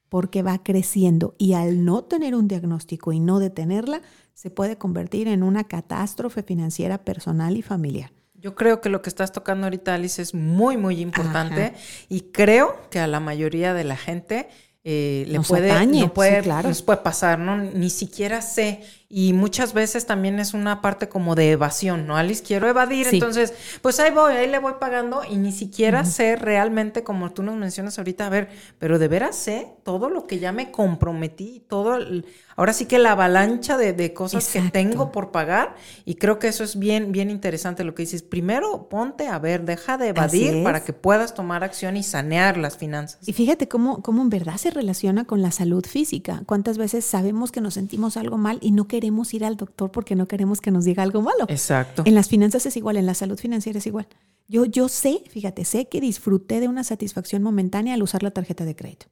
porque 0.09 0.41
va 0.41 0.61
creciendo 0.61 1.35
y 1.37 1.53
al 1.53 1.85
no 1.85 2.03
tener 2.03 2.35
un 2.35 2.47
diagnóstico 2.47 3.13
y 3.13 3.19
no 3.19 3.39
detenerla, 3.39 4.01
se 4.33 4.49
puede 4.49 4.77
convertir 4.77 5.27
en 5.27 5.43
una 5.43 5.65
catástrofe 5.65 6.43
financiera 6.43 6.99
personal 6.99 7.57
y 7.57 7.61
familiar. 7.61 8.11
Yo 8.33 8.55
creo 8.55 8.79
que 8.79 8.89
lo 8.89 9.01
que 9.01 9.09
estás 9.09 9.31
tocando 9.31 9.67
ahorita, 9.67 9.93
Alice, 9.93 10.21
es 10.21 10.33
muy, 10.33 10.77
muy 10.77 11.01
importante 11.01 11.73
y 12.07 12.21
creo 12.31 12.77
que 12.89 12.99
a 12.99 13.07
la 13.07 13.19
mayoría 13.19 13.73
de 13.73 13.83
la 13.83 13.97
gente 13.97 14.47
eh, 14.85 15.25
le 15.27 15.41
puede, 15.41 15.85
no 15.85 16.13
puede, 16.13 16.41
claro. 16.41 16.69
les 16.69 16.81
puede 16.81 16.99
pasar, 16.99 17.37
¿no? 17.37 17.57
Ni 17.57 17.89
siquiera 17.89 18.41
sé 18.41 18.81
y 19.11 19.33
muchas 19.33 19.73
veces 19.73 20.05
también 20.05 20.37
es 20.37 20.53
una 20.53 20.81
parte 20.81 21.09
como 21.09 21.33
de 21.33 21.49
evasión, 21.49 22.05
¿no? 22.05 22.15
Alice, 22.15 22.43
quiero 22.43 22.69
evadir, 22.69 23.07
entonces, 23.11 23.55
pues 23.81 23.99
ahí 23.99 24.11
voy, 24.11 24.33
ahí 24.33 24.47
le 24.47 24.59
voy 24.59 24.73
pagando 24.79 25.23
y 25.27 25.37
ni 25.37 25.51
siquiera 25.51 26.05
sé 26.05 26.35
realmente, 26.35 27.03
como 27.03 27.31
tú 27.31 27.41
nos 27.41 27.55
mencionas 27.55 27.97
ahorita, 27.97 28.27
a 28.27 28.29
ver, 28.29 28.49
pero 28.77 28.99
de 28.99 29.07
veras 29.07 29.35
sé 29.35 29.73
todo 29.83 30.11
lo 30.11 30.27
que 30.27 30.37
ya 30.37 30.51
me 30.51 30.69
comprometí, 30.69 31.63
todo, 31.67 31.97
ahora 32.55 32.71
sí 32.71 32.85
que 32.85 32.99
la 32.99 33.13
avalancha 33.13 33.77
de, 33.77 34.13
cosas 34.13 34.47
que 34.49 34.61
tengo 34.61 35.11
por 35.11 35.31
pagar 35.31 35.75
y 36.05 36.15
creo 36.15 36.37
que 36.37 36.47
eso 36.47 36.63
es 36.63 36.77
bien, 36.77 37.11
bien 37.11 37.31
interesante 37.31 37.83
lo 37.83 37.95
que 37.95 38.03
dices. 38.03 38.21
Primero, 38.21 38.89
ponte 38.89 39.27
a 39.27 39.39
ver, 39.39 39.65
deja 39.65 39.97
de 39.97 40.09
evadir 40.09 40.63
para 40.63 40.83
que 40.83 40.93
puedas 40.93 41.33
tomar 41.33 41.63
acción 41.63 41.97
y 41.97 42.03
sanear 42.03 42.57
las 42.57 42.77
finanzas. 42.77 43.27
Y 43.27 43.33
fíjate 43.33 43.67
cómo, 43.67 44.03
cómo 44.03 44.21
en 44.21 44.29
verdad 44.29 44.57
se 44.57 44.69
relaciona 44.69 45.25
con 45.25 45.41
la 45.41 45.51
salud 45.51 45.85
física. 45.85 46.43
¿Cuántas 46.45 46.77
veces 46.77 47.05
sabemos 47.05 47.51
que 47.51 47.61
nos 47.61 47.73
sentimos 47.73 48.15
algo 48.15 48.37
mal 48.37 48.59
y 48.61 48.71
no 48.71 48.87
queremos 48.87 48.98
queremos 48.99 49.33
ir 49.33 49.45
al 49.45 49.55
doctor 49.55 49.91
porque 49.91 50.13
no 50.13 50.27
queremos 50.27 50.59
que 50.59 50.71
nos 50.71 50.83
diga 50.83 51.03
algo 51.03 51.21
malo. 51.21 51.45
Exacto. 51.47 52.03
En 52.05 52.15
las 52.15 52.27
finanzas 52.27 52.65
es 52.65 52.75
igual, 52.75 52.97
en 52.97 53.05
la 53.05 53.13
salud 53.13 53.39
financiera 53.39 53.79
es 53.79 53.87
igual. 53.87 54.07
Yo, 54.49 54.65
yo 54.65 54.89
sé, 54.89 55.23
fíjate, 55.29 55.63
sé 55.63 55.87
que 55.87 56.01
disfruté 56.01 56.59
de 56.59 56.67
una 56.67 56.83
satisfacción 56.83 57.41
momentánea 57.41 57.93
al 57.93 58.03
usar 58.03 58.23
la 58.23 58.31
tarjeta 58.31 58.65
de 58.65 58.75
crédito. 58.75 59.05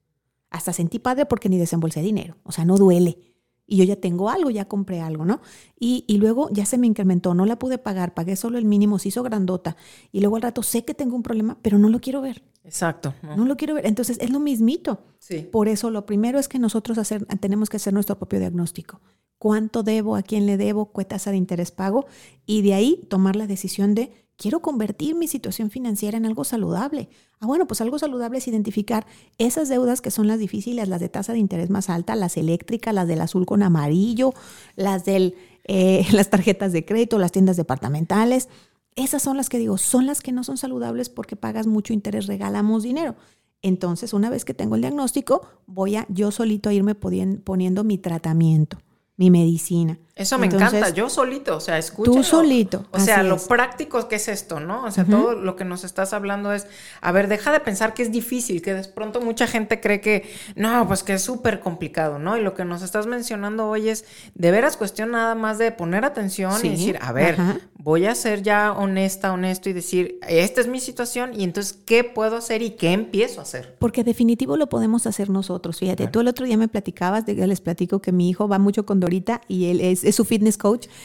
Hasta 0.49 0.73
sentí 0.73 0.99
padre 0.99 1.25
porque 1.25 1.47
ni 1.47 1.57
desembolsé 1.57 2.01
dinero, 2.01 2.35
o 2.43 2.51
sea, 2.51 2.65
no 2.65 2.75
duele. 2.75 3.17
Y 3.65 3.77
yo 3.77 3.85
ya 3.85 3.95
tengo 3.95 4.29
algo, 4.29 4.49
ya 4.49 4.65
compré 4.65 4.99
algo, 4.99 5.23
¿no? 5.23 5.39
Y, 5.79 6.03
y, 6.07 6.17
luego 6.17 6.49
ya 6.51 6.65
se 6.65 6.77
me 6.77 6.87
incrementó, 6.87 7.33
no 7.33 7.45
la 7.45 7.57
pude 7.57 7.77
pagar, 7.77 8.13
pagué 8.13 8.35
solo 8.35 8.57
el 8.57 8.65
mínimo, 8.65 8.99
se 8.99 9.07
hizo 9.07 9.23
grandota. 9.23 9.77
Y 10.11 10.19
luego 10.19 10.35
al 10.35 10.41
rato 10.41 10.63
sé 10.63 10.83
que 10.83 10.93
tengo 10.93 11.15
un 11.15 11.23
problema, 11.23 11.57
pero 11.61 11.77
no 11.77 11.87
lo 11.87 11.99
quiero 11.99 12.19
ver. 12.19 12.43
Exacto. 12.65 13.13
No, 13.21 13.45
lo 13.45 13.55
quiero 13.55 13.73
ver. 13.73 13.85
Entonces 13.85 14.17
es 14.19 14.31
lo 14.31 14.41
mismito. 14.41 15.05
Sí. 15.19 15.47
Por 15.49 15.69
eso 15.69 15.91
lo 15.91 16.05
primero 16.05 16.39
es 16.39 16.49
que 16.49 16.59
nosotros 16.59 16.97
hacer, 16.97 17.25
tenemos 17.39 17.69
que 17.69 17.77
hacer 17.77 17.93
nuestro 17.93 18.17
propio 18.17 18.39
diagnóstico 18.39 19.01
cuánto 19.37 19.83
debo, 19.83 20.15
a 20.15 20.23
quién 20.23 20.45
le 20.45 20.57
debo, 20.57 20.91
qué 20.91 21.05
tasa 21.05 21.31
de 21.31 21.37
interés 21.37 21.71
pago 21.71 22.05
y 22.45 22.61
de 22.61 22.73
ahí 22.73 23.05
tomar 23.09 23.35
la 23.35 23.47
decisión 23.47 23.95
de 23.95 24.11
quiero 24.37 24.61
convertir 24.61 25.15
mi 25.15 25.27
situación 25.27 25.69
financiera 25.69 26.17
en 26.17 26.25
algo 26.25 26.43
saludable. 26.43 27.09
Ah, 27.39 27.47
bueno, 27.47 27.67
pues 27.67 27.81
algo 27.81 27.99
saludable 27.99 28.37
es 28.37 28.47
identificar 28.47 29.05
esas 29.37 29.67
deudas 29.67 30.01
que 30.01 30.11
son 30.11 30.27
las 30.27 30.39
difíciles, 30.39 30.87
las 30.87 31.01
de 31.01 31.09
tasa 31.09 31.33
de 31.33 31.39
interés 31.39 31.69
más 31.69 31.89
alta, 31.89 32.15
las 32.15 32.37
eléctricas, 32.37 32.93
las 32.93 33.07
del 33.07 33.21
azul 33.21 33.45
con 33.45 33.63
amarillo, 33.63 34.33
las 34.75 35.05
de 35.05 35.35
eh, 35.65 36.05
las 36.13 36.29
tarjetas 36.29 36.71
de 36.71 36.85
crédito, 36.85 37.19
las 37.19 37.31
tiendas 37.31 37.57
departamentales. 37.57 38.47
Esas 38.95 39.21
son 39.21 39.37
las 39.37 39.49
que 39.49 39.59
digo, 39.59 39.77
son 39.77 40.07
las 40.07 40.21
que 40.21 40.31
no 40.31 40.43
son 40.43 40.57
saludables 40.57 41.09
porque 41.09 41.35
pagas 41.35 41.67
mucho 41.67 41.93
interés, 41.93 42.25
regalamos 42.25 42.83
dinero. 42.83 43.15
Entonces, 43.61 44.13
una 44.13 44.29
vez 44.29 44.45
que 44.45 44.53
tengo 44.53 44.75
el 44.75 44.81
diagnóstico, 44.81 45.47
voy 45.65 45.95
a 45.95 46.05
yo 46.09 46.31
solito 46.31 46.69
a 46.69 46.73
irme 46.73 46.95
poniendo 46.95 47.83
mi 47.83 47.97
tratamiento 47.97 48.77
mi 49.17 49.29
medicina. 49.29 49.97
Eso 50.17 50.37
me 50.37 50.47
encanta, 50.47 50.89
yo 50.89 51.09
solito, 51.09 51.57
o 51.57 51.59
sea, 51.59 51.77
escucha. 51.77 52.11
Tú 52.11 52.23
solito. 52.23 52.85
O 52.91 52.99
sea, 52.99 53.23
lo 53.23 53.37
práctico 53.37 54.07
que 54.07 54.15
es 54.15 54.27
esto, 54.27 54.59
¿no? 54.59 54.85
O 54.85 54.91
sea, 54.91 55.05
todo 55.05 55.33
lo 55.33 55.55
que 55.55 55.65
nos 55.65 55.83
estás 55.83 56.13
hablando 56.13 56.53
es, 56.53 56.67
a 57.01 57.11
ver, 57.11 57.27
deja 57.27 57.51
de 57.51 57.59
pensar 57.59 57.93
que 57.93 58.03
es 58.03 58.11
difícil, 58.11 58.61
que 58.61 58.73
de 58.73 58.83
pronto 58.87 59.21
mucha 59.21 59.47
gente 59.47 59.79
cree 59.79 60.01
que, 60.01 60.29
no, 60.55 60.87
pues 60.87 61.03
que 61.03 61.13
es 61.13 61.21
súper 61.21 61.59
complicado, 61.59 62.19
¿no? 62.19 62.37
Y 62.37 62.41
lo 62.41 62.53
que 62.53 62.65
nos 62.65 62.81
estás 62.81 63.07
mencionando 63.07 63.67
hoy 63.67 63.89
es, 63.89 64.05
de 64.35 64.51
veras 64.51 64.77
cuestión 64.77 65.11
nada 65.11 65.35
más 65.35 65.57
de 65.57 65.71
poner 65.71 66.05
atención 66.05 66.53
y 66.63 66.69
decir, 66.69 66.97
a 67.01 67.11
ver, 67.11 67.37
voy 67.77 68.05
a 68.05 68.15
ser 68.15 68.43
ya 68.43 68.73
honesta, 68.73 69.31
honesto 69.31 69.69
y 69.69 69.73
decir, 69.73 70.19
esta 70.27 70.61
es 70.61 70.67
mi 70.67 70.79
situación 70.79 71.31
y 71.33 71.43
entonces, 71.43 71.77
¿qué 71.85 72.03
puedo 72.03 72.37
hacer 72.37 72.61
y 72.61 72.71
qué 72.71 72.91
empiezo 72.91 73.39
a 73.39 73.43
hacer? 73.43 73.75
Porque 73.79 74.03
definitivo 74.03 74.57
lo 74.57 74.67
podemos 74.67 75.07
hacer 75.07 75.29
nosotros. 75.29 75.79
Fíjate, 75.79 76.07
tú 76.07 76.19
el 76.19 76.27
otro 76.27 76.45
día 76.45 76.57
me 76.57 76.67
platicabas, 76.67 77.25
de, 77.25 77.35
les 77.47 77.61
platico 77.61 78.01
que 78.01 78.11
mi 78.11 78.29
hijo 78.29 78.47
va 78.47 78.59
mucho 78.59 78.85
con 78.85 78.99
Dorita 78.99 79.41
y 79.47 79.67
él 79.67 79.81
es 79.81 80.03
es 80.07 80.15
su 80.15 80.25
fitness 80.25 80.57
coach. 80.57 80.87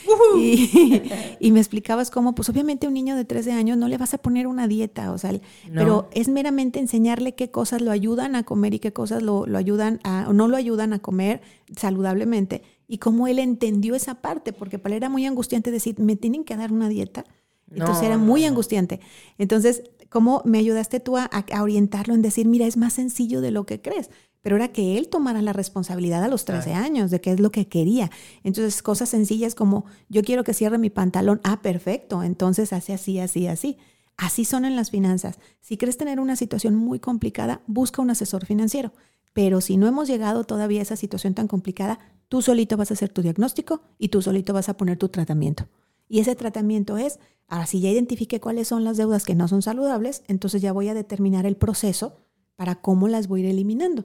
Y, 1.40 1.50
me 1.52 1.60
explicabas 1.60 2.10
cómo, 2.10 2.34
pues 2.34 2.48
obviamente 2.48 2.86
un 2.86 2.94
niño 2.94 3.16
de 3.16 3.24
13 3.24 3.52
años 3.52 3.76
no 3.76 3.88
le 3.88 3.98
vas 3.98 4.14
a 4.14 4.18
poner 4.18 4.46
una 4.46 4.66
dieta, 4.66 5.12
o 5.12 5.18
sea, 5.18 5.32
pero 5.74 6.08
es 6.12 6.28
meramente 6.28 6.78
enseñarle 6.78 7.34
qué 7.34 7.50
cosas 7.50 7.82
lo 7.82 7.90
ayudan 7.90 8.34
a 8.34 8.44
comer 8.44 8.74
y 8.74 8.78
qué 8.78 8.92
cosas 8.92 9.22
lo, 9.22 9.44
ayudan 9.54 10.00
a, 10.04 10.26
o 10.28 10.32
no 10.32 10.48
lo 10.48 10.56
ayudan 10.56 10.92
a 10.94 11.00
comer 11.00 11.42
saludablemente. 11.76 12.62
Y 12.88 12.98
cómo 12.98 13.26
él 13.26 13.38
entendió 13.38 13.94
esa 13.94 14.16
parte, 14.16 14.52
porque 14.52 14.78
para 14.78 14.94
él 14.94 15.02
era 15.02 15.08
muy 15.08 15.26
angustiante 15.26 15.70
decir, 15.70 15.98
me 15.98 16.16
tienen 16.16 16.44
que 16.44 16.56
dar 16.56 16.72
una 16.72 16.88
dieta. 16.88 17.24
Entonces 17.70 18.04
era 18.04 18.18
muy 18.18 18.44
angustiante. 18.44 19.00
Entonces, 19.38 19.82
¿cómo 20.08 20.42
me 20.44 20.58
ayudaste 20.58 21.00
tú 21.00 21.16
a, 21.16 21.28
orientarlo 21.60 22.14
en 22.14 22.22
decir, 22.22 22.46
mira, 22.46 22.66
es 22.66 22.76
más 22.76 22.92
sencillo 22.92 23.40
de 23.40 23.50
lo 23.50 23.64
que 23.64 23.80
crees? 23.80 24.10
Pero 24.42 24.57
era 24.57 24.68
que 24.68 24.98
él 24.98 25.09
tomara 25.09 25.40
la 25.40 25.52
responsabilidad 25.52 26.22
a 26.22 26.28
los 26.28 26.44
13 26.44 26.74
años 26.74 27.11
de 27.11 27.20
qué 27.20 27.31
es 27.31 27.40
lo 27.40 27.50
que 27.50 27.68
quería. 27.68 28.11
Entonces, 28.42 28.83
cosas 28.83 29.09
sencillas 29.09 29.55
como, 29.55 29.87
yo 30.09 30.22
quiero 30.22 30.44
que 30.44 30.52
cierre 30.52 30.78
mi 30.78 30.90
pantalón, 30.90 31.40
ah, 31.44 31.62
perfecto, 31.62 32.22
entonces 32.22 32.72
hace 32.72 32.92
así, 32.92 33.18
así, 33.18 33.46
así. 33.46 33.78
Así 34.16 34.44
son 34.44 34.64
en 34.64 34.76
las 34.76 34.90
finanzas. 34.90 35.38
Si 35.61 35.78
quieres 35.78 35.96
tener 35.96 36.20
una 36.20 36.37
situación 36.37 36.74
muy 36.74 36.98
complicada, 36.98 37.62
busca 37.66 38.02
un 38.02 38.11
asesor 38.11 38.44
financiero. 38.44 38.92
Pero 39.33 39.61
si 39.61 39.76
no 39.76 39.87
hemos 39.87 40.09
llegado 40.09 40.44
todavía 40.44 40.81
a 40.81 40.83
esa 40.83 40.96
situación 40.96 41.35
tan 41.35 41.48
complicada, 41.48 41.98
tú 42.28 42.42
solito 42.42 42.76
vas 42.76 42.90
a 42.90 42.94
hacer 42.94 43.09
tu 43.09 43.22
diagnóstico 43.22 43.81
y 43.98 44.09
tú 44.09 44.22
solito 44.22 44.52
vas 44.52 44.68
a 44.68 44.76
poner 44.76 44.98
tu 44.98 45.09
tratamiento. 45.09 45.68
Y 46.09 46.20
ese 46.20 46.37
tratamiento 46.37 46.98
es, 46.98 47.18
ahora 47.48 47.66
si 47.66 47.81
ya 47.81 47.90
identifique 47.90 48.40
cuáles 48.40 48.68
son 48.68 48.85
las 48.85 48.96
deudas 48.96 49.24
que 49.24 49.35
no 49.35 49.48
son 49.48 49.62
saludables, 49.62 50.22
entonces 50.28 50.61
ya 50.61 50.72
voy 50.72 50.88
a 50.88 50.94
determinar 50.94 51.46
el 51.46 51.57
proceso 51.57 52.16
para 52.57 52.76
cómo 52.76 53.09
las 53.09 53.28
voy 53.28 53.40
a 53.40 53.44
ir 53.44 53.50
eliminando. 53.50 54.05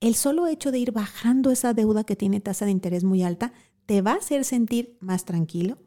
El 0.00 0.14
solo 0.14 0.46
hecho 0.46 0.72
de 0.72 0.78
ir 0.78 0.92
bajando 0.92 1.50
esa 1.50 1.72
deuda 1.72 2.04
que 2.04 2.16
tiene 2.16 2.40
tasa 2.40 2.66
de 2.66 2.70
interés 2.70 3.02
muy 3.02 3.22
alta 3.22 3.52
te 3.86 4.02
va 4.02 4.12
a 4.12 4.16
hacer 4.16 4.44
sentir 4.44 4.98
más 5.00 5.24
tranquilo, 5.24 5.78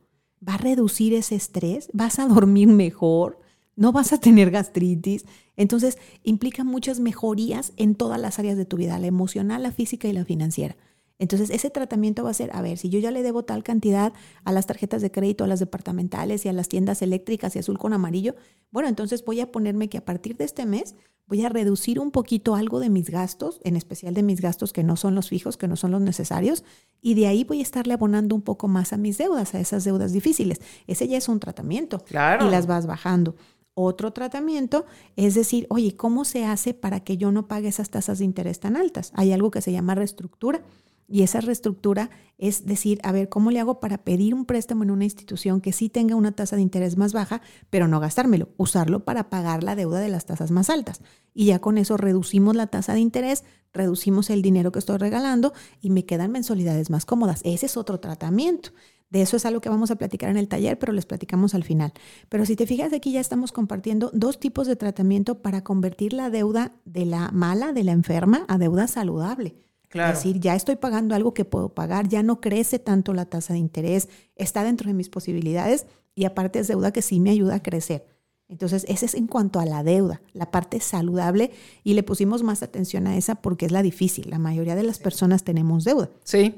va 0.45 0.55
a 0.55 0.57
reducir 0.57 1.13
ese 1.13 1.35
estrés, 1.35 1.89
vas 1.93 2.17
a 2.17 2.27
dormir 2.27 2.67
mejor, 2.67 3.39
no 3.75 3.91
vas 3.91 4.11
a 4.11 4.19
tener 4.19 4.49
gastritis. 4.49 5.25
Entonces, 5.57 5.97
implica 6.23 6.63
muchas 6.63 6.99
mejorías 6.99 7.73
en 7.77 7.95
todas 7.95 8.19
las 8.19 8.39
áreas 8.39 8.57
de 8.57 8.65
tu 8.65 8.77
vida, 8.77 8.97
la 8.97 9.07
emocional, 9.07 9.61
la 9.61 9.71
física 9.71 10.07
y 10.07 10.13
la 10.13 10.25
financiera. 10.25 10.75
Entonces, 11.19 11.49
ese 11.49 11.69
tratamiento 11.69 12.23
va 12.23 12.31
a 12.31 12.33
ser, 12.33 12.49
a 12.53 12.61
ver, 12.61 12.77
si 12.77 12.89
yo 12.89 12.99
ya 12.99 13.11
le 13.11 13.21
debo 13.21 13.43
tal 13.43 13.63
cantidad 13.63 14.13
a 14.43 14.51
las 14.53 14.65
tarjetas 14.65 15.01
de 15.01 15.11
crédito, 15.11 15.43
a 15.43 15.47
las 15.47 15.59
departamentales 15.59 16.45
y 16.45 16.49
a 16.49 16.53
las 16.53 16.69
tiendas 16.69 17.01
eléctricas 17.01 17.55
y 17.55 17.59
azul 17.59 17.77
con 17.77 17.93
amarillo, 17.93 18.35
bueno, 18.71 18.89
entonces 18.89 19.23
voy 19.23 19.41
a 19.41 19.51
ponerme 19.51 19.89
que 19.89 19.97
a 19.97 20.05
partir 20.05 20.37
de 20.37 20.45
este 20.45 20.65
mes 20.65 20.95
voy 21.29 21.45
a 21.45 21.49
reducir 21.49 21.99
un 21.99 22.09
poquito 22.11 22.55
algo 22.55 22.79
de 22.79 22.89
mis 22.89 23.09
gastos, 23.09 23.59
en 23.63 23.75
especial 23.75 24.15
de 24.15 24.23
mis 24.23 24.41
gastos 24.41 24.73
que 24.73 24.83
no 24.83 24.95
son 24.95 25.13
los 25.13 25.29
fijos, 25.29 25.57
que 25.57 25.67
no 25.67 25.75
son 25.75 25.91
los 25.91 26.01
necesarios, 26.01 26.63
y 27.01 27.13
de 27.13 27.27
ahí 27.27 27.43
voy 27.43 27.59
a 27.59 27.63
estarle 27.63 27.93
abonando 27.93 28.35
un 28.35 28.41
poco 28.41 28.67
más 28.67 28.91
a 28.91 28.97
mis 28.97 29.17
deudas, 29.19 29.53
a 29.53 29.59
esas 29.59 29.83
deudas 29.83 30.11
difíciles. 30.11 30.59
Ese 30.87 31.07
ya 31.07 31.17
es 31.17 31.29
un 31.29 31.39
tratamiento 31.39 31.99
claro. 31.99 32.47
y 32.47 32.49
las 32.49 32.65
vas 32.65 32.87
bajando. 32.87 33.35
Otro 33.75 34.11
tratamiento 34.11 34.85
es 35.15 35.35
decir, 35.35 35.67
oye, 35.69 35.95
¿cómo 35.95 36.25
se 36.25 36.45
hace 36.45 36.73
para 36.73 36.99
que 37.01 37.15
yo 37.15 37.31
no 37.31 37.47
pague 37.47 37.69
esas 37.69 37.89
tasas 37.89 38.19
de 38.19 38.25
interés 38.25 38.59
tan 38.59 38.75
altas? 38.75 39.11
Hay 39.15 39.31
algo 39.31 39.51
que 39.51 39.61
se 39.61 39.71
llama 39.71 39.95
reestructura 39.95 40.63
y 41.09 41.23
esa 41.23 41.41
reestructura 41.41 42.09
es 42.39 42.65
decir, 42.65 42.99
a 43.03 43.11
ver, 43.11 43.27
¿cómo 43.27 43.51
le 43.51 43.59
hago 43.59 43.81
para 43.81 43.97
pedir 43.97 44.33
un 44.33 44.45
préstamo 44.45 44.83
en 44.83 44.91
una 44.91 45.03
institución 45.03 45.59
que 45.59 45.73
sí 45.73 45.89
tenga 45.89 46.15
una 46.15 46.31
tasa 46.31 46.55
de 46.55 46.61
interés 46.61 46.95
más 46.95 47.11
baja, 47.11 47.41
pero 47.69 47.89
no 47.89 47.99
gastármelo, 47.99 48.49
usarlo 48.55 49.03
para 49.03 49.29
pagar 49.29 49.61
la 49.61 49.75
deuda 49.75 49.99
de 49.99 50.07
las 50.07 50.25
tasas 50.25 50.49
más 50.49 50.69
altas? 50.69 51.01
Y 51.33 51.47
ya 51.47 51.59
con 51.59 51.77
eso 51.77 51.97
reducimos 51.97 52.55
la 52.55 52.67
tasa 52.67 52.93
de 52.93 53.01
interés, 53.01 53.43
reducimos 53.73 54.29
el 54.29 54.41
dinero 54.41 54.71
que 54.71 54.79
estoy 54.79 54.97
regalando 54.97 55.53
y 55.81 55.89
me 55.89 56.05
quedan 56.05 56.31
mensualidades 56.31 56.89
más 56.89 57.05
cómodas. 57.05 57.41
Ese 57.43 57.65
es 57.65 57.75
otro 57.75 57.99
tratamiento. 57.99 58.69
De 59.09 59.21
eso 59.21 59.35
es 59.35 59.45
algo 59.45 59.59
que 59.59 59.69
vamos 59.69 59.91
a 59.91 59.95
platicar 59.95 60.29
en 60.29 60.37
el 60.37 60.47
taller, 60.47 60.79
pero 60.79 60.93
les 60.93 61.05
platicamos 61.05 61.55
al 61.55 61.63
final. 61.63 61.93
Pero 62.29 62.45
si 62.45 62.55
te 62.55 62.67
fijas, 62.67 62.93
aquí 62.93 63.11
ya 63.11 63.19
estamos 63.19 63.51
compartiendo 63.51 64.11
dos 64.13 64.39
tipos 64.39 64.67
de 64.67 64.75
tratamiento 64.75 65.41
para 65.41 65.63
convertir 65.63 66.13
la 66.13 66.29
deuda 66.29 66.73
de 66.85 67.05
la 67.05 67.31
mala, 67.31 67.73
de 67.73 67.83
la 67.83 67.91
enferma, 67.91 68.45
a 68.47 68.57
deuda 68.57 68.87
saludable. 68.87 69.55
Es 69.91 70.23
decir, 70.23 70.39
ya 70.39 70.55
estoy 70.55 70.75
pagando 70.75 71.15
algo 71.15 71.33
que 71.33 71.45
puedo 71.45 71.69
pagar, 71.69 72.07
ya 72.07 72.21
no 72.21 72.39
crece 72.39 72.77
tanto 72.77 73.13
la 73.13 73.25
tasa 73.25 73.53
de 73.53 73.59
interés, 73.59 74.07
está 74.35 74.63
dentro 74.63 74.87
de 74.87 74.93
mis 74.93 75.09
posibilidades 75.09 75.87
y 76.13 76.25
aparte 76.25 76.59
es 76.59 76.67
deuda 76.67 76.91
que 76.91 77.01
sí 77.01 77.19
me 77.19 77.31
ayuda 77.31 77.55
a 77.55 77.63
crecer. 77.63 78.05
Entonces, 78.49 78.85
ese 78.87 79.05
es 79.05 79.13
en 79.13 79.27
cuanto 79.27 79.59
a 79.59 79.65
la 79.65 79.83
deuda, 79.83 80.21
la 80.33 80.51
parte 80.51 80.79
saludable 80.79 81.51
y 81.83 81.93
le 81.93 82.03
pusimos 82.03 82.43
más 82.43 82.63
atención 82.63 83.07
a 83.07 83.15
esa 83.15 83.35
porque 83.35 83.65
es 83.65 83.71
la 83.71 83.83
difícil. 83.83 84.29
La 84.29 84.39
mayoría 84.39 84.75
de 84.75 84.83
las 84.83 84.99
personas 84.99 85.43
tenemos 85.43 85.83
deuda. 85.83 86.09
Sí. 86.23 86.55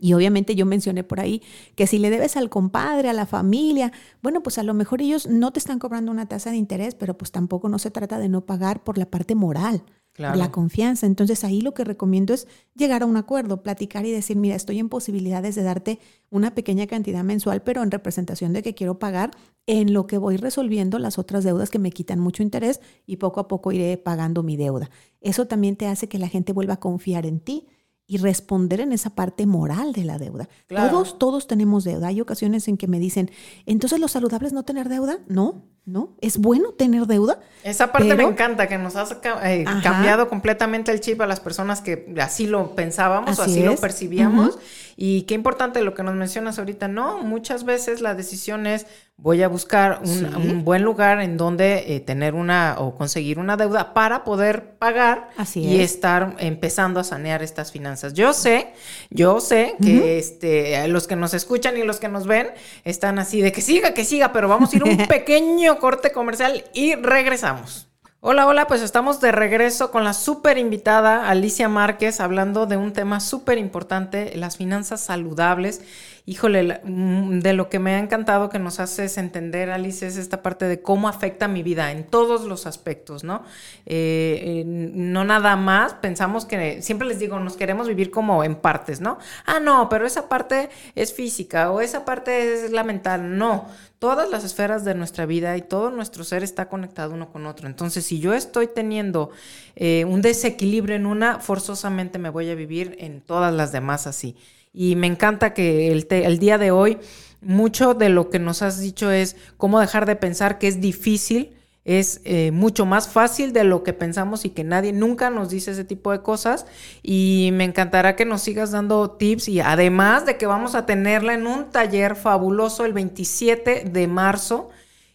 Y 0.00 0.12
obviamente 0.14 0.54
yo 0.54 0.66
mencioné 0.66 1.02
por 1.02 1.20
ahí 1.20 1.42
que 1.74 1.88
si 1.88 1.98
le 1.98 2.10
debes 2.10 2.36
al 2.36 2.50
compadre, 2.50 3.08
a 3.08 3.12
la 3.12 3.26
familia, 3.26 3.92
bueno, 4.22 4.42
pues 4.42 4.58
a 4.58 4.62
lo 4.62 4.74
mejor 4.74 5.02
ellos 5.02 5.26
no 5.26 5.52
te 5.52 5.58
están 5.58 5.80
cobrando 5.80 6.12
una 6.12 6.26
tasa 6.26 6.50
de 6.50 6.56
interés, 6.56 6.94
pero 6.94 7.18
pues 7.18 7.32
tampoco 7.32 7.68
no 7.68 7.80
se 7.80 7.90
trata 7.90 8.18
de 8.18 8.28
no 8.28 8.46
pagar 8.46 8.84
por 8.84 8.98
la 8.98 9.06
parte 9.06 9.34
moral 9.34 9.82
la 10.18 10.50
confianza. 10.50 11.06
Entonces 11.06 11.44
ahí 11.44 11.60
lo 11.60 11.74
que 11.74 11.84
recomiendo 11.84 12.34
es 12.34 12.46
llegar 12.74 13.02
a 13.02 13.06
un 13.06 13.16
acuerdo, 13.16 13.62
platicar 13.62 14.04
y 14.04 14.10
decir, 14.10 14.36
mira, 14.36 14.56
estoy 14.56 14.78
en 14.78 14.88
posibilidades 14.88 15.54
de 15.54 15.62
darte 15.62 15.98
una 16.30 16.54
pequeña 16.54 16.86
cantidad 16.86 17.24
mensual, 17.24 17.62
pero 17.62 17.82
en 17.82 17.90
representación 17.90 18.52
de 18.52 18.62
que 18.62 18.74
quiero 18.74 18.98
pagar 18.98 19.30
en 19.66 19.92
lo 19.92 20.06
que 20.06 20.18
voy 20.18 20.36
resolviendo 20.36 20.98
las 20.98 21.18
otras 21.18 21.44
deudas 21.44 21.70
que 21.70 21.78
me 21.78 21.90
quitan 21.90 22.18
mucho 22.18 22.42
interés 22.42 22.80
y 23.06 23.16
poco 23.16 23.40
a 23.40 23.48
poco 23.48 23.72
iré 23.72 23.96
pagando 23.96 24.42
mi 24.42 24.56
deuda. 24.56 24.90
Eso 25.20 25.46
también 25.46 25.76
te 25.76 25.86
hace 25.86 26.08
que 26.08 26.18
la 26.18 26.28
gente 26.28 26.52
vuelva 26.52 26.74
a 26.74 26.80
confiar 26.80 27.26
en 27.26 27.40
ti 27.40 27.66
y 28.10 28.16
responder 28.16 28.80
en 28.80 28.92
esa 28.92 29.10
parte 29.10 29.44
moral 29.44 29.92
de 29.92 30.04
la 30.04 30.16
deuda. 30.18 30.48
Todos, 30.66 31.18
todos 31.18 31.46
tenemos 31.46 31.84
deuda. 31.84 32.08
Hay 32.08 32.22
ocasiones 32.22 32.66
en 32.66 32.78
que 32.78 32.88
me 32.88 32.98
dicen, 32.98 33.30
entonces 33.66 34.00
lo 34.00 34.08
saludable 34.08 34.48
es 34.48 34.54
no 34.54 34.62
tener 34.62 34.88
deuda. 34.88 35.18
No, 35.28 35.62
no, 35.88 36.10
es 36.20 36.36
bueno 36.36 36.72
tener 36.72 37.06
deuda. 37.06 37.40
Esa 37.64 37.90
parte 37.92 38.14
me 38.14 38.22
encanta, 38.22 38.68
que 38.68 38.76
nos 38.76 38.94
has 38.94 39.16
eh, 39.42 39.64
cambiado 39.82 40.28
completamente 40.28 40.92
el 40.92 41.00
chip 41.00 41.18
a 41.22 41.26
las 41.26 41.40
personas 41.40 41.80
que 41.80 42.14
así 42.20 42.46
lo 42.46 42.74
pensábamos 42.74 43.38
o 43.38 43.42
así 43.42 43.62
lo 43.62 43.74
percibíamos. 43.76 44.58
Y 44.96 45.22
qué 45.22 45.34
importante 45.34 45.80
lo 45.82 45.94
que 45.94 46.02
nos 46.02 46.14
mencionas 46.14 46.58
ahorita, 46.58 46.88
no, 46.88 47.22
muchas 47.22 47.64
veces 47.64 48.02
la 48.02 48.14
decisión 48.14 48.66
es 48.66 48.84
voy 49.20 49.42
a 49.42 49.48
buscar 49.48 50.00
un, 50.04 50.64
buen 50.64 50.82
lugar 50.82 51.20
en 51.20 51.36
donde 51.36 51.96
eh, 51.96 52.00
tener 52.00 52.34
una 52.34 52.76
o 52.78 52.94
conseguir 52.94 53.40
una 53.40 53.56
deuda 53.56 53.92
para 53.92 54.22
poder 54.22 54.76
pagar 54.78 55.30
y 55.56 55.80
estar 55.80 56.36
empezando 56.38 57.00
a 57.00 57.04
sanear 57.04 57.42
estas 57.42 57.72
finanzas. 57.72 58.14
Yo 58.14 58.32
sé, 58.32 58.68
yo 59.10 59.40
sé 59.40 59.74
que 59.82 60.18
este, 60.18 60.86
los 60.86 61.08
que 61.08 61.16
nos 61.16 61.34
escuchan 61.34 61.76
y 61.76 61.82
los 61.82 61.98
que 61.98 62.08
nos 62.08 62.28
ven 62.28 62.48
están 62.84 63.18
así 63.18 63.40
de 63.40 63.50
que 63.50 63.60
siga, 63.60 63.92
que 63.92 64.04
siga, 64.04 64.32
pero 64.32 64.48
vamos 64.48 64.72
a 64.72 64.76
ir 64.76 64.84
un 64.84 64.96
pequeño 65.08 65.77
corte 65.78 66.12
comercial 66.12 66.64
y 66.74 66.94
regresamos. 66.94 67.88
Hola, 68.20 68.48
hola, 68.48 68.66
pues 68.66 68.82
estamos 68.82 69.20
de 69.20 69.30
regreso 69.30 69.92
con 69.92 70.02
la 70.02 70.12
súper 70.12 70.58
invitada 70.58 71.28
Alicia 71.28 71.68
Márquez 71.68 72.18
hablando 72.18 72.66
de 72.66 72.76
un 72.76 72.92
tema 72.92 73.20
súper 73.20 73.58
importante, 73.58 74.36
las 74.36 74.56
finanzas 74.56 75.00
saludables. 75.00 75.82
Híjole, 76.28 76.82
mm, 76.84 77.38
de 77.38 77.54
lo 77.54 77.70
que 77.70 77.78
me 77.78 77.94
ha 77.94 77.98
encantado 77.98 78.50
que 78.50 78.58
nos 78.58 78.80
haces 78.80 79.16
entender, 79.16 79.70
Alice, 79.70 80.06
es 80.06 80.18
esta 80.18 80.42
parte 80.42 80.66
de 80.66 80.82
cómo 80.82 81.08
afecta 81.08 81.48
mi 81.48 81.62
vida 81.62 81.90
en 81.90 82.04
todos 82.04 82.44
los 82.44 82.66
aspectos, 82.66 83.24
¿no? 83.24 83.44
Eh, 83.86 84.62
no 84.66 85.24
nada 85.24 85.56
más, 85.56 85.94
pensamos 85.94 86.44
que, 86.44 86.82
siempre 86.82 87.08
les 87.08 87.18
digo, 87.18 87.40
nos 87.40 87.56
queremos 87.56 87.88
vivir 87.88 88.10
como 88.10 88.44
en 88.44 88.56
partes, 88.56 89.00
¿no? 89.00 89.16
Ah, 89.46 89.58
no, 89.58 89.88
pero 89.88 90.06
esa 90.06 90.28
parte 90.28 90.68
es 90.94 91.14
física 91.14 91.70
o 91.70 91.80
esa 91.80 92.04
parte 92.04 92.62
es 92.62 92.72
la 92.72 92.84
mental, 92.84 93.38
no 93.38 93.66
todas 93.98 94.30
las 94.30 94.44
esferas 94.44 94.84
de 94.84 94.94
nuestra 94.94 95.26
vida 95.26 95.56
y 95.56 95.62
todo 95.62 95.90
nuestro 95.90 96.24
ser 96.24 96.42
está 96.44 96.68
conectado 96.68 97.14
uno 97.14 97.32
con 97.32 97.46
otro. 97.46 97.66
Entonces, 97.66 98.04
si 98.04 98.20
yo 98.20 98.34
estoy 98.34 98.68
teniendo 98.68 99.30
eh, 99.76 100.04
un 100.04 100.22
desequilibrio 100.22 100.94
en 100.94 101.06
una, 101.06 101.40
forzosamente 101.40 102.18
me 102.18 102.28
voy 102.28 102.50
a 102.50 102.54
vivir 102.54 102.96
en 103.00 103.22
todas 103.22 103.52
las 103.52 103.72
demás 103.72 104.06
así. 104.06 104.36
Y 104.72 104.96
me 104.96 105.06
encanta 105.06 105.54
que 105.54 105.90
el, 105.92 106.38
día 106.38 106.58
de 106.58 106.70
hoy, 106.70 106.98
mucho 107.40 107.94
de 107.94 108.08
lo 108.08 108.30
que 108.30 108.38
nos 108.38 108.62
has 108.62 108.80
dicho 108.80 109.10
es 109.10 109.36
cómo 109.56 109.80
dejar 109.80 110.06
de 110.06 110.16
pensar 110.16 110.58
que 110.58 110.68
es 110.68 110.80
difícil 110.80 111.54
es 111.88 112.20
eh, 112.24 112.50
mucho 112.50 112.84
más 112.84 113.08
fácil 113.08 113.54
de 113.54 113.64
lo 113.64 113.82
que 113.82 113.94
pensamos 113.94 114.44
y 114.44 114.50
que 114.50 114.62
nadie 114.62 114.92
nunca 114.92 115.30
nos 115.30 115.48
dice 115.48 115.70
ese 115.70 115.84
tipo 115.84 116.12
de 116.12 116.20
cosas. 116.20 116.66
Y 117.02 117.48
me 117.54 117.64
encantará 117.64 118.14
que 118.14 118.26
nos 118.26 118.42
sigas 118.42 118.72
dando 118.72 119.12
tips 119.12 119.48
y 119.48 119.60
además 119.60 120.26
de 120.26 120.36
que 120.36 120.44
vamos 120.44 120.74
a 120.74 120.84
tenerla 120.84 121.32
en 121.32 121.46
un 121.46 121.70
taller 121.70 122.14
fabuloso 122.14 122.84
el 122.84 122.92
27 122.92 123.84
de 123.90 124.06
marzo. 124.06 124.68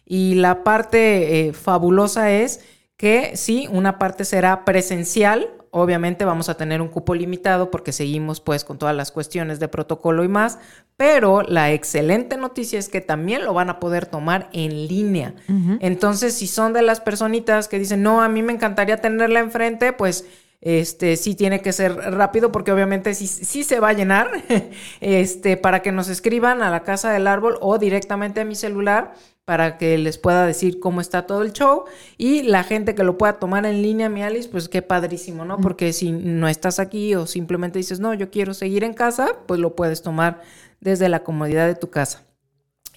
Y 0.04 0.34
la 0.34 0.64
parte 0.64 1.46
eh, 1.46 1.52
fabulosa 1.52 2.32
es 2.32 2.60
que 2.96 3.36
sí, 3.36 3.68
una 3.70 4.00
parte 4.00 4.24
será 4.24 4.64
presencial, 4.64 5.48
Obviamente 5.76 6.24
vamos 6.24 6.48
a 6.48 6.56
tener 6.56 6.80
un 6.80 6.86
cupo 6.86 7.16
limitado 7.16 7.72
porque 7.72 7.90
seguimos 7.90 8.40
pues 8.40 8.62
con 8.62 8.78
todas 8.78 8.94
las 8.94 9.10
cuestiones 9.10 9.58
de 9.58 9.66
protocolo 9.66 10.22
y 10.22 10.28
más, 10.28 10.60
pero 10.96 11.42
la 11.42 11.72
excelente 11.72 12.36
noticia 12.36 12.78
es 12.78 12.88
que 12.88 13.00
también 13.00 13.44
lo 13.44 13.54
van 13.54 13.68
a 13.70 13.80
poder 13.80 14.06
tomar 14.06 14.48
en 14.52 14.86
línea. 14.86 15.34
Entonces, 15.80 16.34
si 16.34 16.46
son 16.46 16.74
de 16.74 16.82
las 16.82 17.00
personitas 17.00 17.66
que 17.66 17.80
dicen, 17.80 18.04
no, 18.04 18.22
a 18.22 18.28
mí 18.28 18.40
me 18.40 18.52
encantaría 18.52 18.98
tenerla 18.98 19.40
enfrente, 19.40 19.92
pues 19.92 20.26
este 20.64 21.16
sí 21.16 21.34
tiene 21.34 21.60
que 21.60 21.72
ser 21.72 21.94
rápido 21.94 22.50
porque 22.50 22.72
obviamente 22.72 23.14
sí, 23.14 23.26
sí, 23.26 23.64
se 23.64 23.80
va 23.80 23.90
a 23.90 23.92
llenar 23.92 24.30
este 25.00 25.58
para 25.58 25.82
que 25.82 25.92
nos 25.92 26.08
escriban 26.08 26.62
a 26.62 26.70
la 26.70 26.82
casa 26.82 27.12
del 27.12 27.26
árbol 27.26 27.58
o 27.60 27.76
directamente 27.78 28.40
a 28.40 28.44
mi 28.46 28.54
celular 28.54 29.12
para 29.44 29.76
que 29.76 29.98
les 29.98 30.16
pueda 30.16 30.46
decir 30.46 30.80
cómo 30.80 31.02
está 31.02 31.26
todo 31.26 31.42
el 31.42 31.52
show 31.52 31.84
y 32.16 32.44
la 32.44 32.64
gente 32.64 32.94
que 32.94 33.04
lo 33.04 33.18
pueda 33.18 33.34
tomar 33.34 33.66
en 33.66 33.82
línea, 33.82 34.08
mi 34.08 34.22
Alice, 34.22 34.48
pues 34.48 34.70
qué 34.70 34.80
padrísimo, 34.80 35.44
¿no? 35.44 35.58
Porque 35.58 35.92
si 35.92 36.12
no 36.12 36.48
estás 36.48 36.78
aquí 36.78 37.14
o 37.14 37.26
simplemente 37.26 37.78
dices, 37.78 38.00
no, 38.00 38.14
yo 38.14 38.30
quiero 38.30 38.54
seguir 38.54 38.84
en 38.84 38.94
casa, 38.94 39.36
pues 39.46 39.60
lo 39.60 39.76
puedes 39.76 40.00
tomar 40.00 40.40
desde 40.80 41.10
la 41.10 41.24
comodidad 41.24 41.66
de 41.66 41.74
tu 41.74 41.90
casa. 41.90 42.22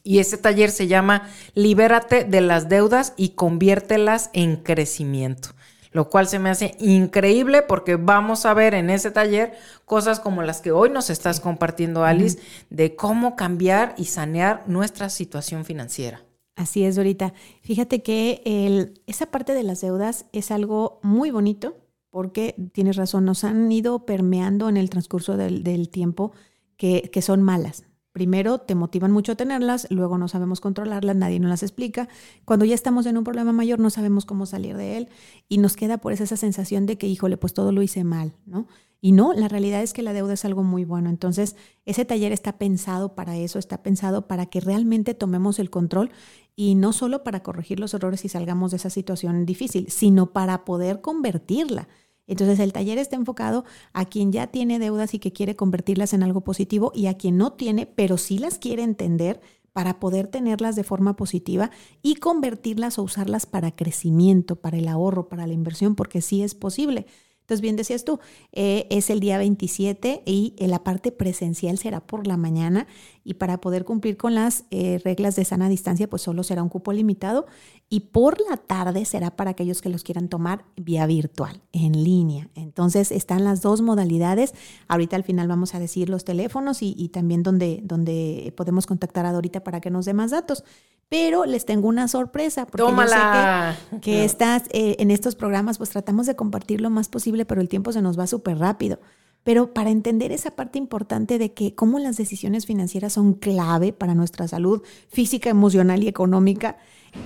Y 0.04 0.20
ese 0.20 0.38
taller 0.38 0.72
se 0.72 0.88
llama 0.88 1.28
Libérate 1.54 2.24
de 2.24 2.40
las 2.40 2.70
deudas 2.70 3.14
y 3.18 3.32
conviértelas 3.32 4.30
en 4.32 4.56
crecimiento 4.56 5.50
lo 5.98 6.12
cual 6.12 6.28
se 6.28 6.38
me 6.38 6.52
hace 6.52 6.76
increíble 6.80 7.64
porque 7.64 7.96
vamos 7.96 8.46
a 8.46 8.54
ver 8.54 8.76
en 8.76 8.92
ese 8.92 9.10
taller 9.10 9.54
cosas 9.84 10.20
como 10.20 10.44
las 10.44 10.62
que 10.62 10.72
hoy 10.72 10.92
nos 10.92 11.10
estás 11.10 11.40
compartiendo, 11.40 12.04
Alice, 12.04 12.38
de 12.70 12.96
cómo 12.96 13.36
cambiar 13.36 13.96
y 13.98 14.06
sanear 14.06 14.64
nuestra 14.68 15.10
situación 15.10 15.66
financiera. 15.66 16.24
Así 16.56 16.84
es, 16.84 16.98
Dorita. 16.98 17.34
Fíjate 17.64 18.04
que 18.04 18.44
el, 18.46 19.02
esa 19.08 19.32
parte 19.32 19.56
de 19.56 19.64
las 19.64 19.82
deudas 19.82 20.28
es 20.34 20.52
algo 20.52 21.00
muy 21.02 21.32
bonito 21.32 21.78
porque 22.12 22.54
tienes 22.74 22.96
razón, 22.96 23.26
nos 23.26 23.44
han 23.44 23.72
ido 23.72 24.06
permeando 24.06 24.70
en 24.70 24.78
el 24.78 24.92
transcurso 24.92 25.36
del, 25.36 25.64
del 25.64 25.90
tiempo 25.90 26.32
que, 26.78 27.10
que, 27.12 27.24
son 27.24 27.42
malas. 27.42 27.86
Primero 28.18 28.58
te 28.58 28.74
motivan 28.74 29.12
mucho 29.12 29.34
a 29.34 29.36
tenerlas, 29.36 29.86
luego 29.92 30.18
no 30.18 30.28
sabemos 30.28 30.60
controlarlas, 30.60 31.16
nadie 31.16 31.40
nos 31.40 31.52
las 31.52 31.62
explica. 31.62 32.10
Cuando 32.46 32.66
ya 32.66 32.74
estamos 32.74 33.06
en 33.06 33.16
un 33.16 33.24
problema 33.24 33.54
mayor 33.54 33.78
no 33.80 33.92
sabemos 33.92 34.26
cómo 34.26 34.48
salir 34.48 34.76
de 34.76 34.98
él 34.98 35.10
y 35.48 35.60
nos 35.60 35.76
queda 35.76 36.00
por 36.00 36.14
eso 36.14 36.24
esa 36.24 36.36
sensación 36.36 36.88
de 36.88 36.98
que, 36.98 37.06
híjole, 37.06 37.38
pues 37.38 37.54
todo 37.54 37.72
lo 37.72 37.84
hice 37.84 38.04
mal, 38.04 38.34
¿no? 38.48 38.66
Y 39.02 39.12
no, 39.12 39.34
la 39.34 39.48
realidad 39.48 39.84
es 39.84 39.94
que 39.94 40.02
la 40.02 40.14
deuda 40.14 40.34
es 40.34 40.46
algo 40.46 40.64
muy 40.64 40.84
bueno. 40.84 41.12
Entonces, 41.12 41.56
ese 41.86 42.06
taller 42.06 42.32
está 42.32 42.58
pensado 42.58 43.14
para 43.14 43.38
eso, 43.38 43.60
está 43.60 43.84
pensado 43.84 44.28
para 44.28 44.48
que 44.48 44.62
realmente 44.62 45.14
tomemos 45.14 45.60
el 45.60 45.70
control 45.70 46.10
y 46.56 46.74
no 46.74 46.94
solo 46.94 47.24
para 47.24 47.44
corregir 47.44 47.80
los 47.80 47.94
errores 47.94 48.26
y 48.26 48.30
salgamos 48.30 48.72
de 48.72 48.78
esa 48.78 48.90
situación 48.90 49.46
difícil, 49.46 49.92
sino 49.92 50.34
para 50.34 50.66
poder 50.66 51.02
convertirla. 51.02 51.88
Entonces 52.28 52.60
el 52.60 52.74
taller 52.74 52.98
está 52.98 53.16
enfocado 53.16 53.66
a 53.94 54.06
quien 54.06 54.32
ya 54.32 54.48
tiene 54.48 54.80
deudas 54.80 55.14
y 55.14 55.20
que 55.20 55.32
quiere 55.32 55.56
convertirlas 55.56 56.14
en 56.14 56.24
algo 56.24 56.42
positivo 56.42 56.92
y 56.94 57.08
a 57.08 57.16
quien 57.16 57.38
no 57.38 57.54
tiene, 57.54 57.86
pero 57.86 58.18
sí 58.18 58.38
las 58.38 58.60
quiere 58.60 58.84
entender 58.84 59.42
para 59.74 60.00
poder 60.00 60.28
tenerlas 60.28 60.76
de 60.76 60.84
forma 60.84 61.16
positiva 61.16 61.72
y 62.02 62.16
convertirlas 62.16 63.00
o 63.00 63.04
usarlas 63.04 63.46
para 63.46 63.76
crecimiento, 63.76 64.56
para 64.56 64.78
el 64.78 64.88
ahorro, 64.88 65.30
para 65.30 65.48
la 65.48 65.54
inversión, 65.54 65.96
porque 65.96 66.22
sí 66.22 66.42
es 66.42 66.56
posible. 66.56 67.06
Entonces, 67.48 67.62
bien 67.62 67.78
decías 67.78 68.04
tú, 68.04 68.20
eh, 68.52 68.88
es 68.90 69.10
el 69.10 69.22
día 69.22 69.38
27 69.38 70.24
y 70.26 70.54
eh, 70.58 70.68
la 70.68 70.84
parte 70.84 71.14
presencial 71.14 71.78
será 71.78 72.02
por 72.02 72.28
la 72.28 72.36
mañana 72.36 72.88
y 73.24 73.36
para 73.36 73.62
poder 73.62 73.86
cumplir 73.86 74.18
con 74.18 74.36
las 74.36 74.66
eh, 74.70 75.00
reglas 75.06 75.38
de 75.38 75.46
sana 75.46 75.70
distancia, 75.70 76.10
pues 76.10 76.22
solo 76.22 76.44
será 76.44 76.62
un 76.62 76.68
cupo 76.68 76.92
limitado 76.92 77.46
y 77.88 78.02
por 78.02 78.38
la 78.50 78.58
tarde 78.58 79.06
será 79.06 79.32
para 79.38 79.52
aquellos 79.52 79.82
que 79.82 79.88
los 79.88 80.04
quieran 80.04 80.28
tomar 80.28 80.66
vía 80.76 81.06
virtual, 81.06 81.62
en 81.72 82.04
línea. 82.04 82.50
Entonces, 82.54 83.14
están 83.14 83.46
las 83.46 83.62
dos 83.62 83.82
modalidades. 83.82 84.54
Ahorita 84.90 85.16
al 85.16 85.24
final 85.24 85.48
vamos 85.48 85.74
a 85.74 85.80
decir 85.80 86.10
los 86.10 86.26
teléfonos 86.26 86.80
y, 86.82 87.08
también 87.14 87.44
donde, 87.44 87.80
donde 87.82 88.54
podemos 88.58 88.86
contactar 88.88 89.26
a 89.26 89.32
Dorita 89.32 89.64
para 89.64 89.80
que 89.80 89.90
nos 89.90 90.04
dé 90.04 90.14
más 90.14 90.32
datos. 90.32 90.66
Pero 91.10 91.46
les 91.46 91.66
tengo 91.66 91.88
una 91.88 92.10
sorpresa, 92.10 92.66
porque 92.66 92.86
Tómala. 92.86 93.78
sé 93.90 93.96
que, 93.96 94.00
que 94.02 94.26
estás 94.26 94.64
eh, 94.72 94.98
en 95.00 95.10
estos 95.10 95.36
programas, 95.36 95.78
pues 95.78 95.90
tratamos 95.90 96.26
de 96.26 96.36
compartir 96.36 96.82
lo 96.82 96.90
más 96.90 97.08
posible, 97.08 97.37
pero 97.46 97.62
el 97.62 97.70
tiempo 97.70 97.92
se 97.92 98.02
nos 98.02 98.18
va 98.18 98.28
súper 98.28 98.58
rápido. 98.58 99.00
Pero 99.44 99.74
para 99.74 99.92
entender 99.92 100.32
esa 100.32 100.52
parte 100.52 100.78
importante 100.78 101.38
de 101.38 101.54
que 101.54 101.74
cómo 101.74 102.00
las 102.00 102.18
decisiones 102.18 102.66
financieras 102.66 103.14
son 103.14 103.34
clave 103.34 103.94
para 103.94 104.14
nuestra 104.14 104.48
salud 104.48 104.82
física, 105.08 105.50
emocional 105.50 106.04
y 106.04 106.08
económica, 106.10 106.78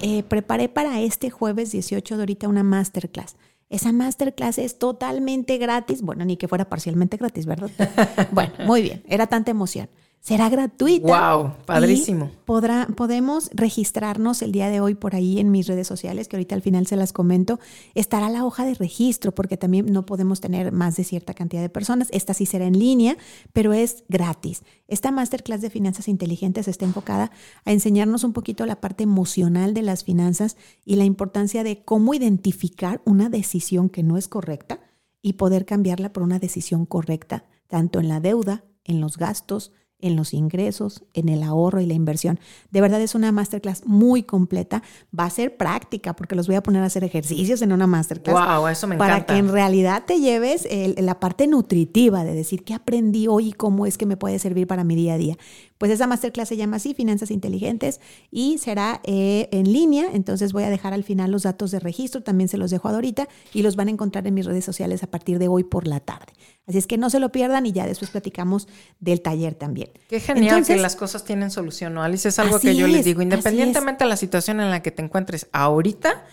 eh, 0.01 0.23
preparé 0.23 0.69
para 0.69 1.01
este 1.01 1.29
jueves 1.29 1.71
18 1.71 2.17
de 2.17 2.21
ahorita 2.21 2.47
una 2.47 2.63
masterclass. 2.63 3.37
Esa 3.69 3.91
masterclass 3.91 4.57
es 4.59 4.77
totalmente 4.77 5.57
gratis. 5.57 6.01
Bueno, 6.01 6.25
ni 6.25 6.37
que 6.37 6.47
fuera 6.47 6.69
parcialmente 6.69 7.17
gratis, 7.17 7.45
¿verdad? 7.45 7.71
bueno, 8.31 8.51
muy 8.65 8.81
bien. 8.81 9.01
Era 9.07 9.27
tanta 9.27 9.51
emoción 9.51 9.89
será 10.21 10.49
gratuita. 10.49 11.07
¡Wow! 11.07 11.53
Padrísimo. 11.65 12.29
Podrá, 12.45 12.87
podemos 12.95 13.49
registrarnos 13.53 14.43
el 14.43 14.51
día 14.51 14.69
de 14.69 14.79
hoy 14.79 14.93
por 14.93 15.15
ahí 15.15 15.39
en 15.39 15.49
mis 15.49 15.67
redes 15.67 15.87
sociales, 15.87 16.27
que 16.27 16.35
ahorita 16.35 16.53
al 16.53 16.61
final 16.61 16.85
se 16.85 16.95
las 16.95 17.11
comento. 17.11 17.59
Estará 17.95 18.29
la 18.29 18.45
hoja 18.45 18.63
de 18.63 18.75
registro, 18.75 19.33
porque 19.33 19.57
también 19.57 19.87
no 19.87 20.05
podemos 20.05 20.39
tener 20.39 20.71
más 20.71 20.95
de 20.95 21.03
cierta 21.03 21.33
cantidad 21.33 21.61
de 21.61 21.69
personas. 21.69 22.07
Esta 22.11 22.35
sí 22.35 22.45
será 22.45 22.65
en 22.65 22.77
línea, 22.77 23.17
pero 23.51 23.73
es 23.73 24.03
gratis. 24.09 24.61
Esta 24.87 25.11
masterclass 25.11 25.61
de 25.61 25.71
finanzas 25.71 26.07
inteligentes 26.07 26.67
está 26.67 26.85
enfocada 26.85 27.31
a 27.65 27.71
enseñarnos 27.71 28.23
un 28.23 28.33
poquito 28.33 28.65
la 28.67 28.79
parte 28.79 29.03
emocional 29.03 29.73
de 29.73 29.81
las 29.81 30.03
finanzas 30.03 30.55
y 30.85 30.97
la 30.97 31.03
importancia 31.03 31.63
de 31.63 31.83
cómo 31.83 32.13
identificar 32.13 33.01
una 33.05 33.29
decisión 33.29 33.89
que 33.89 34.03
no 34.03 34.17
es 34.17 34.27
correcta 34.27 34.79
y 35.23 35.33
poder 35.33 35.65
cambiarla 35.65 36.13
por 36.13 36.21
una 36.21 36.37
decisión 36.37 36.85
correcta, 36.85 37.45
tanto 37.67 37.99
en 37.99 38.07
la 38.07 38.19
deuda, 38.19 38.65
en 38.83 39.01
los 39.01 39.17
gastos, 39.17 39.71
en 40.01 40.15
los 40.15 40.33
ingresos, 40.33 41.03
en 41.13 41.29
el 41.29 41.43
ahorro 41.43 41.81
y 41.81 41.85
la 41.85 41.93
inversión. 41.93 42.39
De 42.71 42.81
verdad 42.81 43.01
es 43.01 43.15
una 43.15 43.31
masterclass 43.31 43.85
muy 43.85 44.23
completa. 44.23 44.83
Va 45.17 45.25
a 45.25 45.29
ser 45.29 45.57
práctica 45.57 46.15
porque 46.15 46.35
los 46.35 46.47
voy 46.47 46.55
a 46.55 46.63
poner 46.63 46.83
a 46.83 46.85
hacer 46.85 47.03
ejercicios 47.03 47.61
en 47.61 47.71
una 47.71 47.87
masterclass. 47.87 48.33
Wow, 48.33 48.67
eso 48.67 48.87
me 48.87 48.97
para 48.97 49.25
que 49.25 49.37
en 49.37 49.51
realidad 49.51 50.03
te 50.05 50.19
lleves 50.19 50.67
la 50.97 51.19
parte 51.19 51.47
nutritiva 51.47 52.23
de 52.23 52.33
decir 52.33 52.63
qué 52.63 52.73
aprendí 52.73 53.27
hoy 53.27 53.49
y 53.49 53.53
cómo 53.53 53.85
es 53.85 53.97
que 53.97 54.05
me 54.05 54.17
puede 54.17 54.39
servir 54.39 54.67
para 54.67 54.83
mi 54.83 54.95
día 54.95 55.13
a 55.13 55.17
día. 55.17 55.37
Pues 55.81 55.89
esa 55.89 56.05
masterclass 56.05 56.47
se 56.47 56.57
llama 56.57 56.77
así, 56.77 56.93
Finanzas 56.93 57.31
Inteligentes, 57.31 58.01
y 58.29 58.59
será 58.59 59.01
eh, 59.03 59.49
en 59.51 59.73
línea. 59.73 60.09
Entonces 60.13 60.53
voy 60.53 60.61
a 60.61 60.69
dejar 60.69 60.93
al 60.93 61.03
final 61.03 61.31
los 61.31 61.41
datos 61.41 61.71
de 61.71 61.79
registro, 61.79 62.21
también 62.21 62.49
se 62.49 62.57
los 62.57 62.69
dejo 62.69 62.87
ahorita 62.87 63.27
y 63.51 63.63
los 63.63 63.75
van 63.75 63.87
a 63.87 63.89
encontrar 63.89 64.27
en 64.27 64.35
mis 64.35 64.45
redes 64.45 64.63
sociales 64.63 65.01
a 65.01 65.07
partir 65.07 65.39
de 65.39 65.47
hoy 65.47 65.63
por 65.63 65.87
la 65.87 65.99
tarde. 65.99 66.33
Así 66.67 66.77
es 66.77 66.85
que 66.85 66.99
no 66.99 67.09
se 67.09 67.19
lo 67.19 67.31
pierdan 67.31 67.65
y 67.65 67.71
ya 67.71 67.87
después 67.87 68.11
platicamos 68.11 68.67
del 68.99 69.23
taller 69.23 69.55
también. 69.55 69.89
Qué 70.07 70.19
genial 70.19 70.63
que 70.63 70.75
las 70.75 70.95
cosas 70.95 71.23
tienen 71.23 71.49
solución, 71.49 71.95
¿no, 71.95 72.03
Alice? 72.03 72.29
Es 72.29 72.37
algo 72.37 72.59
que 72.59 72.75
yo 72.75 72.85
les 72.85 73.03
digo, 73.03 73.23
independientemente 73.23 74.03
de 74.03 74.09
la 74.11 74.17
situación 74.17 74.59
en 74.59 74.69
la 74.69 74.83
que 74.83 74.91
te 74.91 75.01
encuentres 75.01 75.47
ahorita, 75.51 76.25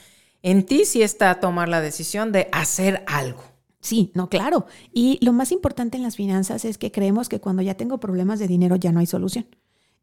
en 0.42 0.66
ti 0.66 0.84
sí 0.84 1.00
está 1.00 1.40
tomar 1.40 1.70
la 1.70 1.80
decisión 1.80 2.32
de 2.32 2.50
hacer 2.52 3.02
algo. 3.06 3.42
Sí, 3.80 4.10
no, 4.14 4.28
claro. 4.28 4.66
Y 4.92 5.18
lo 5.24 5.32
más 5.32 5.52
importante 5.52 5.96
en 5.96 6.02
las 6.02 6.16
finanzas 6.16 6.64
es 6.64 6.78
que 6.78 6.90
creemos 6.90 7.28
que 7.28 7.40
cuando 7.40 7.62
ya 7.62 7.74
tengo 7.74 7.98
problemas 7.98 8.38
de 8.38 8.48
dinero 8.48 8.76
ya 8.76 8.92
no 8.92 9.00
hay 9.00 9.06
solución. 9.06 9.46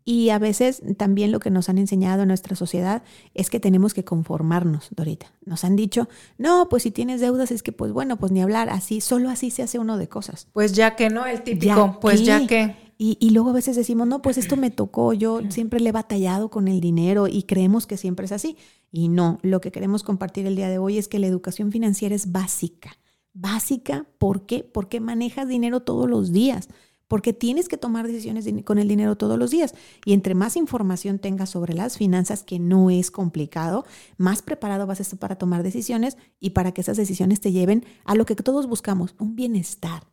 Y 0.08 0.30
a 0.30 0.38
veces 0.38 0.84
también 0.98 1.32
lo 1.32 1.40
que 1.40 1.50
nos 1.50 1.68
han 1.68 1.80
enseñado 1.80 2.22
en 2.22 2.28
nuestra 2.28 2.56
sociedad 2.56 3.02
es 3.34 3.50
que 3.50 3.60
tenemos 3.60 3.96
que 3.96 4.06
conformarnos, 4.06 4.90
Dorita. 4.92 5.34
Nos 5.46 5.64
han 5.64 5.76
dicho, 5.76 6.08
no, 6.38 6.70
pues 6.70 6.84
si 6.84 6.92
tienes 6.92 7.22
deudas 7.22 7.50
es 7.50 7.64
que, 7.64 7.72
pues 7.72 7.92
bueno, 7.92 8.18
pues 8.18 8.32
ni 8.32 8.40
hablar, 8.40 8.70
así, 8.70 9.02
solo 9.02 9.32
así 9.32 9.50
se 9.50 9.64
hace 9.64 9.80
uno 9.80 9.98
de 9.98 10.08
cosas. 10.08 10.48
Pues 10.54 10.74
ya 10.74 10.96
que 10.96 11.10
no, 11.10 11.26
el 11.26 11.42
típico, 11.42 11.98
pues 12.00 12.24
ya 12.24 12.46
que. 12.46 12.76
Y, 12.98 13.18
y, 13.20 13.32
luego 13.32 13.50
a 13.50 13.54
veces 13.54 13.76
decimos, 13.76 14.08
no, 14.08 14.22
pues 14.22 14.38
esto 14.38 14.56
me 14.56 14.72
tocó, 14.72 15.12
yo 15.12 15.42
siempre 15.50 15.82
le 15.82 15.90
he 15.90 15.92
batallado 15.92 16.50
con 16.50 16.70
el 16.70 16.80
dinero 16.80 17.28
y 17.28 17.44
creemos 17.44 17.88
que 17.88 17.98
siempre 17.98 18.26
es 18.26 18.32
así. 18.32 18.56
Y 18.90 19.10
no, 19.10 19.40
lo 19.42 19.60
que 19.60 19.74
queremos 19.74 20.04
compartir 20.04 20.46
el 20.46 20.56
día 20.56 20.70
de 20.70 20.78
hoy 20.78 20.98
es 20.98 21.10
que 21.10 21.20
la 21.20 21.28
educación 21.28 21.74
financiera 21.74 22.16
es 22.16 22.32
básica. 22.32 22.96
Básica, 23.36 24.08
¿por 24.18 24.48
qué? 24.48 24.64
Porque 24.64 25.00
manejas 25.00 25.48
dinero 25.48 25.82
todos 25.82 26.10
los 26.10 26.32
días 26.32 26.68
porque 27.08 27.34
tienes 27.34 27.68
que 27.68 27.78
tomar 27.78 28.08
decisiones 28.08 28.46
con 28.64 28.80
el 28.80 28.88
dinero 28.88 29.16
todos 29.16 29.38
los 29.38 29.52
días. 29.52 29.76
Y 30.06 30.14
entre 30.14 30.36
más 30.36 30.56
información 30.56 31.20
tengas 31.20 31.52
sobre 31.52 31.74
las 31.74 31.98
finanzas, 31.98 32.44
que 32.44 32.60
no 32.60 32.90
es 32.90 33.12
complicado, 33.12 33.86
más 34.18 34.42
preparado 34.42 34.88
vas 34.88 35.00
a 35.00 35.04
estar 35.04 35.20
para 35.20 35.36
tomar 35.36 35.64
decisiones 35.64 36.18
y 36.40 36.52
para 36.52 36.72
que 36.72 36.82
esas 36.82 36.98
decisiones 36.98 37.42
te 37.42 37.52
lleven 37.52 37.86
a 38.06 38.16
lo 38.16 38.26
que 38.26 38.36
todos 38.36 38.68
buscamos, 38.68 39.16
un 39.20 39.36
bienestar. 39.36 40.04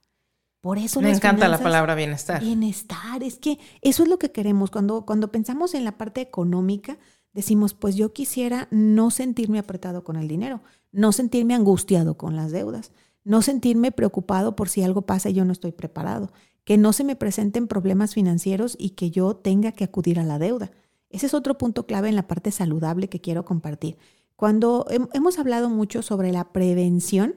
Por 0.60 0.78
eso 0.78 1.00
me 1.00 1.10
encanta 1.10 1.48
la 1.48 1.58
palabra 1.58 1.96
bienestar. 1.96 2.40
Bienestar, 2.40 3.22
es 3.22 3.36
que 3.38 3.58
eso 3.80 4.04
es 4.04 4.08
lo 4.08 4.18
que 4.18 4.30
queremos. 4.30 4.70
Cuando, 4.70 5.04
cuando 5.04 5.32
pensamos 5.32 5.74
en 5.74 5.84
la 5.84 5.98
parte 5.98 6.20
económica, 6.20 6.98
decimos, 7.32 7.74
pues 7.74 7.96
yo 7.96 8.12
quisiera 8.12 8.68
no 8.70 9.10
sentirme 9.10 9.58
apretado 9.58 10.04
con 10.04 10.14
el 10.14 10.28
dinero, 10.28 10.60
no 10.92 11.10
sentirme 11.10 11.54
angustiado 11.54 12.16
con 12.16 12.36
las 12.36 12.52
deudas, 12.52 12.92
no 13.24 13.42
sentirme 13.42 13.92
preocupado 13.92 14.56
por 14.56 14.68
si 14.68 14.82
algo 14.82 15.02
pasa 15.02 15.30
y 15.30 15.34
yo 15.34 15.44
no 15.44 15.52
estoy 15.52 15.72
preparado 15.72 16.32
que 16.64 16.78
no 16.78 16.92
se 16.92 17.04
me 17.04 17.16
presenten 17.16 17.66
problemas 17.66 18.14
financieros 18.14 18.76
y 18.78 18.90
que 18.90 19.10
yo 19.10 19.36
tenga 19.36 19.72
que 19.72 19.84
acudir 19.84 20.20
a 20.20 20.24
la 20.24 20.38
deuda. 20.38 20.70
Ese 21.10 21.26
es 21.26 21.34
otro 21.34 21.58
punto 21.58 21.86
clave 21.86 22.08
en 22.08 22.16
la 22.16 22.28
parte 22.28 22.50
saludable 22.50 23.08
que 23.08 23.20
quiero 23.20 23.44
compartir. 23.44 23.98
Cuando 24.36 24.86
hemos 25.12 25.38
hablado 25.38 25.68
mucho 25.68 26.02
sobre 26.02 26.32
la 26.32 26.52
prevención 26.52 27.36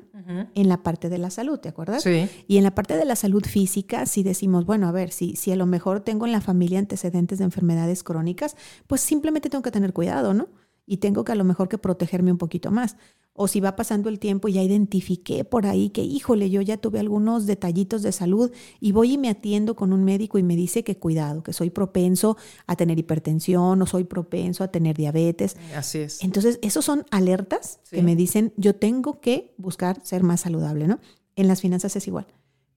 en 0.56 0.70
la 0.70 0.82
parte 0.82 1.08
de 1.10 1.20
la 1.20 1.30
salud, 1.30 1.60
¿te 1.60 1.70
acuerdas? 1.70 2.02
Sí. 2.02 2.28
Y 2.48 2.58
en 2.58 2.64
la 2.64 2.74
parte 2.74 2.98
de 2.98 3.06
la 3.06 3.16
salud 3.16 3.44
física, 3.46 4.08
si 4.08 4.24
decimos, 4.24 4.66
bueno, 4.66 4.88
a 4.88 4.92
ver, 4.92 5.12
si, 5.12 5.36
si 5.36 5.52
a 5.52 5.56
lo 5.56 5.68
mejor 5.68 6.00
tengo 6.00 6.26
en 6.26 6.32
la 6.32 6.42
familia 6.42 6.80
antecedentes 6.80 7.38
de 7.38 7.44
enfermedades 7.44 8.02
crónicas, 8.02 8.56
pues 8.88 9.02
simplemente 9.02 9.52
tengo 9.52 9.62
que 9.62 9.70
tener 9.70 9.94
cuidado, 9.94 10.34
¿no? 10.34 10.48
Y 10.88 10.98
tengo 10.98 11.26
que 11.26 11.34
a 11.34 11.36
lo 11.36 11.44
mejor 11.44 11.68
que 11.68 11.78
protegerme 11.78 12.32
un 12.32 12.40
poquito 12.40 12.72
más 12.72 12.96
o 13.38 13.50
si 13.50 13.60
va 13.60 13.76
pasando 13.76 14.08
el 14.08 14.18
tiempo 14.18 14.48
y 14.48 14.54
ya 14.54 14.64
identifiqué 14.64 15.44
por 15.44 15.66
ahí 15.66 15.90
que, 15.90 16.02
híjole, 16.02 16.50
yo 16.50 16.62
ya 16.62 16.78
tuve 16.78 17.00
algunos 17.00 17.46
detallitos 17.46 18.02
de 18.02 18.14
salud 18.14 18.50
y 18.80 18.94
voy 18.94 19.14
y 19.14 19.18
me 19.18 19.30
atiendo 19.30 19.76
con 19.76 19.92
un 19.92 20.06
médico 20.06 20.38
y 20.38 20.44
me 20.44 20.56
dice 20.56 20.86
que 20.86 20.98
cuidado, 20.98 21.44
que 21.44 21.52
soy 21.52 21.70
propenso 21.70 22.38
a 22.66 22.78
tener 22.78 22.98
hipertensión 22.98 23.82
o 23.82 23.86
soy 23.86 24.06
propenso 24.06 24.64
a 24.64 24.70
tener 24.70 24.96
diabetes. 24.96 25.58
Así 25.76 26.00
es. 26.00 26.24
Entonces, 26.24 26.60
esos 26.62 26.86
son 26.86 27.06
alertas 27.12 27.82
que 27.92 28.02
me 28.02 28.16
dicen, 28.16 28.54
yo 28.56 28.74
tengo 28.74 29.20
que 29.20 29.54
buscar 29.58 30.00
ser 30.06 30.24
más 30.24 30.42
saludable, 30.42 30.88
¿no? 30.88 31.00
En 31.36 31.50
las 31.50 31.60
finanzas 31.60 31.94
es 31.98 32.08
igual. 32.08 32.28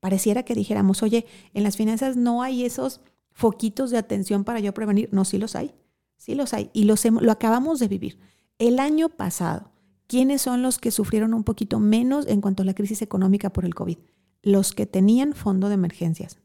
Pareciera 0.01 0.43
que 0.43 0.55
dijéramos, 0.55 1.03
oye, 1.03 1.25
en 1.53 1.63
las 1.63 1.77
finanzas 1.77 2.17
no 2.17 2.43
hay 2.43 2.65
esos 2.65 2.99
foquitos 3.31 3.91
de 3.91 3.97
atención 3.97 4.43
para 4.43 4.59
yo 4.59 4.73
prevenir. 4.73 5.07
No, 5.13 5.23
sí 5.23 5.37
los 5.37 5.55
hay, 5.55 5.73
sí 6.17 6.35
los 6.35 6.53
hay. 6.53 6.69
Y 6.73 6.83
los, 6.83 7.05
lo 7.05 7.31
acabamos 7.31 7.79
de 7.79 7.87
vivir. 7.87 8.19
El 8.57 8.79
año 8.79 9.07
pasado, 9.07 9.71
¿Quiénes 10.09 10.41
son 10.41 10.63
los 10.63 10.79
que 10.79 10.89
sufrieron 10.89 11.35
un 11.35 11.43
poquito 11.43 11.79
menos 11.79 12.25
en 12.25 12.41
cuanto 12.41 12.63
a 12.63 12.65
la 12.65 12.73
crisis 12.73 13.03
económica 13.03 13.53
por 13.53 13.63
el 13.63 13.75
COVID? 13.75 13.99
Los 14.41 14.73
que 14.73 14.87
tenían 14.87 15.33
fondo 15.33 15.67
de 15.67 15.75
emergencias, 15.75 16.39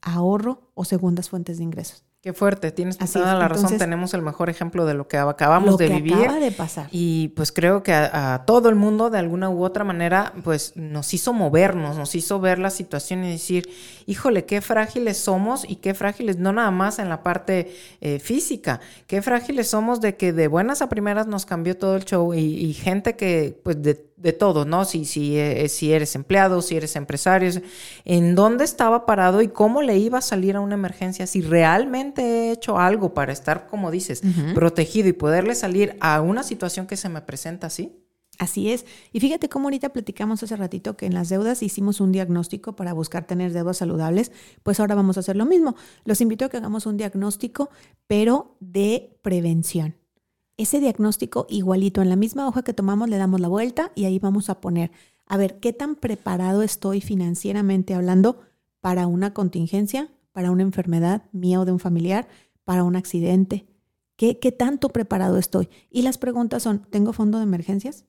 ahorro 0.00 0.72
o 0.72 0.86
segundas 0.86 1.28
fuentes 1.28 1.58
de 1.58 1.64
ingresos. 1.64 2.06
Qué 2.22 2.32
fuerte, 2.32 2.70
tienes 2.70 2.98
toda 2.98 3.34
la 3.34 3.48
razón. 3.48 3.76
Tenemos 3.78 4.14
el 4.14 4.22
mejor 4.22 4.48
ejemplo 4.48 4.86
de 4.86 4.94
lo 4.94 5.08
que 5.08 5.16
acabamos 5.16 5.76
de 5.76 5.88
vivir. 5.88 6.14
Acaba 6.14 6.38
de 6.38 6.52
pasar. 6.52 6.86
Y 6.92 7.28
pues 7.34 7.50
creo 7.50 7.82
que 7.82 7.92
a, 7.92 8.44
todo 8.46 8.68
el 8.68 8.76
mundo, 8.76 9.10
de 9.10 9.18
alguna 9.18 9.50
u 9.50 9.64
otra 9.64 9.82
manera, 9.82 10.32
pues 10.44 10.76
nos 10.76 11.14
hizo 11.14 11.32
movernos, 11.32 11.96
nos 11.96 12.14
hizo 12.14 12.38
ver 12.38 12.60
la 12.60 12.70
situación 12.70 13.24
y 13.24 13.32
decir, 13.32 13.68
híjole, 14.06 14.44
qué 14.44 14.60
frágiles 14.60 15.16
somos 15.18 15.68
y 15.68 15.76
qué 15.76 15.94
frágiles, 15.94 16.38
no 16.38 16.52
nada 16.52 16.70
más 16.70 17.00
en 17.00 17.08
la 17.08 17.24
parte 17.24 17.74
eh, 18.00 18.20
física, 18.20 18.78
qué 19.08 19.20
frágiles 19.20 19.68
somos 19.68 20.00
de 20.00 20.16
que 20.16 20.32
de 20.32 20.46
buenas 20.46 20.80
a 20.80 20.88
primeras 20.88 21.26
nos 21.26 21.44
cambió 21.44 21.76
todo 21.76 21.96
el 21.96 22.04
show 22.04 22.34
y, 22.34 22.72
gente 22.74 23.16
que, 23.16 23.58
pues 23.64 23.82
de, 23.82 24.06
de 24.16 24.32
todo, 24.32 24.64
¿no? 24.64 24.84
Si, 24.84 25.04
si, 25.04 25.36
eh, 25.36 25.68
si 25.68 25.92
eres 25.92 26.14
empleado, 26.14 26.62
si 26.62 26.76
eres 26.76 26.94
empresario, 26.94 27.50
en 28.04 28.36
dónde 28.36 28.64
estaba 28.64 29.06
parado 29.06 29.42
y 29.42 29.48
cómo 29.48 29.82
le 29.82 29.98
iba 29.98 30.18
a 30.18 30.22
salir 30.22 30.54
a 30.54 30.60
una 30.60 30.74
emergencia 30.74 31.26
si 31.26 31.42
realmente 31.42 32.11
he 32.20 32.52
hecho 32.52 32.78
algo 32.78 33.14
para 33.14 33.32
estar, 33.32 33.66
como 33.66 33.90
dices, 33.90 34.22
protegido 34.54 35.08
y 35.08 35.12
poderle 35.14 35.54
salir 35.54 35.96
a 36.00 36.20
una 36.20 36.42
situación 36.42 36.86
que 36.86 36.96
se 36.96 37.08
me 37.08 37.22
presenta 37.22 37.68
así? 37.68 37.98
Así 38.38 38.72
es. 38.72 38.86
Y 39.12 39.20
fíjate 39.20 39.48
cómo 39.48 39.66
ahorita 39.68 39.90
platicamos 39.90 40.42
hace 40.42 40.56
ratito 40.56 40.96
que 40.96 41.06
en 41.06 41.14
las 41.14 41.28
deudas 41.28 41.62
hicimos 41.62 42.00
un 42.00 42.12
diagnóstico 42.12 42.74
para 42.74 42.92
buscar 42.92 43.26
tener 43.26 43.52
deudas 43.52 43.76
saludables, 43.76 44.32
pues 44.62 44.80
ahora 44.80 44.94
vamos 44.94 45.16
a 45.16 45.20
hacer 45.20 45.36
lo 45.36 45.46
mismo. 45.46 45.76
Los 46.04 46.20
invito 46.20 46.44
a 46.44 46.48
que 46.48 46.56
hagamos 46.56 46.86
un 46.86 46.96
diagnóstico, 46.96 47.70
pero 48.06 48.56
de 48.60 49.16
prevención. 49.22 49.96
Ese 50.56 50.80
diagnóstico 50.80 51.46
igualito, 51.48 52.02
en 52.02 52.08
la 52.08 52.16
misma 52.16 52.46
hoja 52.46 52.62
que 52.62 52.74
tomamos 52.74 53.08
le 53.08 53.16
damos 53.16 53.40
la 53.40 53.48
vuelta 53.48 53.92
y 53.94 54.06
ahí 54.06 54.18
vamos 54.18 54.50
a 54.50 54.60
poner, 54.60 54.90
a 55.26 55.36
ver, 55.36 55.60
¿qué 55.60 55.72
tan 55.72 55.94
preparado 55.94 56.62
estoy 56.62 57.00
financieramente 57.00 57.94
hablando 57.94 58.40
para 58.80 59.06
una 59.06 59.32
contingencia, 59.32 60.10
para 60.32 60.50
una 60.50 60.62
enfermedad 60.62 61.24
mía 61.32 61.60
o 61.60 61.64
de 61.64 61.72
un 61.72 61.78
familiar, 61.78 62.28
para 62.64 62.84
un 62.84 62.96
accidente. 62.96 63.66
¿Qué, 64.16 64.38
¿Qué, 64.38 64.52
tanto 64.52 64.90
preparado 64.90 65.38
estoy? 65.38 65.68
Y 65.90 66.02
las 66.02 66.18
preguntas 66.18 66.62
son, 66.62 66.86
¿tengo 66.90 67.12
fondo 67.12 67.38
de 67.38 67.44
emergencias? 67.44 68.04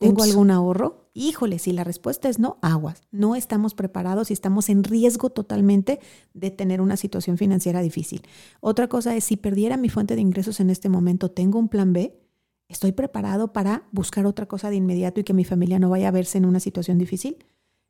¿Tengo 0.00 0.22
algún 0.22 0.50
ahorro? 0.50 1.10
Híjole, 1.12 1.58
si 1.58 1.72
la 1.72 1.84
respuesta 1.84 2.30
es 2.30 2.38
no, 2.38 2.58
aguas. 2.62 3.02
No 3.10 3.36
estamos 3.36 3.74
preparados 3.74 4.30
y 4.30 4.32
estamos 4.32 4.70
en 4.70 4.82
riesgo 4.82 5.28
totalmente 5.28 6.00
de 6.32 6.50
tener 6.50 6.80
una 6.80 6.96
situación 6.96 7.36
financiera 7.36 7.82
difícil. 7.82 8.22
Otra 8.60 8.88
cosa 8.88 9.14
es, 9.14 9.24
si 9.24 9.36
perdiera 9.36 9.76
mi 9.76 9.90
fuente 9.90 10.14
de 10.14 10.22
ingresos 10.22 10.58
en 10.58 10.70
este 10.70 10.88
momento, 10.88 11.30
¿tengo 11.30 11.58
un 11.58 11.68
plan 11.68 11.92
B? 11.92 12.18
¿Estoy 12.66 12.92
preparado 12.92 13.52
para 13.52 13.82
buscar 13.92 14.24
otra 14.24 14.46
cosa 14.46 14.70
de 14.70 14.76
inmediato 14.76 15.20
y 15.20 15.24
que 15.24 15.34
mi 15.34 15.44
familia 15.44 15.78
no 15.78 15.90
vaya 15.90 16.08
a 16.08 16.12
verse 16.12 16.38
en 16.38 16.46
una 16.46 16.60
situación 16.60 16.96
difícil? 16.96 17.36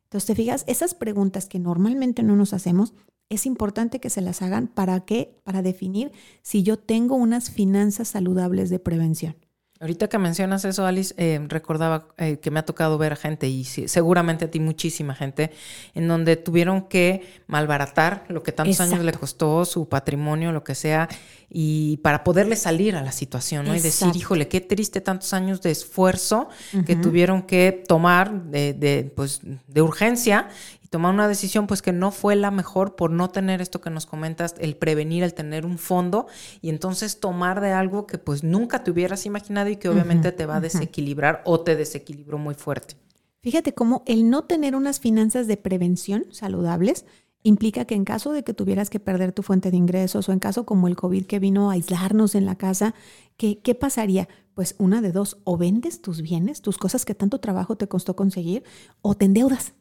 Entonces, 0.03 0.27
te 0.27 0.35
fijas, 0.35 0.65
esas 0.67 0.93
preguntas 0.93 1.47
que 1.47 1.59
normalmente 1.59 2.23
no 2.23 2.35
nos 2.35 2.51
hacemos, 2.51 2.93
es 3.31 3.45
importante 3.45 3.99
que 3.99 4.09
se 4.09 4.21
las 4.21 4.41
hagan 4.41 4.67
para 4.67 4.99
qué? 5.01 5.39
Para 5.43 5.61
definir 5.61 6.11
si 6.41 6.63
yo 6.63 6.77
tengo 6.77 7.15
unas 7.15 7.49
finanzas 7.49 8.09
saludables 8.09 8.69
de 8.69 8.79
prevención. 8.79 9.35
Ahorita 9.79 10.09
que 10.09 10.19
mencionas 10.19 10.63
eso, 10.63 10.85
Alice, 10.85 11.15
eh, 11.17 11.43
recordaba 11.47 12.09
eh, 12.17 12.37
que 12.37 12.51
me 12.51 12.59
ha 12.59 12.65
tocado 12.65 12.99
ver 12.99 13.13
a 13.13 13.15
gente, 13.15 13.47
y 13.47 13.63
seguramente 13.63 14.45
a 14.45 14.51
ti 14.51 14.59
muchísima 14.59 15.15
gente, 15.15 15.49
en 15.95 16.07
donde 16.07 16.35
tuvieron 16.35 16.83
que 16.83 17.25
malbaratar 17.47 18.25
lo 18.27 18.43
que 18.43 18.51
tantos 18.51 18.79
años 18.79 19.03
le 19.03 19.11
costó, 19.13 19.65
su 19.65 19.89
patrimonio, 19.89 20.51
lo 20.51 20.63
que 20.63 20.75
sea, 20.75 21.09
y 21.49 21.97
para 22.03 22.23
poderle 22.23 22.57
salir 22.57 22.95
a 22.95 23.01
la 23.01 23.11
situación, 23.11 23.65
¿no? 23.65 23.75
Y 23.75 23.79
decir, 23.79 24.15
híjole, 24.15 24.47
qué 24.47 24.61
triste 24.61 25.01
tantos 25.01 25.33
años 25.33 25.63
de 25.63 25.71
esfuerzo 25.71 26.49
que 26.85 26.95
tuvieron 26.95 27.41
que 27.41 27.83
tomar 27.87 28.43
de, 28.51 28.73
de, 28.73 29.11
pues, 29.15 29.41
de 29.67 29.81
urgencia 29.81 30.47
tomar 30.91 31.13
una 31.13 31.29
decisión 31.29 31.67
pues 31.67 31.81
que 31.81 31.93
no 31.93 32.11
fue 32.11 32.35
la 32.35 32.51
mejor 32.51 32.97
por 32.97 33.11
no 33.11 33.29
tener 33.29 33.61
esto 33.61 33.79
que 33.79 33.89
nos 33.89 34.05
comentas, 34.05 34.55
el 34.59 34.75
prevenir, 34.75 35.23
el 35.23 35.33
tener 35.33 35.65
un 35.65 35.77
fondo 35.77 36.27
y 36.61 36.69
entonces 36.69 37.21
tomar 37.21 37.61
de 37.61 37.71
algo 37.71 38.05
que 38.05 38.17
pues 38.17 38.43
nunca 38.43 38.83
te 38.83 38.91
hubieras 38.91 39.25
imaginado 39.25 39.69
y 39.69 39.77
que 39.77 39.87
obviamente 39.87 40.33
te 40.33 40.45
va 40.45 40.57
a 40.57 40.59
desequilibrar 40.59 41.41
o 41.45 41.61
te 41.61 41.77
desequilibró 41.77 42.37
muy 42.37 42.55
fuerte. 42.55 42.95
Fíjate 43.39 43.73
cómo 43.73 44.03
el 44.05 44.29
no 44.29 44.43
tener 44.43 44.75
unas 44.75 44.99
finanzas 44.99 45.47
de 45.47 45.55
prevención 45.55 46.25
saludables 46.29 47.05
implica 47.41 47.85
que 47.85 47.95
en 47.95 48.03
caso 48.03 48.33
de 48.33 48.43
que 48.43 48.53
tuvieras 48.53 48.89
que 48.89 48.99
perder 48.99 49.31
tu 49.31 49.43
fuente 49.43 49.71
de 49.71 49.77
ingresos 49.77 50.27
o 50.27 50.33
en 50.33 50.39
caso 50.39 50.65
como 50.65 50.89
el 50.89 50.97
COVID 50.97 51.25
que 51.25 51.39
vino 51.39 51.69
a 51.69 51.73
aislarnos 51.73 52.35
en 52.35 52.45
la 52.45 52.55
casa, 52.55 52.93
¿qué, 53.37 53.59
¿qué, 53.59 53.75
pasaría? 53.75 54.27
Pues 54.53 54.75
una 54.77 55.01
de 55.01 55.13
dos, 55.13 55.37
o 55.45 55.57
vendes 55.57 56.01
tus 56.01 56.21
bienes, 56.21 56.61
tus 56.61 56.77
cosas 56.77 57.05
que 57.05 57.15
tanto 57.15 57.39
trabajo 57.39 57.77
te 57.77 57.87
costó 57.87 58.15
conseguir, 58.17 58.63
o 59.01 59.15
te 59.15 59.25
endeudas. 59.25 59.73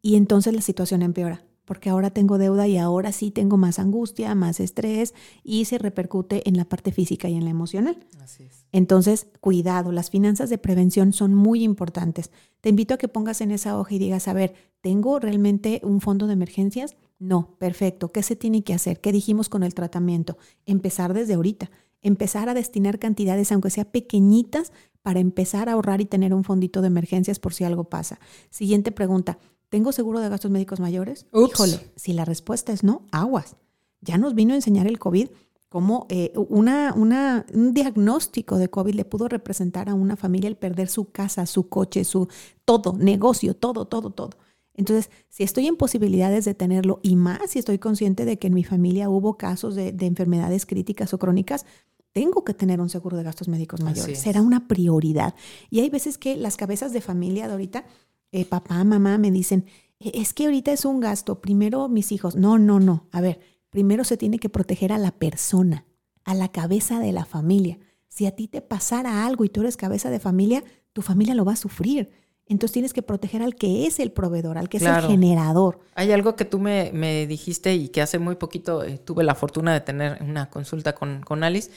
Y 0.00 0.16
entonces 0.16 0.54
la 0.54 0.60
situación 0.60 1.02
empeora, 1.02 1.44
porque 1.64 1.90
ahora 1.90 2.10
tengo 2.10 2.38
deuda 2.38 2.66
y 2.66 2.78
ahora 2.78 3.12
sí 3.12 3.30
tengo 3.30 3.56
más 3.56 3.78
angustia, 3.78 4.34
más 4.34 4.60
estrés 4.60 5.14
y 5.42 5.66
se 5.66 5.78
repercute 5.78 6.48
en 6.48 6.56
la 6.56 6.64
parte 6.64 6.92
física 6.92 7.28
y 7.28 7.34
en 7.34 7.44
la 7.44 7.50
emocional. 7.50 8.06
Así 8.22 8.44
es. 8.44 8.66
Entonces, 8.72 9.26
cuidado, 9.40 9.92
las 9.92 10.10
finanzas 10.10 10.50
de 10.50 10.58
prevención 10.58 11.12
son 11.12 11.34
muy 11.34 11.62
importantes. 11.62 12.30
Te 12.60 12.68
invito 12.68 12.94
a 12.94 12.98
que 12.98 13.08
pongas 13.08 13.40
en 13.40 13.50
esa 13.50 13.78
hoja 13.78 13.94
y 13.94 13.98
digas, 13.98 14.28
a 14.28 14.32
ver, 14.32 14.54
¿tengo 14.80 15.18
realmente 15.18 15.80
un 15.84 16.00
fondo 16.00 16.26
de 16.26 16.34
emergencias? 16.34 16.96
No, 17.18 17.56
perfecto. 17.58 18.12
¿Qué 18.12 18.22
se 18.22 18.36
tiene 18.36 18.62
que 18.62 18.74
hacer? 18.74 19.00
¿Qué 19.00 19.12
dijimos 19.12 19.48
con 19.48 19.62
el 19.62 19.74
tratamiento? 19.74 20.38
Empezar 20.66 21.14
desde 21.14 21.34
ahorita. 21.34 21.70
Empezar 22.00 22.48
a 22.48 22.54
destinar 22.54 22.98
cantidades, 22.98 23.50
aunque 23.50 23.70
sea 23.70 23.84
pequeñitas, 23.84 24.72
para 25.02 25.20
empezar 25.20 25.68
a 25.68 25.72
ahorrar 25.72 26.00
y 26.00 26.04
tener 26.04 26.34
un 26.34 26.44
fondito 26.44 26.80
de 26.80 26.88
emergencias 26.88 27.38
por 27.38 27.54
si 27.54 27.64
algo 27.64 27.84
pasa. 27.84 28.20
Siguiente 28.50 28.92
pregunta. 28.92 29.38
¿Tengo 29.68 29.92
seguro 29.92 30.20
de 30.20 30.28
gastos 30.28 30.50
médicos 30.50 30.80
mayores? 30.80 31.26
Híjole, 31.32 31.92
si 31.96 32.12
la 32.12 32.24
respuesta 32.24 32.72
es 32.72 32.84
no, 32.84 33.06
aguas. 33.12 33.56
Ya 34.00 34.16
nos 34.16 34.34
vino 34.34 34.52
a 34.52 34.56
enseñar 34.56 34.86
el 34.86 34.98
COVID 34.98 35.28
cómo 35.68 36.06
eh, 36.08 36.32
una, 36.34 36.94
una, 36.94 37.44
un 37.52 37.74
diagnóstico 37.74 38.56
de 38.56 38.70
COVID 38.70 38.94
le 38.94 39.04
pudo 39.04 39.28
representar 39.28 39.88
a 39.88 39.94
una 39.94 40.16
familia 40.16 40.48
el 40.48 40.56
perder 40.56 40.88
su 40.88 41.10
casa, 41.10 41.44
su 41.44 41.68
coche, 41.68 42.04
su 42.04 42.28
todo, 42.64 42.94
negocio, 42.96 43.54
todo, 43.54 43.86
todo, 43.86 44.10
todo. 44.10 44.38
Entonces, 44.74 45.10
si 45.28 45.42
estoy 45.42 45.66
en 45.66 45.76
posibilidades 45.76 46.44
de 46.44 46.54
tenerlo 46.54 47.00
y 47.02 47.16
más 47.16 47.50
si 47.50 47.58
estoy 47.58 47.78
consciente 47.78 48.24
de 48.24 48.38
que 48.38 48.46
en 48.46 48.54
mi 48.54 48.64
familia 48.64 49.10
hubo 49.10 49.36
casos 49.36 49.74
de, 49.74 49.92
de 49.92 50.06
enfermedades 50.06 50.64
críticas 50.64 51.12
o 51.12 51.18
crónicas, 51.18 51.66
tengo 52.12 52.44
que 52.44 52.54
tener 52.54 52.80
un 52.80 52.88
seguro 52.88 53.16
de 53.16 53.24
gastos 53.24 53.48
médicos 53.48 53.80
mayores. 53.80 54.18
Será 54.20 54.40
una 54.40 54.66
prioridad. 54.66 55.34
Y 55.68 55.80
hay 55.80 55.90
veces 55.90 56.16
que 56.16 56.36
las 56.36 56.56
cabezas 56.56 56.92
de 56.92 57.00
familia 57.00 57.46
de 57.46 57.52
ahorita 57.52 57.84
eh, 58.32 58.44
papá, 58.44 58.82
mamá 58.84 59.18
me 59.18 59.30
dicen, 59.30 59.66
e, 60.00 60.12
es 60.14 60.34
que 60.34 60.46
ahorita 60.46 60.72
es 60.72 60.84
un 60.84 61.00
gasto, 61.00 61.40
primero 61.40 61.88
mis 61.88 62.12
hijos. 62.12 62.36
No, 62.36 62.58
no, 62.58 62.80
no. 62.80 63.06
A 63.12 63.20
ver, 63.20 63.40
primero 63.70 64.04
se 64.04 64.16
tiene 64.16 64.38
que 64.38 64.48
proteger 64.48 64.92
a 64.92 64.98
la 64.98 65.12
persona, 65.12 65.84
a 66.24 66.34
la 66.34 66.48
cabeza 66.48 67.00
de 67.00 67.12
la 67.12 67.24
familia. 67.24 67.78
Si 68.08 68.26
a 68.26 68.32
ti 68.32 68.48
te 68.48 68.60
pasara 68.60 69.26
algo 69.26 69.44
y 69.44 69.48
tú 69.48 69.60
eres 69.60 69.76
cabeza 69.76 70.10
de 70.10 70.20
familia, 70.20 70.64
tu 70.92 71.02
familia 71.02 71.34
lo 71.34 71.44
va 71.44 71.52
a 71.52 71.56
sufrir. 71.56 72.10
Entonces 72.46 72.72
tienes 72.72 72.94
que 72.94 73.02
proteger 73.02 73.42
al 73.42 73.54
que 73.54 73.86
es 73.86 74.00
el 74.00 74.10
proveedor, 74.10 74.56
al 74.56 74.70
que 74.70 74.78
es 74.78 74.82
el 74.82 75.02
generador. 75.02 75.80
Hay 75.94 76.12
algo 76.12 76.34
que 76.34 76.46
tú 76.46 76.58
me, 76.58 76.90
me, 76.94 77.26
dijiste 77.26 77.74
y 77.74 77.88
que 77.88 78.00
hace 78.00 78.18
muy 78.18 78.36
poquito 78.36 78.82
eh, 78.82 78.96
tuve 78.96 79.22
la 79.22 79.34
fortuna 79.34 79.74
de 79.74 79.82
tener 79.82 80.22
una 80.22 80.48
consulta 80.48 80.94
con, 80.94 81.20
con 81.20 81.44
Alice 81.44 81.70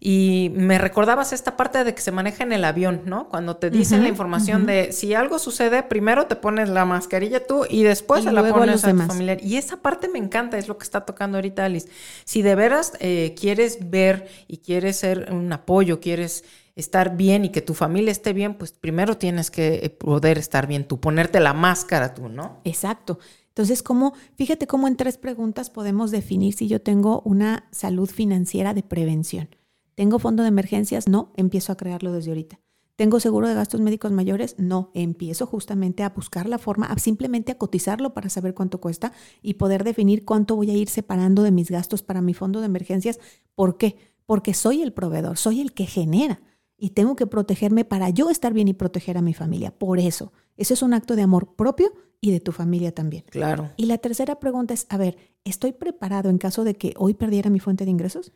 y 0.00 0.50
me 0.54 0.78
recordabas 0.78 1.32
esta 1.32 1.56
parte 1.56 1.84
de 1.84 1.94
que 1.94 2.00
se 2.00 2.12
maneja 2.12 2.44
en 2.44 2.52
el 2.52 2.64
avión, 2.64 3.02
¿no? 3.06 3.28
Cuando 3.28 3.56
te 3.56 3.70
dicen 3.70 4.02
la 4.02 4.08
información 4.08 4.66
de 4.66 4.92
si 4.92 5.14
algo 5.14 5.38
sucede, 5.38 5.82
primero 5.82 6.26
te 6.26 6.36
pones 6.36 6.68
la 6.68 6.84
mascarilla 6.84 7.46
tú 7.46 7.64
y 7.68 7.82
después 7.82 8.24
se 8.24 8.32
la 8.32 8.48
pones 8.48 8.84
a, 8.84 8.92
tu 8.92 8.98
familiar. 8.98 9.38
Y 9.42 9.56
esa 9.56 9.78
parte 9.78 10.08
me 10.08 10.18
encanta, 10.18 10.58
es 10.58 10.68
lo 10.68 10.78
que 10.78 10.84
está 10.84 11.04
tocando 11.04 11.38
ahorita 11.38 11.64
Alice. 11.64 11.88
Si 12.24 12.42
de 12.42 12.54
veras 12.54 12.92
eh, 13.00 13.34
quieres 13.38 13.90
ver 13.90 14.28
y 14.48 14.58
quieres 14.58 14.96
ser 14.96 15.32
un 15.32 15.52
apoyo, 15.52 16.00
quieres 16.00 16.44
estar 16.76 17.16
bien 17.16 17.46
y 17.46 17.48
que 17.48 17.62
tu 17.62 17.72
familia 17.72 18.12
esté 18.12 18.34
bien, 18.34 18.54
pues 18.54 18.72
primero 18.72 19.16
tienes 19.16 19.50
que 19.50 19.80
eh, 19.82 19.90
poder 19.90 20.36
estar 20.36 20.66
bien 20.66 20.86
tú, 20.86 21.00
ponerte 21.00 21.40
la 21.40 21.54
máscara 21.54 22.12
tú, 22.14 22.28
¿no? 22.28 22.60
Exacto. 22.64 23.18
Entonces, 23.48 23.82
¿cómo, 23.82 24.12
fíjate 24.34 24.66
cómo 24.66 24.86
en 24.86 24.96
tres 24.96 25.16
preguntas 25.16 25.70
podemos 25.70 26.10
definir 26.10 26.52
si 26.52 26.68
yo 26.68 26.82
tengo 26.82 27.22
una 27.24 27.66
salud 27.72 28.10
financiera 28.10 28.74
de 28.74 28.82
prevención. 28.82 29.48
¿Tengo 29.96 30.18
fondo 30.18 30.42
de 30.42 30.50
emergencias? 30.50 31.08
No, 31.08 31.32
empiezo 31.36 31.72
a 31.72 31.76
crearlo 31.76 32.12
desde 32.12 32.30
ahorita. 32.30 32.60
¿Tengo 32.96 33.18
seguro 33.18 33.48
de 33.48 33.54
gastos 33.54 33.80
médicos 33.80 34.12
mayores? 34.12 34.54
No, 34.58 34.90
empiezo 34.94 35.46
justamente 35.46 36.02
a 36.02 36.10
buscar 36.10 36.48
la 36.48 36.58
forma, 36.58 36.86
a 36.86 36.98
simplemente 36.98 37.52
a 37.52 37.58
cotizarlo 37.58 38.12
para 38.12 38.28
saber 38.28 38.52
cuánto 38.54 38.78
cuesta 38.78 39.12
y 39.42 39.54
poder 39.54 39.84
definir 39.84 40.26
cuánto 40.26 40.54
voy 40.54 40.70
a 40.70 40.74
ir 40.74 40.90
separando 40.90 41.42
de 41.42 41.50
mis 41.50 41.70
gastos 41.70 42.02
para 42.02 42.20
mi 42.20 42.34
fondo 42.34 42.60
de 42.60 42.66
emergencias. 42.66 43.18
¿Por 43.54 43.78
qué? 43.78 43.96
Porque 44.26 44.52
soy 44.52 44.82
el 44.82 44.92
proveedor, 44.92 45.38
soy 45.38 45.62
el 45.62 45.72
que 45.72 45.86
genera 45.86 46.42
y 46.76 46.90
tengo 46.90 47.16
que 47.16 47.26
protegerme 47.26 47.86
para 47.86 48.10
yo 48.10 48.28
estar 48.28 48.52
bien 48.52 48.68
y 48.68 48.74
proteger 48.74 49.16
a 49.16 49.22
mi 49.22 49.32
familia. 49.32 49.70
Por 49.70 49.98
eso, 49.98 50.32
eso 50.58 50.74
es 50.74 50.82
un 50.82 50.92
acto 50.92 51.16
de 51.16 51.22
amor 51.22 51.54
propio 51.54 51.92
y 52.20 52.32
de 52.32 52.40
tu 52.40 52.52
familia 52.52 52.92
también. 52.92 53.24
Claro. 53.30 53.70
Y 53.76 53.86
la 53.86 53.96
tercera 53.96 54.40
pregunta 54.40 54.74
es, 54.74 54.86
a 54.90 54.98
ver, 54.98 55.16
¿estoy 55.44 55.72
preparado 55.72 56.28
en 56.28 56.36
caso 56.36 56.64
de 56.64 56.74
que 56.74 56.92
hoy 56.98 57.14
perdiera 57.14 57.48
mi 57.48 57.60
fuente 57.60 57.86
de 57.86 57.90
ingresos? 57.90 58.32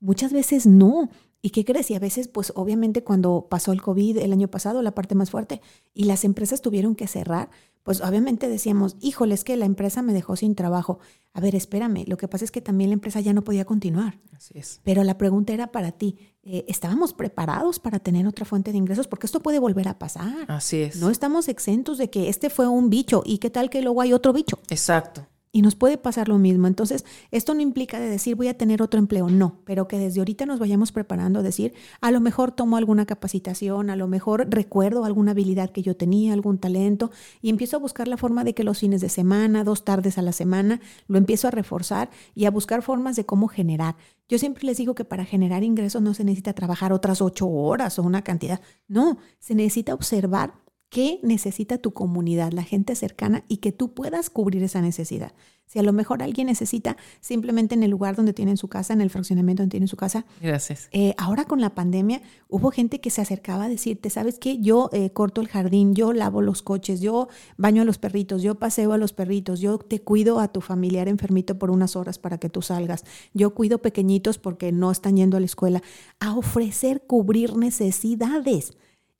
Muchas 0.00 0.32
veces 0.32 0.66
no. 0.66 1.10
¿Y 1.42 1.50
qué 1.50 1.64
crees? 1.64 1.90
Y 1.90 1.94
a 1.94 1.98
veces, 1.98 2.28
pues 2.28 2.52
obviamente 2.54 3.02
cuando 3.02 3.46
pasó 3.48 3.72
el 3.72 3.80
COVID 3.80 4.18
el 4.18 4.32
año 4.32 4.48
pasado, 4.48 4.82
la 4.82 4.94
parte 4.94 5.14
más 5.14 5.30
fuerte, 5.30 5.62
y 5.94 6.04
las 6.04 6.24
empresas 6.24 6.60
tuvieron 6.60 6.94
que 6.94 7.06
cerrar, 7.06 7.48
pues 7.82 8.02
obviamente 8.02 8.48
decíamos, 8.48 8.96
híjole, 9.00 9.34
es 9.34 9.42
que 9.42 9.56
la 9.56 9.64
empresa 9.64 10.02
me 10.02 10.12
dejó 10.12 10.36
sin 10.36 10.54
trabajo. 10.54 10.98
A 11.32 11.40
ver, 11.40 11.54
espérame, 11.54 12.04
lo 12.06 12.18
que 12.18 12.28
pasa 12.28 12.44
es 12.44 12.50
que 12.50 12.60
también 12.60 12.90
la 12.90 12.94
empresa 12.94 13.20
ya 13.20 13.32
no 13.32 13.42
podía 13.42 13.64
continuar. 13.64 14.20
Así 14.36 14.58
es. 14.58 14.80
Pero 14.84 15.02
la 15.02 15.16
pregunta 15.16 15.54
era 15.54 15.72
para 15.72 15.92
ti, 15.92 16.18
eh, 16.42 16.64
¿estábamos 16.68 17.14
preparados 17.14 17.78
para 17.78 17.98
tener 17.98 18.26
otra 18.26 18.44
fuente 18.44 18.72
de 18.72 18.78
ingresos? 18.78 19.08
Porque 19.08 19.26
esto 19.26 19.40
puede 19.40 19.58
volver 19.58 19.88
a 19.88 19.98
pasar. 19.98 20.44
Así 20.48 20.82
es. 20.82 20.96
No 20.96 21.08
estamos 21.08 21.48
exentos 21.48 21.96
de 21.96 22.10
que 22.10 22.28
este 22.28 22.50
fue 22.50 22.68
un 22.68 22.90
bicho 22.90 23.22
y 23.24 23.38
qué 23.38 23.48
tal 23.48 23.70
que 23.70 23.80
luego 23.80 24.02
hay 24.02 24.12
otro 24.12 24.32
bicho. 24.34 24.58
Exacto. 24.68 25.26
Y 25.52 25.62
nos 25.62 25.74
puede 25.74 25.98
pasar 25.98 26.28
lo 26.28 26.38
mismo. 26.38 26.68
Entonces, 26.68 27.04
esto 27.32 27.54
no 27.54 27.60
implica 27.60 27.98
de 27.98 28.08
decir 28.08 28.36
voy 28.36 28.46
a 28.46 28.56
tener 28.56 28.82
otro 28.82 29.00
empleo, 29.00 29.28
no, 29.28 29.58
pero 29.64 29.88
que 29.88 29.98
desde 29.98 30.20
ahorita 30.20 30.46
nos 30.46 30.60
vayamos 30.60 30.92
preparando 30.92 31.40
a 31.40 31.42
decir, 31.42 31.74
a 32.00 32.12
lo 32.12 32.20
mejor 32.20 32.52
tomo 32.52 32.76
alguna 32.76 33.04
capacitación, 33.04 33.90
a 33.90 33.96
lo 33.96 34.06
mejor 34.06 34.46
recuerdo 34.48 35.04
alguna 35.04 35.32
habilidad 35.32 35.70
que 35.70 35.82
yo 35.82 35.96
tenía, 35.96 36.34
algún 36.34 36.58
talento, 36.58 37.10
y 37.42 37.50
empiezo 37.50 37.76
a 37.76 37.80
buscar 37.80 38.06
la 38.06 38.16
forma 38.16 38.44
de 38.44 38.54
que 38.54 38.62
los 38.62 38.78
fines 38.78 39.00
de 39.00 39.08
semana, 39.08 39.64
dos 39.64 39.84
tardes 39.84 40.18
a 40.18 40.22
la 40.22 40.32
semana, 40.32 40.80
lo 41.08 41.18
empiezo 41.18 41.48
a 41.48 41.50
reforzar 41.50 42.10
y 42.34 42.44
a 42.44 42.50
buscar 42.52 42.82
formas 42.82 43.16
de 43.16 43.26
cómo 43.26 43.48
generar. 43.48 43.96
Yo 44.28 44.38
siempre 44.38 44.64
les 44.64 44.76
digo 44.76 44.94
que 44.94 45.04
para 45.04 45.24
generar 45.24 45.64
ingresos 45.64 46.00
no 46.00 46.14
se 46.14 46.22
necesita 46.22 46.52
trabajar 46.52 46.92
otras 46.92 47.20
ocho 47.20 47.48
horas 47.48 47.98
o 47.98 48.04
una 48.04 48.22
cantidad, 48.22 48.60
no, 48.86 49.18
se 49.40 49.56
necesita 49.56 49.94
observar 49.94 50.54
qué 50.90 51.20
necesita 51.22 51.78
tu 51.78 51.92
comunidad, 51.92 52.52
la 52.52 52.64
gente 52.64 52.94
cercana, 52.94 53.44
y 53.48 53.58
que 53.58 53.72
tú 53.72 53.94
puedas 53.94 54.28
cubrir 54.28 54.62
esa 54.62 54.82
necesidad. 54.82 55.32
Si 55.66 55.78
a 55.78 55.84
lo 55.84 55.92
mejor 55.92 56.20
alguien 56.20 56.48
necesita 56.48 56.96
simplemente 57.20 57.76
en 57.76 57.84
el 57.84 57.92
lugar 57.92 58.16
donde 58.16 58.32
tienen 58.32 58.56
su 58.56 58.66
casa, 58.66 58.92
en 58.92 59.00
el 59.00 59.08
fraccionamiento 59.08 59.62
donde 59.62 59.70
tienen 59.70 59.86
su 59.86 59.96
casa. 59.96 60.26
Gracias. 60.40 60.88
Eh, 60.90 61.14
ahora 61.16 61.44
con 61.44 61.60
la 61.60 61.76
pandemia 61.76 62.22
hubo 62.48 62.72
gente 62.72 63.00
que 63.00 63.10
se 63.10 63.20
acercaba 63.20 63.66
a 63.66 63.68
decirte, 63.68 64.10
¿sabes 64.10 64.40
qué? 64.40 64.58
Yo 64.58 64.90
eh, 64.92 65.10
corto 65.10 65.40
el 65.40 65.46
jardín, 65.46 65.94
yo 65.94 66.12
lavo 66.12 66.42
los 66.42 66.62
coches, 66.62 67.00
yo 67.00 67.28
baño 67.56 67.82
a 67.82 67.84
los 67.84 67.98
perritos, 67.98 68.42
yo 68.42 68.56
paseo 68.56 68.92
a 68.92 68.98
los 68.98 69.12
perritos, 69.12 69.60
yo 69.60 69.78
te 69.78 70.00
cuido 70.00 70.40
a 70.40 70.48
tu 70.48 70.60
familiar 70.60 71.06
enfermito 71.06 71.56
por 71.56 71.70
unas 71.70 71.94
horas 71.94 72.18
para 72.18 72.38
que 72.38 72.48
tú 72.48 72.62
salgas, 72.62 73.04
yo 73.32 73.54
cuido 73.54 73.80
pequeñitos 73.80 74.38
porque 74.38 74.72
no 74.72 74.90
están 74.90 75.16
yendo 75.18 75.36
a 75.36 75.40
la 75.40 75.46
escuela, 75.46 75.84
a 76.18 76.34
ofrecer 76.34 77.04
cubrir 77.06 77.56
necesidades 77.56 78.72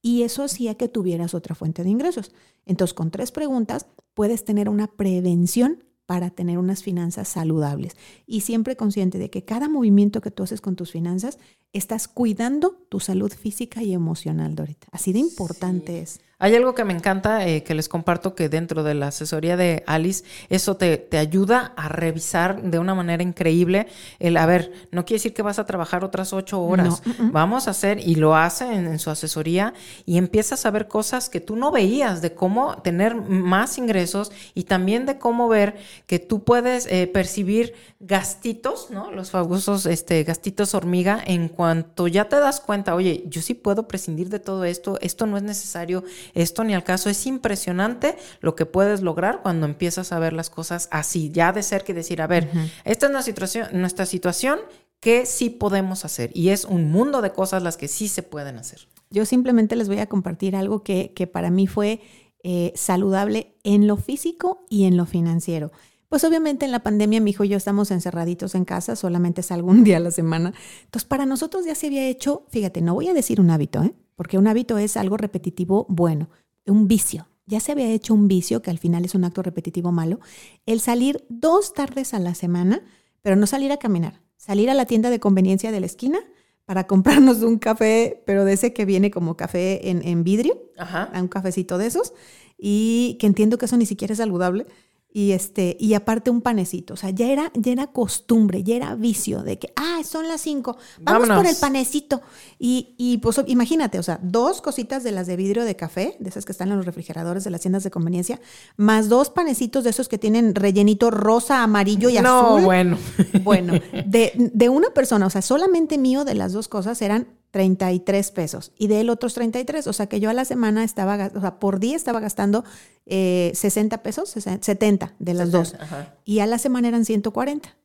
y 0.02 0.22
eso 0.22 0.42
hacía 0.42 0.74
que 0.74 0.88
tuvieras 0.88 1.34
otra 1.34 1.54
fuente 1.54 1.84
de 1.84 1.90
ingresos. 1.90 2.32
Entonces, 2.66 2.94
con 2.94 3.10
tres 3.10 3.32
preguntas 3.32 3.86
puedes 4.14 4.44
tener 4.44 4.68
una 4.68 4.86
prevención 4.86 5.84
para 6.06 6.30
tener 6.30 6.58
unas 6.58 6.82
finanzas 6.82 7.28
saludables 7.28 7.96
y 8.26 8.40
siempre 8.40 8.76
consciente 8.76 9.18
de 9.18 9.30
que 9.30 9.44
cada 9.44 9.68
movimiento 9.68 10.20
que 10.20 10.32
tú 10.32 10.42
haces 10.42 10.60
con 10.60 10.74
tus 10.74 10.90
finanzas 10.90 11.38
estás 11.72 12.08
cuidando 12.08 12.84
tu 12.88 12.98
salud 12.98 13.32
física 13.32 13.82
y 13.84 13.92
emocional, 13.92 14.56
Dorita. 14.56 14.88
Así 14.90 15.12
de 15.12 15.20
importante 15.20 16.00
es. 16.00 16.20
Hay 16.40 16.56
algo 16.56 16.74
que 16.74 16.84
me 16.84 16.94
encanta 16.94 17.46
eh, 17.46 17.62
que 17.62 17.74
les 17.74 17.88
comparto 17.88 18.34
que 18.34 18.48
dentro 18.48 18.82
de 18.82 18.94
la 18.94 19.08
asesoría 19.08 19.58
de 19.58 19.84
Alice, 19.86 20.24
eso 20.48 20.76
te, 20.76 20.96
te, 20.96 21.18
ayuda 21.18 21.74
a 21.76 21.88
revisar 21.88 22.62
de 22.62 22.78
una 22.78 22.94
manera 22.94 23.22
increíble 23.22 23.86
el, 24.18 24.38
a 24.38 24.46
ver, 24.46 24.72
no 24.90 25.04
quiere 25.04 25.18
decir 25.18 25.34
que 25.34 25.42
vas 25.42 25.58
a 25.58 25.66
trabajar 25.66 26.02
otras 26.02 26.32
ocho 26.32 26.62
horas, 26.62 27.02
no. 27.04 27.30
vamos 27.30 27.68
a 27.68 27.72
hacer, 27.72 28.00
y 28.00 28.14
lo 28.14 28.34
hace 28.34 28.64
en, 28.64 28.86
en, 28.86 28.98
su 28.98 29.10
asesoría, 29.10 29.74
y 30.06 30.16
empiezas 30.16 30.64
a 30.64 30.70
ver 30.70 30.88
cosas 30.88 31.28
que 31.28 31.40
tú 31.40 31.56
no 31.56 31.70
veías, 31.70 32.22
de 32.22 32.32
cómo 32.32 32.78
tener 32.78 33.14
más 33.14 33.76
ingresos 33.76 34.32
y 34.54 34.64
también 34.64 35.04
de 35.04 35.18
cómo 35.18 35.46
ver 35.46 35.76
que 36.06 36.18
tú 36.18 36.42
puedes 36.42 36.86
eh, 36.86 37.06
percibir 37.06 37.74
gastitos, 38.00 38.90
¿no? 38.90 39.10
Los 39.10 39.30
famosos 39.30 39.84
este, 39.84 40.24
gastitos 40.24 40.74
hormiga, 40.74 41.22
en 41.24 41.48
cuanto 41.48 42.08
ya 42.08 42.30
te 42.30 42.36
das 42.36 42.60
cuenta, 42.60 42.94
oye, 42.94 43.24
yo 43.26 43.42
sí 43.42 43.52
puedo 43.52 43.86
prescindir 43.86 44.30
de 44.30 44.38
todo 44.38 44.64
esto, 44.64 44.98
esto 45.02 45.26
no 45.26 45.36
es 45.36 45.42
necesario 45.42 46.02
esto 46.34 46.64
ni 46.64 46.74
al 46.74 46.84
caso. 46.84 47.10
Es 47.10 47.26
impresionante 47.26 48.16
lo 48.40 48.54
que 48.54 48.66
puedes 48.66 49.02
lograr 49.02 49.42
cuando 49.42 49.66
empiezas 49.66 50.12
a 50.12 50.18
ver 50.18 50.32
las 50.32 50.50
cosas 50.50 50.88
así, 50.90 51.30
ya 51.30 51.52
de 51.52 51.62
ser 51.62 51.84
que 51.84 51.94
decir, 51.94 52.22
a 52.22 52.26
ver, 52.26 52.50
uh 52.52 52.56
-huh. 52.56 52.70
esta 52.84 53.06
es 53.06 53.12
nuestra 53.12 53.32
situación, 53.32 53.80
nuestra 53.80 54.06
situación, 54.06 54.58
¿qué 55.00 55.26
sí 55.26 55.50
podemos 55.50 56.04
hacer? 56.04 56.30
Y 56.34 56.50
es 56.50 56.64
un 56.64 56.90
mundo 56.90 57.22
de 57.22 57.32
cosas 57.32 57.62
las 57.62 57.76
que 57.76 57.88
sí 57.88 58.08
se 58.08 58.22
pueden 58.22 58.58
hacer. 58.58 58.88
Yo 59.10 59.24
simplemente 59.24 59.76
les 59.76 59.88
voy 59.88 59.98
a 59.98 60.06
compartir 60.06 60.54
algo 60.54 60.82
que, 60.82 61.12
que 61.14 61.26
para 61.26 61.50
mí 61.50 61.66
fue 61.66 62.00
eh, 62.42 62.72
saludable 62.74 63.54
en 63.64 63.86
lo 63.86 63.96
físico 63.96 64.64
y 64.70 64.84
en 64.84 64.96
lo 64.96 65.04
financiero. 65.04 65.72
Pues 66.08 66.24
obviamente 66.24 66.64
en 66.64 66.72
la 66.72 66.80
pandemia 66.80 67.20
mi 67.20 67.30
hijo 67.30 67.44
y 67.44 67.48
yo 67.48 67.56
estamos 67.56 67.90
encerraditos 67.90 68.54
en 68.54 68.64
casa, 68.64 68.96
solamente 68.96 69.42
salgo 69.42 69.70
un 69.70 69.84
día 69.84 69.98
a 69.98 70.00
la 70.00 70.10
semana. 70.10 70.54
Entonces 70.84 71.06
para 71.06 71.26
nosotros 71.26 71.64
ya 71.66 71.74
se 71.74 71.88
había 71.88 72.08
hecho, 72.08 72.46
fíjate, 72.48 72.80
no 72.80 72.94
voy 72.94 73.08
a 73.08 73.14
decir 73.14 73.40
un 73.40 73.50
hábito, 73.50 73.82
¿eh? 73.82 73.94
Porque 74.20 74.36
un 74.36 74.46
hábito 74.48 74.76
es 74.76 74.98
algo 74.98 75.16
repetitivo 75.16 75.86
bueno, 75.88 76.28
un 76.66 76.86
vicio. 76.86 77.26
Ya 77.46 77.58
se 77.58 77.72
había 77.72 77.90
hecho 77.90 78.12
un 78.12 78.28
vicio, 78.28 78.60
que 78.60 78.70
al 78.70 78.76
final 78.76 79.06
es 79.06 79.14
un 79.14 79.24
acto 79.24 79.42
repetitivo 79.42 79.92
malo, 79.92 80.20
el 80.66 80.80
salir 80.80 81.24
dos 81.30 81.72
tardes 81.72 82.12
a 82.12 82.18
la 82.18 82.34
semana, 82.34 82.82
pero 83.22 83.34
no 83.36 83.46
salir 83.46 83.72
a 83.72 83.78
caminar, 83.78 84.20
salir 84.36 84.68
a 84.68 84.74
la 84.74 84.84
tienda 84.84 85.08
de 85.08 85.20
conveniencia 85.20 85.72
de 85.72 85.80
la 85.80 85.86
esquina 85.86 86.18
para 86.66 86.86
comprarnos 86.86 87.40
un 87.40 87.58
café, 87.58 88.22
pero 88.26 88.44
de 88.44 88.52
ese 88.52 88.74
que 88.74 88.84
viene 88.84 89.10
como 89.10 89.38
café 89.38 89.88
en, 89.88 90.06
en 90.06 90.22
vidrio, 90.22 90.70
Ajá. 90.76 91.10
un 91.14 91.28
cafecito 91.28 91.78
de 91.78 91.86
esos, 91.86 92.12
y 92.58 93.16
que 93.20 93.26
entiendo 93.26 93.56
que 93.56 93.64
eso 93.64 93.78
ni 93.78 93.86
siquiera 93.86 94.12
es 94.12 94.18
saludable, 94.18 94.66
y 95.12 95.32
este 95.32 95.76
y 95.80 95.94
aparte 95.94 96.30
un 96.30 96.40
panecito, 96.40 96.94
o 96.94 96.96
sea, 96.96 97.10
ya 97.10 97.26
era 97.26 97.50
ya 97.54 97.72
era 97.72 97.88
costumbre, 97.88 98.62
ya 98.62 98.76
era 98.76 98.94
vicio 98.94 99.42
de 99.42 99.58
que 99.58 99.72
ah, 99.76 100.00
son 100.04 100.28
las 100.28 100.40
cinco, 100.40 100.76
vamos 101.00 101.28
Vámonos. 101.28 101.36
por 101.38 101.46
el 101.46 101.56
panecito. 101.56 102.22
Y, 102.58 102.94
y 102.96 103.18
pues 103.18 103.40
imagínate, 103.46 103.98
o 103.98 104.02
sea, 104.02 104.20
dos 104.22 104.60
cositas 104.60 105.02
de 105.02 105.12
las 105.12 105.26
de 105.26 105.36
vidrio 105.36 105.64
de 105.64 105.74
café, 105.74 106.16
de 106.20 106.28
esas 106.28 106.44
que 106.44 106.52
están 106.52 106.70
en 106.70 106.76
los 106.76 106.86
refrigeradores 106.86 107.42
de 107.44 107.50
las 107.50 107.60
tiendas 107.60 107.82
de 107.82 107.90
conveniencia, 107.90 108.40
más 108.76 109.08
dos 109.08 109.30
panecitos 109.30 109.84
de 109.84 109.90
esos 109.90 110.08
que 110.08 110.18
tienen 110.18 110.54
rellenito 110.54 111.10
rosa, 111.10 111.62
amarillo 111.62 112.08
y 112.08 112.18
no, 112.18 112.46
azul. 112.46 112.62
bueno. 112.62 112.98
Bueno, 113.42 113.72
de, 114.06 114.32
de 114.36 114.68
una 114.68 114.90
persona, 114.90 115.26
o 115.26 115.30
sea, 115.30 115.42
solamente 115.42 115.98
mío 115.98 116.24
de 116.24 116.34
las 116.34 116.52
dos 116.52 116.68
cosas 116.68 117.02
eran 117.02 117.39
33 117.50 118.30
pesos 118.30 118.72
y 118.78 118.86
de 118.86 119.00
él 119.00 119.10
otros 119.10 119.34
33. 119.34 119.86
O 119.86 119.92
sea 119.92 120.06
que 120.06 120.20
yo 120.20 120.30
a 120.30 120.34
la 120.34 120.44
semana 120.44 120.84
estaba, 120.84 121.30
o 121.34 121.40
sea, 121.40 121.58
por 121.58 121.80
día 121.80 121.96
estaba 121.96 122.20
gastando 122.20 122.64
eh, 123.06 123.52
60 123.54 124.02
pesos, 124.02 124.30
70 124.30 125.14
de 125.18 125.34
las 125.34 125.50
60, 125.50 125.58
dos. 125.58 125.74
ajá. 125.80 126.14
Y 126.24 126.40
a 126.40 126.46
la 126.46 126.58
semana 126.58 126.88
eran 126.88 127.04
140. 127.04 127.76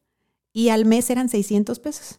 Y 0.54 0.70
al 0.70 0.86
mes 0.86 1.10
eran 1.10 1.28
600 1.30 1.80
pesos. 1.80 2.18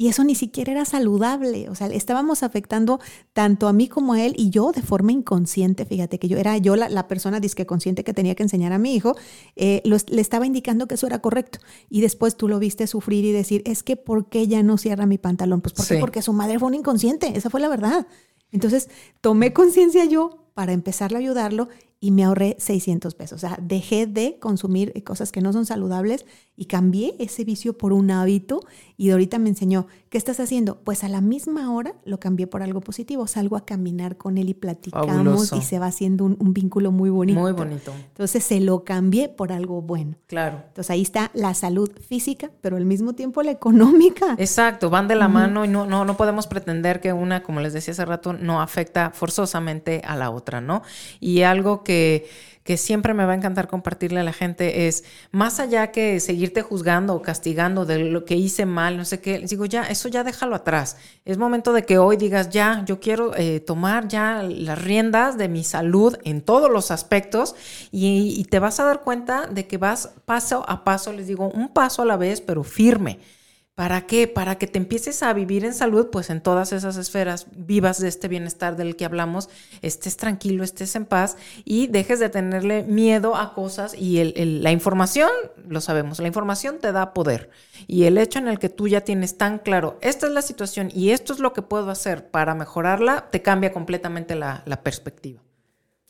Y 0.00 0.06
eso 0.06 0.22
ni 0.22 0.36
siquiera 0.36 0.70
era 0.70 0.84
saludable. 0.84 1.68
O 1.68 1.74
sea, 1.74 1.88
estábamos 1.88 2.44
afectando 2.44 3.00
tanto 3.32 3.66
a 3.66 3.72
mí 3.72 3.88
como 3.88 4.12
a 4.12 4.22
él 4.24 4.32
y 4.38 4.48
yo 4.48 4.70
de 4.70 4.80
forma 4.80 5.10
inconsciente. 5.10 5.84
Fíjate 5.84 6.20
que 6.20 6.28
yo 6.28 6.38
era 6.38 6.56
yo 6.56 6.76
la, 6.76 6.88
la 6.88 7.08
persona 7.08 7.40
disque 7.40 7.66
consciente 7.66 8.04
que 8.04 8.14
tenía 8.14 8.36
que 8.36 8.44
enseñar 8.44 8.72
a 8.72 8.78
mi 8.78 8.94
hijo. 8.94 9.16
Eh, 9.56 9.82
lo, 9.84 9.96
le 10.06 10.20
estaba 10.20 10.46
indicando 10.46 10.86
que 10.86 10.94
eso 10.94 11.08
era 11.08 11.20
correcto. 11.20 11.58
Y 11.90 12.00
después 12.00 12.36
tú 12.36 12.46
lo 12.46 12.60
viste 12.60 12.86
sufrir 12.86 13.24
y 13.24 13.32
decir, 13.32 13.62
es 13.66 13.82
que 13.82 13.96
¿por 13.96 14.28
qué 14.28 14.46
ya 14.46 14.62
no 14.62 14.78
cierra 14.78 15.04
mi 15.04 15.18
pantalón? 15.18 15.60
Pues 15.62 15.74
¿por 15.74 15.84
qué? 15.84 15.94
Sí. 15.94 16.00
porque 16.00 16.22
su 16.22 16.32
madre 16.32 16.60
fue 16.60 16.68
un 16.68 16.74
inconsciente. 16.74 17.36
Esa 17.36 17.50
fue 17.50 17.58
la 17.58 17.68
verdad. 17.68 18.06
Entonces 18.52 18.88
tomé 19.20 19.52
conciencia 19.52 20.04
yo 20.04 20.46
para 20.54 20.72
empezar 20.72 21.12
a 21.12 21.18
ayudarlo 21.18 21.68
y 21.98 22.12
me 22.12 22.24
ahorré 22.24 22.56
600 22.60 23.16
pesos. 23.16 23.36
O 23.36 23.40
sea, 23.40 23.58
dejé 23.60 24.06
de 24.06 24.38
consumir 24.38 24.92
cosas 25.02 25.32
que 25.32 25.40
no 25.40 25.52
son 25.52 25.66
saludables 25.66 26.24
y 26.58 26.64
cambié 26.64 27.14
ese 27.20 27.44
vicio 27.44 27.78
por 27.78 27.92
un 27.92 28.10
hábito 28.10 28.60
y 28.96 29.10
ahorita 29.10 29.38
me 29.38 29.48
enseñó, 29.48 29.86
¿qué 30.10 30.18
estás 30.18 30.40
haciendo? 30.40 30.80
Pues 30.80 31.04
a 31.04 31.08
la 31.08 31.20
misma 31.20 31.72
hora 31.72 31.94
lo 32.04 32.18
cambié 32.18 32.48
por 32.48 32.64
algo 32.64 32.80
positivo. 32.80 33.28
Salgo 33.28 33.56
a 33.56 33.64
caminar 33.64 34.16
con 34.16 34.38
él 34.38 34.48
y 34.48 34.54
platicamos 34.54 35.06
Fabuloso. 35.06 35.56
y 35.56 35.62
se 35.62 35.78
va 35.78 35.86
haciendo 35.86 36.24
un, 36.24 36.36
un 36.40 36.52
vínculo 36.52 36.90
muy 36.90 37.10
bonito. 37.10 37.38
Muy 37.38 37.52
bonito. 37.52 37.94
Entonces 38.08 38.42
se 38.42 38.58
lo 38.58 38.82
cambié 38.82 39.28
por 39.28 39.52
algo 39.52 39.82
bueno. 39.82 40.16
Claro. 40.26 40.64
Entonces 40.66 40.90
ahí 40.90 41.02
está 41.02 41.30
la 41.32 41.54
salud 41.54 41.92
física, 42.00 42.50
pero 42.60 42.76
al 42.76 42.86
mismo 42.86 43.12
tiempo 43.12 43.40
la 43.44 43.52
económica. 43.52 44.34
Exacto, 44.36 44.90
van 44.90 45.06
de 45.06 45.14
la 45.14 45.28
mano 45.28 45.64
y 45.64 45.68
no, 45.68 45.86
no, 45.86 46.04
no 46.04 46.16
podemos 46.16 46.48
pretender 46.48 47.00
que 47.00 47.12
una, 47.12 47.44
como 47.44 47.60
les 47.60 47.72
decía 47.72 47.92
hace 47.92 48.04
rato, 48.04 48.32
no 48.32 48.60
afecta 48.60 49.10
forzosamente 49.10 50.02
a 50.04 50.16
la 50.16 50.30
otra, 50.30 50.60
¿no? 50.60 50.82
Y 51.20 51.42
algo 51.42 51.84
que, 51.84 52.26
que 52.68 52.76
siempre 52.76 53.14
me 53.14 53.24
va 53.24 53.32
a 53.32 53.34
encantar 53.34 53.66
compartirle 53.66 54.20
a 54.20 54.22
la 54.22 54.34
gente 54.34 54.88
es, 54.88 55.02
más 55.30 55.58
allá 55.58 55.90
que 55.90 56.20
seguirte 56.20 56.60
juzgando 56.60 57.14
o 57.14 57.22
castigando 57.22 57.86
de 57.86 57.98
lo 57.98 58.26
que 58.26 58.34
hice 58.34 58.66
mal, 58.66 58.98
no 58.98 59.06
sé 59.06 59.22
qué, 59.22 59.38
digo, 59.38 59.64
ya, 59.64 59.84
eso 59.84 60.10
ya 60.10 60.22
déjalo 60.22 60.54
atrás. 60.54 60.98
Es 61.24 61.38
momento 61.38 61.72
de 61.72 61.84
que 61.84 61.96
hoy 61.96 62.18
digas, 62.18 62.50
ya, 62.50 62.84
yo 62.84 63.00
quiero 63.00 63.34
eh, 63.34 63.60
tomar 63.60 64.06
ya 64.08 64.42
las 64.42 64.84
riendas 64.84 65.38
de 65.38 65.48
mi 65.48 65.64
salud 65.64 66.18
en 66.24 66.42
todos 66.42 66.70
los 66.70 66.90
aspectos 66.90 67.54
y, 67.90 68.34
y 68.36 68.44
te 68.44 68.58
vas 68.58 68.78
a 68.80 68.84
dar 68.84 69.00
cuenta 69.00 69.46
de 69.46 69.66
que 69.66 69.78
vas 69.78 70.10
paso 70.26 70.62
a 70.68 70.84
paso, 70.84 71.14
les 71.14 71.26
digo, 71.26 71.48
un 71.48 71.72
paso 71.72 72.02
a 72.02 72.04
la 72.04 72.18
vez, 72.18 72.42
pero 72.42 72.64
firme. 72.64 73.18
¿Para 73.78 74.06
qué? 74.06 74.26
Para 74.26 74.58
que 74.58 74.66
te 74.66 74.76
empieces 74.76 75.22
a 75.22 75.32
vivir 75.32 75.64
en 75.64 75.72
salud, 75.72 76.08
pues 76.10 76.30
en 76.30 76.40
todas 76.40 76.72
esas 76.72 76.96
esferas 76.96 77.46
vivas 77.54 78.00
de 78.00 78.08
este 78.08 78.26
bienestar 78.26 78.74
del 78.74 78.96
que 78.96 79.04
hablamos, 79.04 79.48
estés 79.82 80.16
tranquilo, 80.16 80.64
estés 80.64 80.96
en 80.96 81.04
paz 81.04 81.36
y 81.64 81.86
dejes 81.86 82.18
de 82.18 82.28
tenerle 82.28 82.82
miedo 82.82 83.36
a 83.36 83.54
cosas 83.54 83.94
y 83.94 84.18
el, 84.18 84.64
la 84.64 84.72
información, 84.72 85.30
lo 85.68 85.80
sabemos, 85.80 86.18
la 86.18 86.26
información 86.26 86.78
te 86.80 86.90
da 86.90 87.14
poder 87.14 87.50
y 87.86 88.02
el 88.06 88.18
hecho 88.18 88.40
en 88.40 88.48
el 88.48 88.58
que 88.58 88.68
tú 88.68 88.88
ya 88.88 89.02
tienes 89.02 89.38
tan 89.38 89.60
claro, 89.60 89.96
esta 90.00 90.26
es 90.26 90.32
la 90.32 90.42
situación 90.42 90.90
y 90.92 91.10
esto 91.10 91.32
es 91.32 91.38
lo 91.38 91.52
que 91.52 91.62
puedo 91.62 91.88
hacer 91.88 92.32
para 92.32 92.56
mejorarla, 92.56 93.30
te 93.30 93.42
cambia 93.42 93.72
completamente 93.72 94.34
la 94.34 94.82
perspectiva. 94.82 95.40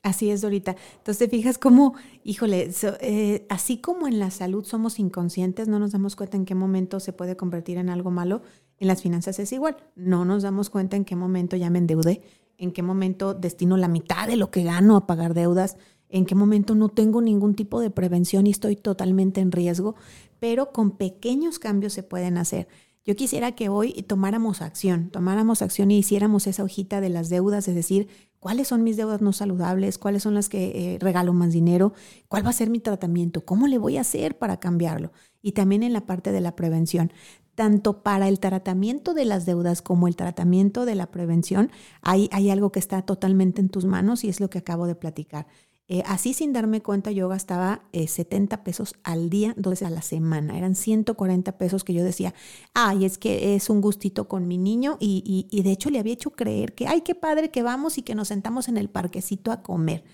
Así 0.09 0.31
es, 0.31 0.41
Dorita. 0.41 0.75
Entonces 0.97 1.19
te 1.19 1.29
fijas 1.29 1.59
cómo, 1.59 1.93
híjole, 2.25 2.71
eh, 3.03 3.47
así 3.51 3.77
como 3.77 4.09
en 4.09 4.19
la 4.19 4.31
salud 4.31 4.65
somos 4.65 4.99
inconscientes, 4.99 5.69
no 5.69 5.79
nos 5.79 5.93
damos 5.93 6.17
cuenta 6.17 6.39
en 6.39 6.47
qué 6.47 6.55
momento 6.55 6.99
se 6.99 7.13
puede 7.13 7.37
convertir 7.37 7.77
en 7.77 7.91
algo 7.91 8.11
malo, 8.11 8.41
en 8.79 8.89
las 8.89 9.03
finanzas 9.03 9.39
es 9.39 9.53
igual. 9.53 9.77
No 9.97 10.25
nos 10.25 10.45
damos 10.45 10.71
cuenta 10.71 10.97
en 10.97 11.05
qué 11.05 11.15
momento 11.15 11.57
ya 11.57 11.69
me 11.69 11.79
endeudé, 11.79 12.23
en 12.57 12.73
qué 12.73 12.83
momento 12.83 13.35
destino 13.35 13.77
la 13.77 13.87
mitad 13.87 14.27
de 14.27 14.37
lo 14.37 14.51
que 14.51 14.63
gano 14.63 14.97
a 14.97 15.07
pagar 15.07 15.35
deudas, 15.35 15.77
en 16.09 16.25
qué 16.25 16.35
momento 16.35 16.75
no 16.75 16.89
tengo 16.89 17.21
ningún 17.21 17.55
tipo 17.55 17.79
de 17.79 17.91
prevención 17.91 18.47
y 18.47 18.51
estoy 18.51 18.77
totalmente 18.77 19.43
en 19.43 19.53
riesgo, 19.53 19.95
pero 20.39 20.73
con 20.73 20.93
pequeños 20.93 21.59
cambios 21.59 21.93
se 21.93 22.03
pueden 22.03 22.39
hacer. 22.39 22.67
Yo 23.09 23.17
quisiera 23.17 23.53
que 23.53 23.71
hoy 23.71 23.95
tomáramos 24.07 24.61
acción, 24.61 25.09
tomáramos 25.09 25.63
acción 25.63 25.91
y 25.91 25.97
hiciéramos 25.97 26.47
esa 26.47 26.63
hojita 26.63 27.01
de 27.01 27.09
las 27.09 27.31
deudas, 27.31 27.67
es 27.67 27.75
decir, 27.75 28.07
cuáles 28.39 28.69
son 28.69 28.83
mis 28.83 28.99
deudas 28.99 29.23
no 29.23 29.33
saludables, 29.33 29.97
cuáles 29.97 30.25
son 30.25 30.35
las 30.35 30.51
que 30.51 30.67
eh, 30.95 30.99
regalo 31.01 31.33
más 31.33 31.55
dinero, 31.55 31.95
cuál 32.29 32.45
va 32.45 32.51
a 32.51 32.53
ser 32.53 32.69
mi 32.69 32.81
tratamiento, 32.81 33.47
cómo 33.47 33.67
le 33.67 33.79
voy 33.79 33.97
a 33.97 34.03
hacer 34.03 34.37
para 34.37 34.61
cambiarlo. 34.61 35.11
Y 35.41 35.53
también 35.53 35.83
en 35.85 35.95
la 35.95 36.05
parte 36.05 36.33
de 36.33 36.43
la 36.43 36.55
prevención, 36.55 37.11
tanto 37.55 38.03
para 38.03 38.29
el 38.29 38.41
tratamiento 38.41 39.15
de 39.15 39.25
las 39.25 39.47
deudas 39.47 39.81
como 39.81 40.07
el 40.07 40.15
tratamiento 40.15 40.85
de 40.85 40.95
la 40.95 41.11
prevención, 41.11 41.71
hay, 42.03 42.29
hay 42.31 42.51
algo 42.51 42.73
que 42.73 42.79
está 42.79 43.01
totalmente 43.01 43.63
en 43.63 43.71
tus 43.71 43.87
manos 43.87 44.23
y 44.23 44.29
es 44.29 44.39
lo 44.39 44.51
que 44.51 44.59
acabo 44.59 44.87
de 44.87 44.97
platicar. 44.97 45.47
Eh, 45.91 46.03
así 46.05 46.35
sin 46.35 46.53
darme 46.53 46.83
cuenta 46.83 47.13
yo 47.13 47.31
gastaba 47.31 47.83
70 47.95 48.55
eh, 48.55 48.59
pesos 48.59 48.95
al 49.05 49.31
día, 49.31 49.55
dos 49.57 49.81
a 49.83 49.89
la 49.89 50.03
semana. 50.03 50.59
Eran 50.59 50.75
140 50.75 51.57
pesos 51.57 51.83
que 51.83 51.95
yo 51.95 52.05
decía, 52.05 52.35
ay, 52.75 53.07
es 53.07 53.17
que 53.17 53.55
es 53.55 53.71
un 53.71 53.81
gustito 53.81 54.29
con 54.29 54.47
mi 54.47 54.59
niño 54.59 54.99
y, 55.01 55.49
y, 55.51 55.63
de 55.63 55.73
hecho 55.73 55.89
le 55.89 55.99
había 55.99 56.13
hecho 56.13 56.31
creer 56.31 56.75
que, 56.75 56.87
ay, 56.87 57.01
qué 57.01 57.15
padre 57.15 57.51
que 57.51 57.63
vamos 57.63 57.97
y 57.97 58.03
que 58.03 58.15
nos 58.15 58.29
sentamos 58.29 58.69
en 58.69 58.77
el 58.77 58.91
parquecito 58.91 59.51
a 59.51 59.63
comer. 59.63 60.05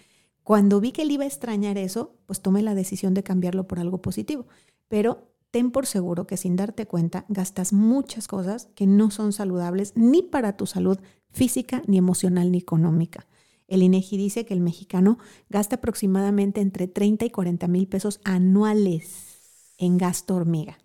Cuando 0.44 0.80
vi 0.80 0.92
que 0.92 1.02
él 1.02 1.10
iba 1.10 1.24
a 1.24 1.26
extrañar 1.26 1.76
eso, 1.76 2.14
pues 2.26 2.40
tomé 2.40 2.62
la 2.62 2.76
decisión 2.76 3.12
de 3.12 3.24
cambiarlo 3.24 3.66
por 3.66 3.80
algo 3.80 4.00
positivo. 4.00 4.46
Pero 4.88 5.32
ten 5.50 5.72
por 5.72 5.86
seguro 5.86 6.26
que 6.26 6.36
sin 6.36 6.54
darte 6.54 6.86
cuenta 6.86 7.24
gastas 7.28 7.72
muchas 7.72 8.28
cosas 8.28 8.68
que 8.76 8.86
no 8.86 9.10
son 9.10 9.32
saludables 9.32 9.92
ni 9.96 10.22
para 10.22 10.56
tu 10.56 10.66
salud 10.66 10.98
física, 11.30 11.82
ni 11.88 11.98
emocional, 11.98 12.52
ni 12.52 12.58
económica. 12.58 13.26
El 13.66 13.82
INEGI 13.82 14.16
dice 14.16 14.44
que 14.44 14.54
el 14.54 14.60
mexicano 14.60 15.18
gasta 15.48 15.76
aproximadamente 15.76 16.60
entre 16.60 16.86
30 16.86 17.24
y 17.24 17.30
40 17.30 17.68
mil 17.68 17.88
pesos 17.88 18.20
anuales 18.24 19.34
en 19.78 19.98
gasto 19.98 20.36
hormiga. 20.36 20.78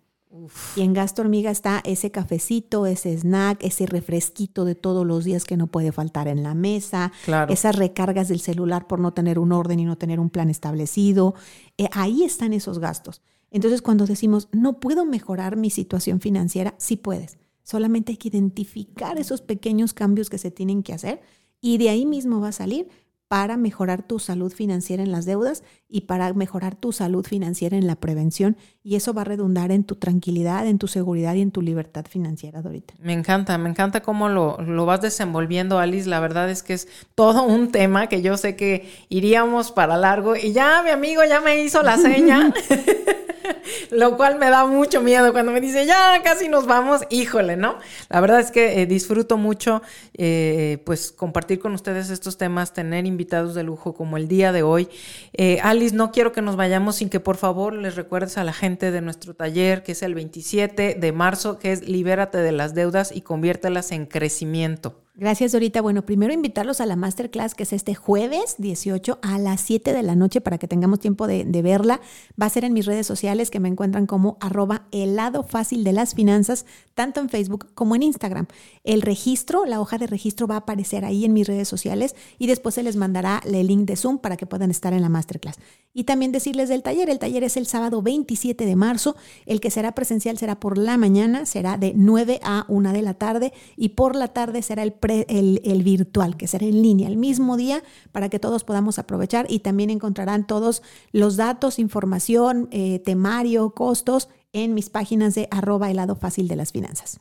Y 0.76 0.82
en 0.82 0.92
gasto 0.92 1.22
hormiga 1.22 1.50
está 1.50 1.82
ese 1.84 2.12
cafecito, 2.12 2.86
ese 2.86 3.12
snack, 3.18 3.64
ese 3.64 3.86
refresquito 3.86 4.64
de 4.64 4.76
todos 4.76 5.04
los 5.04 5.24
días 5.24 5.44
que 5.44 5.56
no 5.56 5.66
puede 5.66 5.90
faltar 5.90 6.28
en 6.28 6.44
la 6.44 6.54
mesa, 6.54 7.12
esas 7.48 7.74
recargas 7.74 8.28
del 8.28 8.40
celular 8.40 8.86
por 8.86 9.00
no 9.00 9.12
tener 9.12 9.40
un 9.40 9.50
orden 9.50 9.80
y 9.80 9.84
no 9.84 9.98
tener 9.98 10.20
un 10.20 10.30
plan 10.30 10.48
establecido. 10.48 11.34
Eh, 11.78 11.88
ahí 11.92 12.22
están 12.22 12.52
esos 12.52 12.78
gastos. 12.78 13.22
Entonces 13.50 13.82
cuando 13.82 14.06
decimos, 14.06 14.48
no 14.52 14.78
puedo 14.78 15.04
mejorar 15.04 15.56
mi 15.56 15.68
situación 15.68 16.20
financiera, 16.20 16.76
sí 16.78 16.96
puedes. 16.96 17.38
Solamente 17.64 18.12
hay 18.12 18.16
que 18.16 18.28
identificar 18.28 19.18
esos 19.18 19.42
pequeños 19.42 19.94
cambios 19.94 20.30
que 20.30 20.38
se 20.38 20.52
tienen 20.52 20.84
que 20.84 20.92
hacer 20.92 21.22
y 21.60 21.78
de 21.78 21.90
ahí 21.90 22.06
mismo 22.06 22.40
va 22.40 22.48
a 22.48 22.52
salir 22.52 22.88
para 23.30 23.56
mejorar 23.56 24.02
tu 24.02 24.18
salud 24.18 24.52
financiera 24.52 25.04
en 25.04 25.12
las 25.12 25.24
deudas 25.24 25.62
y 25.88 26.00
para 26.00 26.32
mejorar 26.32 26.74
tu 26.74 26.90
salud 26.90 27.24
financiera 27.24 27.76
en 27.76 27.86
la 27.86 27.94
prevención. 27.94 28.56
Y 28.82 28.96
eso 28.96 29.14
va 29.14 29.22
a 29.22 29.24
redundar 29.24 29.70
en 29.70 29.84
tu 29.84 29.94
tranquilidad, 29.94 30.66
en 30.66 30.78
tu 30.78 30.88
seguridad 30.88 31.34
y 31.34 31.40
en 31.42 31.52
tu 31.52 31.62
libertad 31.62 32.06
financiera, 32.08 32.60
Dorita. 32.60 32.94
Me 32.98 33.12
encanta, 33.12 33.56
me 33.56 33.70
encanta 33.70 34.00
cómo 34.00 34.28
lo, 34.28 34.60
lo 34.60 34.84
vas 34.84 35.00
desenvolviendo, 35.00 35.78
Alice. 35.78 36.08
La 36.08 36.18
verdad 36.18 36.50
es 36.50 36.64
que 36.64 36.72
es 36.72 36.88
todo 37.14 37.44
un 37.44 37.70
tema 37.70 38.08
que 38.08 38.20
yo 38.20 38.36
sé 38.36 38.56
que 38.56 38.90
iríamos 39.10 39.70
para 39.70 39.96
largo. 39.96 40.34
Y 40.34 40.52
ya 40.52 40.82
mi 40.82 40.90
amigo 40.90 41.22
ya 41.22 41.40
me 41.40 41.62
hizo 41.62 41.84
la 41.84 41.98
seña. 41.98 42.52
lo 43.90 44.16
cual 44.16 44.38
me 44.38 44.50
da 44.50 44.66
mucho 44.66 45.00
miedo 45.00 45.32
cuando 45.32 45.52
me 45.52 45.60
dice, 45.60 45.86
ya 45.86 46.20
casi 46.22 46.48
nos 46.48 46.66
vamos, 46.66 47.02
híjole, 47.10 47.56
¿no? 47.56 47.78
La 48.08 48.20
verdad 48.20 48.40
es 48.40 48.50
que 48.50 48.80
eh, 48.80 48.86
disfruto 48.86 49.36
mucho, 49.36 49.82
eh, 50.14 50.82
pues, 50.84 51.12
compartir 51.12 51.58
con 51.58 51.74
ustedes 51.74 52.10
estos 52.10 52.38
temas, 52.38 52.72
tener 52.72 53.06
invitados 53.06 53.54
de 53.54 53.62
lujo 53.62 53.94
como 53.94 54.16
el 54.16 54.28
día 54.28 54.52
de 54.52 54.62
hoy. 54.62 54.88
Eh, 55.32 55.58
Alice, 55.62 55.94
no 55.94 56.12
quiero 56.12 56.32
que 56.32 56.42
nos 56.42 56.56
vayamos 56.56 56.96
sin 56.96 57.08
que 57.08 57.20
por 57.20 57.36
favor 57.36 57.72
les 57.74 57.96
recuerdes 57.96 58.38
a 58.38 58.44
la 58.44 58.52
gente 58.52 58.90
de 58.90 59.00
nuestro 59.00 59.34
taller, 59.34 59.82
que 59.82 59.92
es 59.92 60.02
el 60.02 60.14
27 60.14 60.96
de 60.98 61.12
marzo, 61.12 61.58
que 61.58 61.72
es 61.72 61.86
Libérate 61.88 62.38
de 62.38 62.52
las 62.52 62.74
deudas 62.74 63.12
y 63.14 63.22
conviértelas 63.22 63.92
en 63.92 64.06
crecimiento. 64.06 65.00
Gracias, 65.20 65.52
Dorita. 65.52 65.82
Bueno, 65.82 66.06
primero 66.06 66.32
invitarlos 66.32 66.80
a 66.80 66.86
la 66.86 66.96
masterclass 66.96 67.54
que 67.54 67.64
es 67.64 67.74
este 67.74 67.94
jueves 67.94 68.54
18 68.56 69.18
a 69.20 69.38
las 69.38 69.60
7 69.60 69.92
de 69.92 70.02
la 70.02 70.14
noche 70.14 70.40
para 70.40 70.56
que 70.56 70.66
tengamos 70.66 70.98
tiempo 70.98 71.26
de, 71.26 71.44
verla. 71.60 72.00
Va 72.40 72.46
a 72.46 72.48
ser 72.48 72.64
en 72.64 72.72
mis 72.72 72.86
redes 72.86 73.06
sociales 73.06 73.50
que 73.50 73.60
me 73.60 73.68
encuentran 73.68 74.06
como 74.06 74.38
arroba 74.40 74.86
helado 74.92 75.42
fácil 75.42 75.84
de 75.84 75.92
las 75.92 76.14
finanzas, 76.14 76.64
tanto 76.94 77.20
en 77.20 77.28
Facebook 77.28 77.68
como 77.74 77.94
en 77.96 78.02
Instagram. 78.02 78.46
El 78.82 79.02
registro, 79.02 79.66
la 79.66 79.82
hoja 79.82 79.98
de 79.98 80.06
registro 80.06 80.46
va 80.46 80.54
a 80.54 80.60
aparecer 80.60 81.04
ahí 81.04 81.26
en 81.26 81.34
mis 81.34 81.46
redes 81.46 81.68
sociales 81.68 82.16
y 82.38 82.46
después 82.46 82.76
se 82.76 82.82
les 82.82 82.96
mandará 82.96 83.42
el 83.44 83.66
link 83.66 83.86
de 83.86 83.96
Zoom 83.96 84.20
para 84.20 84.38
que 84.38 84.46
puedan 84.46 84.70
estar 84.70 84.94
en 84.94 85.02
la 85.02 85.10
masterclass. 85.10 85.56
Y 85.92 86.04
también 86.04 86.32
decirles 86.32 86.70
del 86.70 86.82
taller. 86.82 87.10
El 87.10 87.18
taller 87.18 87.44
es 87.44 87.58
el 87.58 87.66
sábado 87.66 88.00
27 88.00 88.64
de 88.64 88.74
marzo. 88.74 89.16
El 89.44 89.60
que 89.60 89.70
será 89.70 89.92
presencial 89.92 90.38
será 90.38 90.58
por 90.58 90.78
la 90.78 90.96
mañana, 90.96 91.44
será 91.44 91.76
de 91.76 91.92
9 91.94 92.40
a 92.42 92.64
1 92.68 92.94
de 92.94 93.02
la 93.02 93.12
tarde 93.12 93.52
y 93.76 93.90
por 93.90 94.16
la 94.16 94.28
tarde 94.28 94.62
será 94.62 94.82
el 94.82 94.92
el, 95.10 95.82
virtual, 95.82 96.36
que 96.36 96.46
será 96.46 96.66
en 96.66 96.82
línea 96.82 97.08
el 97.08 97.16
mismo 97.16 97.56
día 97.56 97.82
para 98.12 98.28
que 98.28 98.38
todos 98.38 98.64
podamos 98.64 98.98
aprovechar 98.98 99.46
y 99.48 99.60
también 99.60 99.90
encontrarán 99.90 100.46
todos 100.46 100.82
los 101.12 101.36
datos, 101.36 101.78
información, 101.78 102.68
eh, 102.70 103.00
temario, 103.00 103.70
costos 103.74 104.28
en 104.52 104.74
mis 104.74 104.90
páginas 104.90 105.34
de 105.34 105.48
arroba 105.50 105.90
helado 105.90 106.16
fácil 106.16 106.48
de 106.48 106.56
las 106.56 106.72
finanzas. 106.72 107.20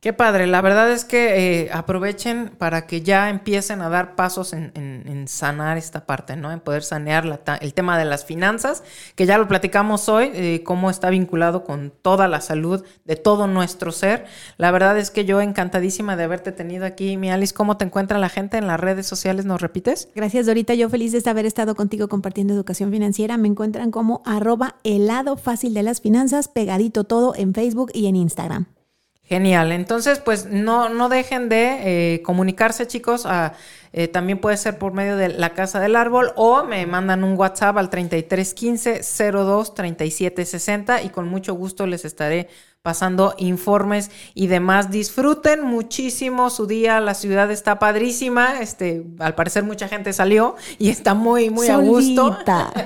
Qué 0.00 0.12
padre, 0.12 0.46
la 0.46 0.60
verdad 0.60 0.92
es 0.92 1.04
que 1.04 1.62
eh, 1.64 1.70
aprovechen 1.72 2.52
para 2.56 2.86
que 2.86 3.02
ya 3.02 3.30
empiecen 3.30 3.82
a 3.82 3.88
dar 3.88 4.14
pasos 4.14 4.52
en, 4.52 5.24
sanar 5.26 5.76
esta 5.76 6.06
parte, 6.06 6.36
¿no? 6.36 6.52
En 6.52 6.60
poder 6.60 6.84
sanear 6.84 7.40
el 7.60 7.74
tema 7.74 7.98
de 7.98 8.04
las 8.04 8.24
finanzas, 8.24 8.84
que 9.16 9.26
ya 9.26 9.38
lo 9.38 9.48
platicamos 9.48 10.08
hoy, 10.08 10.30
eh, 10.34 10.62
cómo 10.64 10.88
está 10.88 11.10
vinculado 11.10 11.64
con 11.64 11.92
toda 12.00 12.28
la 12.28 12.40
salud 12.40 12.84
de 13.06 13.16
todo 13.16 13.48
nuestro 13.48 13.90
ser. 13.90 14.26
La 14.56 14.70
verdad 14.70 14.96
es 14.96 15.10
que 15.10 15.24
yo 15.24 15.40
encantadísima 15.40 16.14
de 16.14 16.22
haberte 16.22 16.52
tenido 16.52 16.86
aquí, 16.86 17.16
mi 17.16 17.32
Alice. 17.32 17.52
¿Cómo 17.52 17.76
te 17.76 17.84
encuentra 17.84 18.18
la 18.18 18.28
gente 18.28 18.56
en 18.56 18.68
las 18.68 18.78
redes 18.78 19.08
sociales? 19.08 19.46
¿Nos 19.46 19.60
repites? 19.60 20.10
Gracias, 20.14 20.46
Dorita. 20.46 20.74
Yo 20.74 20.88
feliz 20.88 21.10
de 21.10 21.28
haber 21.28 21.44
estado 21.44 21.74
contigo 21.74 22.08
compartiendo 22.08 22.54
educación 22.54 22.92
financiera. 22.92 23.36
Me 23.36 23.48
encuentran 23.48 23.90
como 23.90 24.22
arroba 24.24 24.76
helado 24.84 25.36
fácil 25.36 25.74
de 25.74 25.82
las 25.82 26.00
finanzas, 26.00 26.46
pegadito 26.46 27.02
todo 27.02 27.34
en 27.34 27.52
Facebook 27.52 27.90
y 27.92 28.06
en 28.06 28.14
Instagram. 28.14 28.77
Genial. 29.28 29.72
Entonces, 29.72 30.20
pues 30.20 30.46
no, 30.46 30.88
no 30.88 31.10
dejen 31.10 31.50
de 31.50 32.14
eh, 32.14 32.22
comunicarse, 32.22 32.86
chicos. 32.86 33.26
Eh, 33.92 34.08
también 34.08 34.38
puede 34.38 34.56
ser 34.56 34.78
por 34.78 34.92
medio 34.94 35.16
de 35.16 35.28
la 35.28 35.54
Casa 35.54 35.80
del 35.80 35.96
Árbol 35.96 36.32
o 36.36 36.64
me 36.64 36.86
mandan 36.86 37.24
un 37.24 37.38
WhatsApp 37.38 37.76
al 37.76 37.90
3315 37.90 39.32
02 39.32 39.74
37 39.74 40.44
60 40.44 41.02
y 41.02 41.08
con 41.10 41.28
mucho 41.28 41.54
gusto 41.54 41.86
les 41.86 42.04
estaré 42.04 42.48
pasando 42.82 43.34
informes 43.38 44.10
y 44.34 44.46
demás. 44.46 44.90
Disfruten 44.90 45.62
muchísimo 45.62 46.48
su 46.48 46.66
día, 46.66 47.00
la 47.00 47.14
ciudad 47.14 47.50
está 47.50 47.78
padrísima, 47.78 48.60
este, 48.60 49.04
al 49.18 49.34
parecer 49.34 49.64
mucha 49.64 49.88
gente 49.88 50.12
salió 50.12 50.56
y 50.78 50.90
está 50.90 51.14
muy, 51.14 51.50
muy 51.50 51.68
a 51.68 51.76
gusto. 51.76 52.38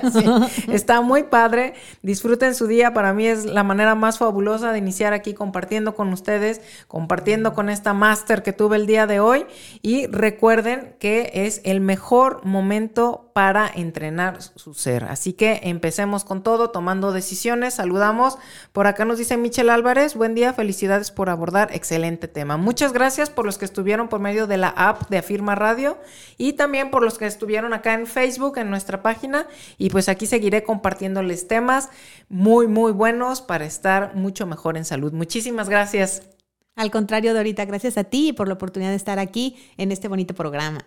está 0.67 1.01
muy 1.01 1.23
padre, 1.23 1.73
disfruten 2.01 2.55
su 2.55 2.67
día, 2.67 2.93
para 2.93 3.13
mí 3.13 3.27
es 3.27 3.45
la 3.45 3.63
manera 3.63 3.95
más 3.95 4.17
fabulosa 4.17 4.71
de 4.71 4.79
iniciar 4.79 5.13
aquí 5.13 5.33
compartiendo 5.33 5.95
con 5.95 6.11
ustedes, 6.11 6.61
compartiendo 6.87 7.53
con 7.53 7.69
esta 7.69 7.93
máster 7.93 8.43
que 8.43 8.53
tuve 8.53 8.77
el 8.77 8.87
día 8.87 9.07
de 9.07 9.19
hoy 9.19 9.45
y 9.81 10.07
recuerden 10.07 10.95
que 10.99 11.31
es 11.33 11.61
el 11.63 11.81
mejor 11.81 12.43
momento 12.43 13.31
para 13.33 13.69
entrenar 13.73 14.41
su 14.41 14.73
ser. 14.73 15.05
Así 15.05 15.33
que 15.33 15.61
empecemos 15.63 16.23
con 16.23 16.43
todo, 16.43 16.69
tomando 16.69 17.11
decisiones, 17.11 17.73
saludamos. 17.73 18.37
Por 18.71 18.85
acá 18.85 19.05
nos 19.05 19.17
dice 19.17 19.37
Michelle 19.37 19.71
Álvarez, 19.83 20.15
buen 20.15 20.33
día, 20.33 20.53
felicidades 20.53 21.11
por 21.11 21.29
abordar, 21.29 21.67
excelente 21.73 22.29
tema. 22.29 22.55
Muchas 22.55 22.93
gracias 22.93 23.29
por 23.29 23.45
los 23.45 23.57
que 23.57 23.65
estuvieron 23.65 24.07
por 24.07 24.21
medio 24.21 24.47
de 24.47 24.55
la 24.55 24.69
app 24.69 25.09
de 25.09 25.17
Afirma 25.17 25.55
Radio 25.55 25.97
y 26.37 26.53
también 26.53 26.89
por 26.89 27.03
los 27.03 27.17
que 27.17 27.25
estuvieron 27.25 27.73
acá 27.73 27.93
en 27.93 28.07
Facebook, 28.07 28.57
en 28.57 28.69
nuestra 28.69 29.01
página. 29.01 29.45
Y 29.77 29.89
pues 29.89 30.07
aquí 30.07 30.25
seguiré 30.25 30.63
compartiéndoles 30.63 31.49
temas 31.49 31.89
muy, 32.29 32.67
muy 32.67 32.93
buenos 32.93 33.41
para 33.41 33.65
estar 33.65 34.15
mucho 34.15 34.45
mejor 34.45 34.77
en 34.77 34.85
salud. 34.85 35.11
Muchísimas 35.11 35.67
gracias. 35.67 36.29
Al 36.77 36.89
contrario, 36.89 37.33
Dorita, 37.33 37.65
gracias 37.65 37.97
a 37.97 38.05
ti 38.05 38.31
por 38.31 38.47
la 38.47 38.53
oportunidad 38.53 38.91
de 38.91 38.95
estar 38.95 39.19
aquí 39.19 39.57
en 39.75 39.91
este 39.91 40.07
bonito 40.07 40.33
programa. 40.33 40.85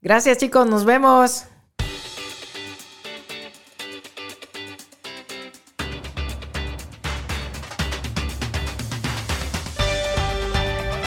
Gracias 0.00 0.38
chicos, 0.38 0.66
nos 0.66 0.84
vemos. 0.84 1.44